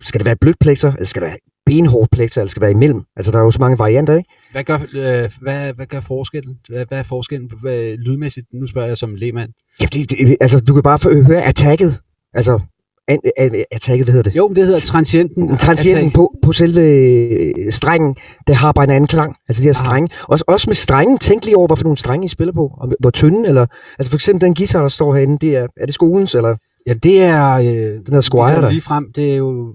[0.00, 2.70] skal det være et blødt plekter, eller skal det være benhårdt plekter, eller skal være
[2.70, 3.02] imellem?
[3.16, 4.30] Altså, der er jo så mange varianter, ikke?
[4.52, 6.54] Hvad gør, øh, hvad, hvad gør forskellen?
[6.68, 8.46] Hvad, hvad er forskellen på, hvad, lydmæssigt?
[8.54, 9.50] Nu spørger jeg som lægmand.
[9.80, 12.00] Jamen, det, det, altså, du kan bare få, høre attacket.
[12.34, 12.60] Altså,
[13.08, 14.36] an, an, attacket, hvad hedder det?
[14.36, 15.56] Jo, det hedder transienten.
[15.56, 19.36] Transienten på, på selve øh, strengen, det har bare en anden klang.
[19.48, 19.74] Altså de her Ah.
[19.86, 20.08] strenge.
[20.28, 22.70] Også, også med strengen, tænk lige over, hvad for nogle strenge I spiller på.
[22.80, 23.66] Og hvor tynde, eller...
[23.98, 26.56] Altså for eksempel den guitar, der står herinde, det er, er det skolens, eller...
[26.86, 27.54] Ja, det er...
[27.54, 28.70] Øh, Den hedder Squire, der.
[28.70, 29.74] lige frem, det er jo...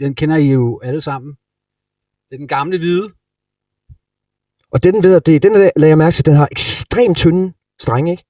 [0.00, 1.32] Den kender I jo alle sammen.
[2.28, 3.08] Det er den gamle hvide.
[4.72, 8.10] Og den ved jeg, det, den lagde jeg mærke til, den har ekstremt tynde strenge,
[8.10, 8.24] ikke?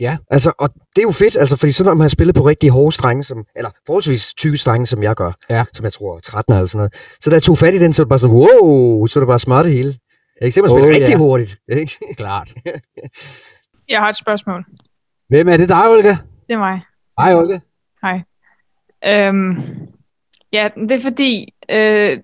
[0.00, 0.18] Ja.
[0.30, 2.70] Altså, og det er jo fedt, altså, fordi så når man har spillet på rigtig
[2.70, 5.64] hårde strenge, som, eller forholdsvis tykke strenge, som jeg gør, Ja.
[5.72, 7.92] som jeg tror er 13 eller sådan noget, så da jeg tog fat i den,
[7.92, 9.94] så var det bare sådan, wow, så er det bare smart det hele.
[10.42, 11.16] Kan se, man spiller Oh, rigtig ja.
[11.16, 11.56] hurtigt.
[11.68, 11.98] Ikke?
[12.16, 12.54] Klart.
[13.88, 14.64] Jeg har et spørgsmål.
[15.28, 16.16] Hvem er det dig, Olga?
[16.46, 16.80] Det er mig.
[17.20, 17.58] Hej, Olga.
[18.02, 18.22] Hej.
[19.06, 19.56] Øhm,
[20.52, 21.54] ja, det er fordi...
[21.70, 22.18] Øh,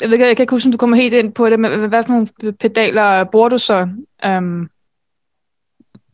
[0.00, 1.88] jeg ved ikke, jeg kan ikke huske, om du kommer helt ind på det, men
[1.88, 3.88] hvad- for nogle pedaler bruger du så
[4.24, 4.68] øhm,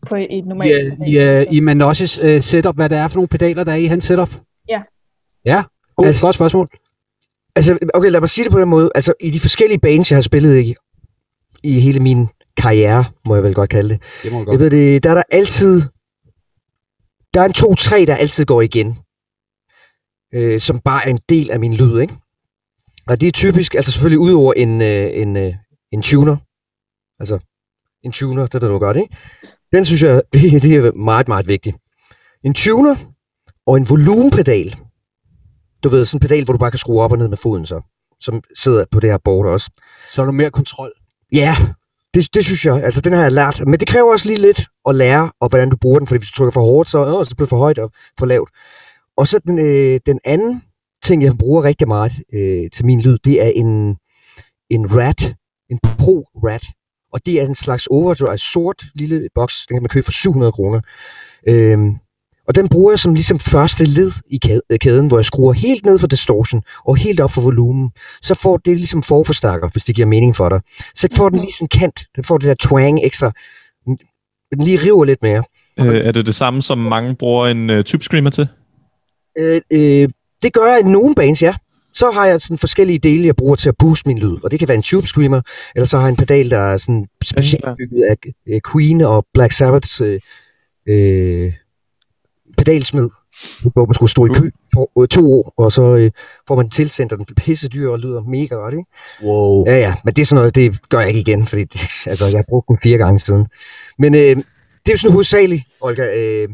[0.09, 0.95] på et normalt?
[1.07, 3.77] I, i, uh, i Manosses uh, setup, hvad det er for nogle pedaler, der er
[3.77, 4.35] i hans setup?
[4.69, 4.83] Ja.
[5.45, 5.63] Ja,
[5.97, 6.69] god, altså, godt spørgsmål.
[7.57, 8.91] Altså, okay, lad mig sige det på den måde.
[8.95, 10.75] Altså, i de forskellige bands, jeg har spillet i,
[11.63, 14.03] i hele min karriere, må jeg vel godt kalde det.
[14.23, 14.61] Det må du Jeg godt.
[14.61, 15.83] ved det, der er der altid...
[17.35, 18.99] Der er en to-tre, der altid går igen.
[20.35, 22.15] Øh, som bare er en del af min lyd, ikke?
[23.09, 25.55] Og det er typisk, altså selvfølgelig ud over en, øh, en, øh,
[25.93, 26.37] en tuner.
[27.21, 27.39] Altså,
[28.03, 29.17] en tuner, det ved du godt, ikke?
[29.73, 31.77] Den synes jeg, det, det er meget, meget vigtigt.
[32.45, 32.97] En tuner
[33.67, 34.77] og en volumenpedal.
[35.85, 37.67] Du ved, sådan en pedal, hvor du bare kan skrue op og ned med foden,
[37.67, 37.81] så.
[38.21, 39.71] Som sidder på det her board også.
[40.11, 40.93] Så er du mere kontrol.
[41.33, 41.57] Ja,
[42.15, 42.85] det, det synes jeg.
[42.85, 43.63] Altså, den har jeg lært.
[43.67, 46.07] Men det kræver også lige lidt at lære, og hvordan du bruger den.
[46.07, 48.27] Fordi hvis du trykker for hårdt, så, øh, så bliver det for højt og for
[48.27, 48.51] lavt.
[49.17, 50.63] Og så den, øh, den anden
[51.03, 53.97] ting, jeg bruger rigtig meget øh, til min lyd, det er en,
[54.71, 55.35] en rat.
[55.71, 56.65] En Pro Rat.
[57.13, 59.67] Og det er en slags overdrive, sort lille boks.
[59.69, 60.81] Den kan man købe for 700 kroner.
[61.49, 61.95] Øhm,
[62.49, 65.87] og den bruger jeg som ligesom første led i kæ- kæden, hvor jeg skruer helt
[65.87, 67.91] ned for distortion og helt op for volumen.
[68.23, 70.61] Så får det ligesom forforstærker, hvis det giver mening for dig.
[70.95, 72.07] Så får den lige sådan en kant.
[72.17, 73.33] Den får det der twang ekstra.
[74.51, 75.43] Den lige river lidt mere.
[75.81, 78.49] Øh, er det det samme, som mange bruger en uh, tube screamer til?
[79.39, 80.09] Øh, øh,
[80.43, 81.55] det gør jeg i nogle bands, ja.
[81.95, 84.37] Så har jeg sådan forskellige dele, jeg bruger til at booste min lyd.
[84.43, 85.41] Og det kan være en tube screamer,
[85.75, 88.17] eller så har jeg en pedal, der er sådan specielt bygget af
[88.49, 90.21] øh, Queen og Black Sabbaths øh,
[90.89, 91.53] øh,
[92.59, 93.11] pedalsmed.
[93.73, 96.11] Hvor man skulle stå i kø på øh, to år, og så øh,
[96.49, 98.91] får man tilsendt, og den bliver pisse dyr og lyder mega godt, ikke?
[99.23, 99.65] Wow.
[99.67, 101.81] Ja, ja, men det er sådan noget, det gør jeg ikke igen, fordi det,
[102.11, 103.47] altså, jeg har brugt den fire gange siden.
[103.99, 106.03] Men øh, det er jo sådan hovedsageligt, Olga.
[106.17, 106.49] Øh,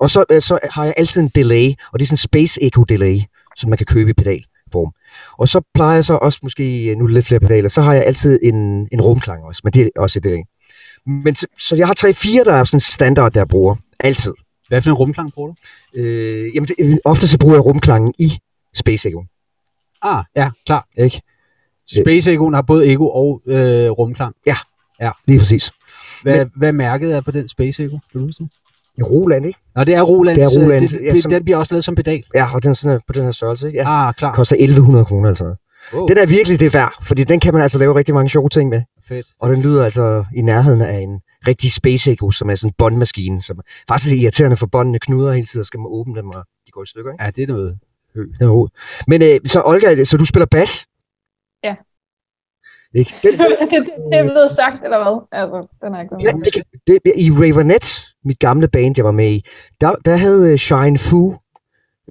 [0.00, 2.62] og så, øh, så har jeg altid en delay, og det er sådan en Space
[2.62, 3.20] Echo delay,
[3.56, 4.92] som man kan købe i pedalform.
[5.38, 8.04] Og så plejer jeg så også måske, øh, nu lidt flere pedaler, så har jeg
[8.04, 10.42] altid en, en rumklang også, men det er også et delay.
[11.06, 13.76] Men så, så jeg har tre fire, der er sådan standard, der jeg bruger.
[14.00, 14.32] Altid.
[14.68, 15.54] Hvad for en rumklang bruger du?
[16.00, 18.38] Øh, jamen, det, øh, ofte så bruger jeg rumklangen i
[18.74, 19.24] Space Echo.
[20.02, 20.88] Ah, ja, klar.
[20.98, 21.22] Ikke?
[22.00, 24.34] Space Echoen har både ego og øh, rumklang.
[24.46, 24.56] Ja,
[25.00, 25.10] ja.
[25.26, 25.70] lige præcis.
[26.22, 27.98] Hvad, Men- hvad mærket er på den Space Echo?
[28.12, 28.50] Kan du huske det?
[29.04, 29.58] Roland, ikke?
[29.76, 30.36] Nå, det er Roland.
[30.36, 32.22] Det er Roland, Det, ja, det, som- Den bliver også lavet som pedal.
[32.34, 33.78] Ja, og den er sådan, på den her størrelse, ikke?
[33.78, 34.08] Ja.
[34.08, 34.34] Ah, klar.
[34.34, 35.56] koster 1100 kroner noget.
[35.94, 36.06] Wow.
[36.06, 38.70] Den er virkelig det værd, fordi den kan man altså lave rigtig mange sjove ting
[38.70, 38.82] med.
[39.08, 39.26] Fedt.
[39.40, 42.74] Og den lyder altså i nærheden af en rigtig Space Echo, som er sådan en
[42.78, 46.28] båndmaskine, som faktisk er irriterende for båndene knuder hele tiden, og skal man åbne dem,
[46.28, 47.24] og de går i stykker, ikke?
[47.24, 47.78] Ja, det er noget.
[49.06, 50.86] Men øh, så Olga, så du spiller bas?
[52.94, 53.14] Ikke?
[53.22, 55.26] Den, det, det, det er blevet sagt, eller hvad?
[55.40, 59.10] Altså, den er ikke ja, det, kan- det, I Ravenettes, mit gamle band, jeg var
[59.12, 59.44] med i,
[59.80, 61.34] der, der havde øh, Shine Fu,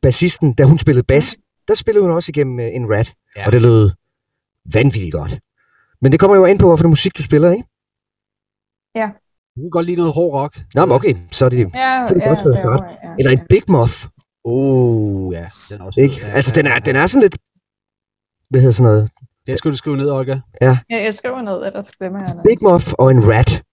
[0.01, 1.37] bassisten, da hun spillede bas,
[1.67, 3.45] der spillede hun også igennem øh, en rat, Ja.
[3.45, 3.89] og det lød
[4.73, 5.39] vanvittigt godt.
[6.01, 7.63] Men det kommer jo ind på, hvorfor musik du spiller, ikke?
[8.95, 9.09] Ja.
[9.55, 10.59] Du kan godt lide noget hård rock.
[10.75, 12.59] Nå, men okay, så er det, Ja, så er det ja, godt sted at det
[12.59, 12.83] starte.
[13.03, 13.09] ja.
[13.19, 14.05] Eller en Big Muff,
[14.43, 15.49] Oh, ja.
[15.69, 16.15] Den er også ikke?
[16.21, 16.79] Ja, Altså, ja, den er, ja.
[16.79, 17.37] den er sådan lidt,
[18.49, 19.09] hvad hedder sådan noget,
[19.49, 20.39] Det skal du skrive ned, Olga.
[20.61, 22.43] Ja, jeg skriver ned, ellers glemmer jeg noget.
[22.43, 23.63] Big Muff og en rat.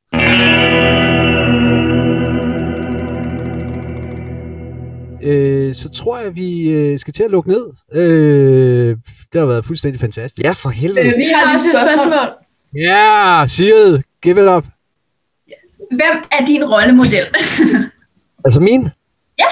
[5.22, 7.66] Øh, så tror jeg, vi øh, skal til at lukke ned.
[7.92, 8.96] Øh,
[9.32, 10.44] det har været fuldstændig fantastisk.
[10.44, 11.06] Ja, for helvede.
[11.06, 12.28] Øh, vi har også et spørgsmål.
[12.82, 14.64] Ja, Sigrid, give it up.
[15.90, 17.26] Hvem er din rollemodel?
[18.44, 18.88] Altså min?
[19.38, 19.44] Ja.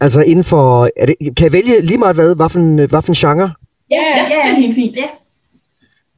[0.00, 3.02] Altså inden for, er det, kan jeg vælge lige meget hvad, hvad for en, hvad
[3.02, 3.52] for en genre?
[3.90, 4.96] Ja, ja, ja, helt fint.
[4.96, 5.08] Ja.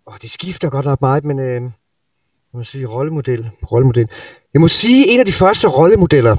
[0.07, 4.09] Åh, det skifter godt nok meget, men øh, jeg må sige rollemodel, rollemodel.
[4.55, 6.37] Jeg må sige, en af de første rollemodeller,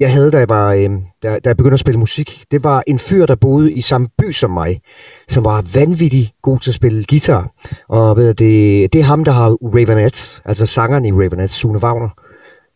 [0.00, 0.90] jeg havde, da jeg, var, øh,
[1.22, 4.08] da, da jeg begyndte at spille musik, det var en fyr, der boede i samme
[4.18, 4.80] by som mig,
[5.28, 7.52] som var vanvittig god til at spille guitar.
[7.88, 11.78] Og ved du, det, det er ham, der har Ravenettes, altså sangeren i Ravenettes, Sune
[11.78, 12.08] Wagner.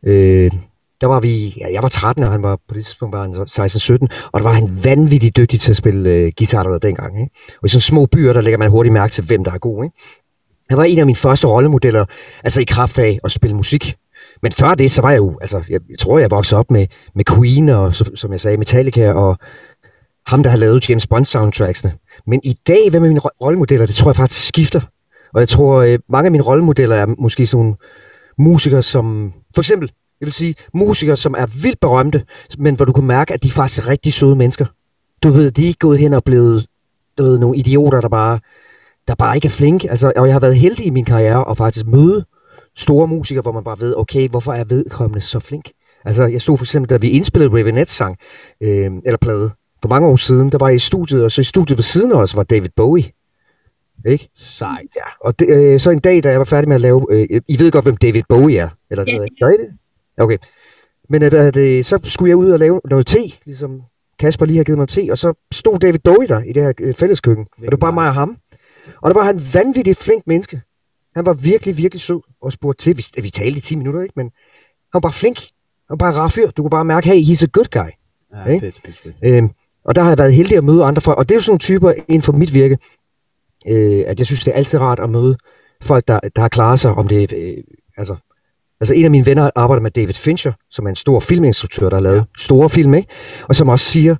[0.07, 0.51] Øh,
[1.05, 3.33] der var vi, ja, jeg var 13, og han var på det tidspunkt var han
[3.33, 7.21] 16-17, og der var han vanvittigt dygtig til at spille øh, guitar der dengang.
[7.21, 7.35] Ikke?
[7.63, 9.85] Og i sådan små byer, der lægger man hurtigt mærke til, hvem der er god.
[9.85, 9.97] Ikke?
[10.69, 12.05] Han var en af mine første rollemodeller,
[12.45, 13.97] altså i kraft af at spille musik.
[14.43, 16.87] Men før det, så var jeg jo, altså, jeg, jeg tror, jeg voksede op med,
[17.15, 19.39] med Queen, og så, som jeg sagde, Metallica, og
[20.27, 21.93] ham, der har lavet James Bond soundtracksene.
[22.27, 24.81] Men i dag, hvem er mine rollemodeller, det tror jeg faktisk skifter.
[25.35, 27.75] Og jeg tror, øh, mange af mine rollemodeller er måske sådan
[28.39, 29.91] musikere, som for eksempel,
[30.25, 32.25] jeg vil sige, musikere, som er vildt berømte,
[32.59, 34.67] men hvor du kan mærke, at de er faktisk rigtig søde mennesker.
[35.23, 36.67] Du ved, de er ikke gået hen og blevet
[37.19, 38.41] du ved, nogle idioter, der bare,
[39.09, 39.91] der bare ikke er flinke.
[39.91, 42.25] Altså, og jeg har været heldig i min karriere at faktisk møde
[42.77, 45.71] store musikere, hvor man bare ved, okay, hvorfor er vedkommende så flink?
[46.05, 48.17] Altså, jeg stod for eksempel, da vi indspillede Ravenette sang,
[48.61, 49.51] øh, eller plade,
[49.83, 52.13] for mange år siden, der var jeg i studiet, og så i studiet ved siden
[52.13, 53.05] af os var David Bowie.
[54.07, 54.29] Ikke?
[54.35, 54.89] Sejt.
[54.97, 57.07] Ja, og det, øh, så en dag, da jeg var færdig med at lave...
[57.11, 59.63] Øh, I ved godt, hvem David Bowie er, eller noget, ikke?
[59.63, 59.79] Det?
[60.19, 60.39] Okay.
[61.09, 63.82] Men øh, hvad det, så skulle jeg ud og lave noget te, ligesom
[64.19, 66.73] Kasper lige har givet mig te, og så stod David Bowie der i det her
[66.81, 67.47] øh, fælleskøkken.
[67.57, 68.36] Og det var bare mig og ham.
[69.03, 70.62] Og der var han vanvittigt flink menneske.
[71.15, 72.97] Han var virkelig, virkelig sød og spurgte til.
[72.97, 74.12] Vi, vi talte i 10 minutter, ikke?
[74.16, 75.39] Men han var bare flink.
[75.39, 75.47] Han
[75.91, 76.51] var bare rar fyr.
[76.51, 77.91] Du kunne bare mærke, hey, he's a good guy.
[78.35, 78.61] Ja, Ikke?
[78.61, 79.16] fedt, fedt, fedt.
[79.23, 79.51] Øhm,
[79.85, 81.19] og der har jeg været heldig at møde andre folk.
[81.19, 82.78] Og det er jo sådan nogle typer inden for mit virke,
[83.69, 85.36] øh, at jeg synes, det er altid rart at møde
[85.82, 86.95] folk, der, der har klaret sig.
[86.95, 87.57] Om det, øh,
[87.97, 88.16] altså,
[88.85, 91.97] altså en af mine venner arbejder med David Fincher, som er en stor filminstruktør, der
[91.97, 92.23] har lavet ja.
[92.39, 93.09] store film, ikke?
[93.48, 94.16] og som også siger,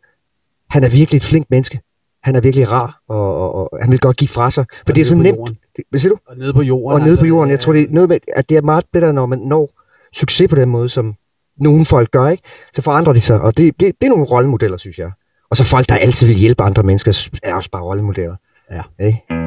[0.71, 1.81] han er virkelig et flink menneske.
[2.23, 4.65] Han er virkelig rar, og, og, og han vil godt give fra sig.
[4.71, 5.37] For Og det er så nemt.
[5.39, 5.59] jorden.
[5.91, 6.19] Hvad siger du?
[6.27, 6.95] Og nede på jorden.
[6.95, 7.51] Og nede på altså, jorden.
[7.51, 9.71] Jeg tror, det er noget med, at det er meget bedre, når man når
[10.15, 11.15] succes på den måde, som
[11.61, 12.43] nogle folk gør, ikke?
[12.73, 15.11] Så forandrer de sig, og det, det, det er nogle rollemodeller, synes jeg.
[15.51, 18.37] Og så folk, der altid vil hjælpe andre mennesker, er også bare rollemodeller.
[18.71, 19.07] Ja.
[19.07, 19.44] Ikke?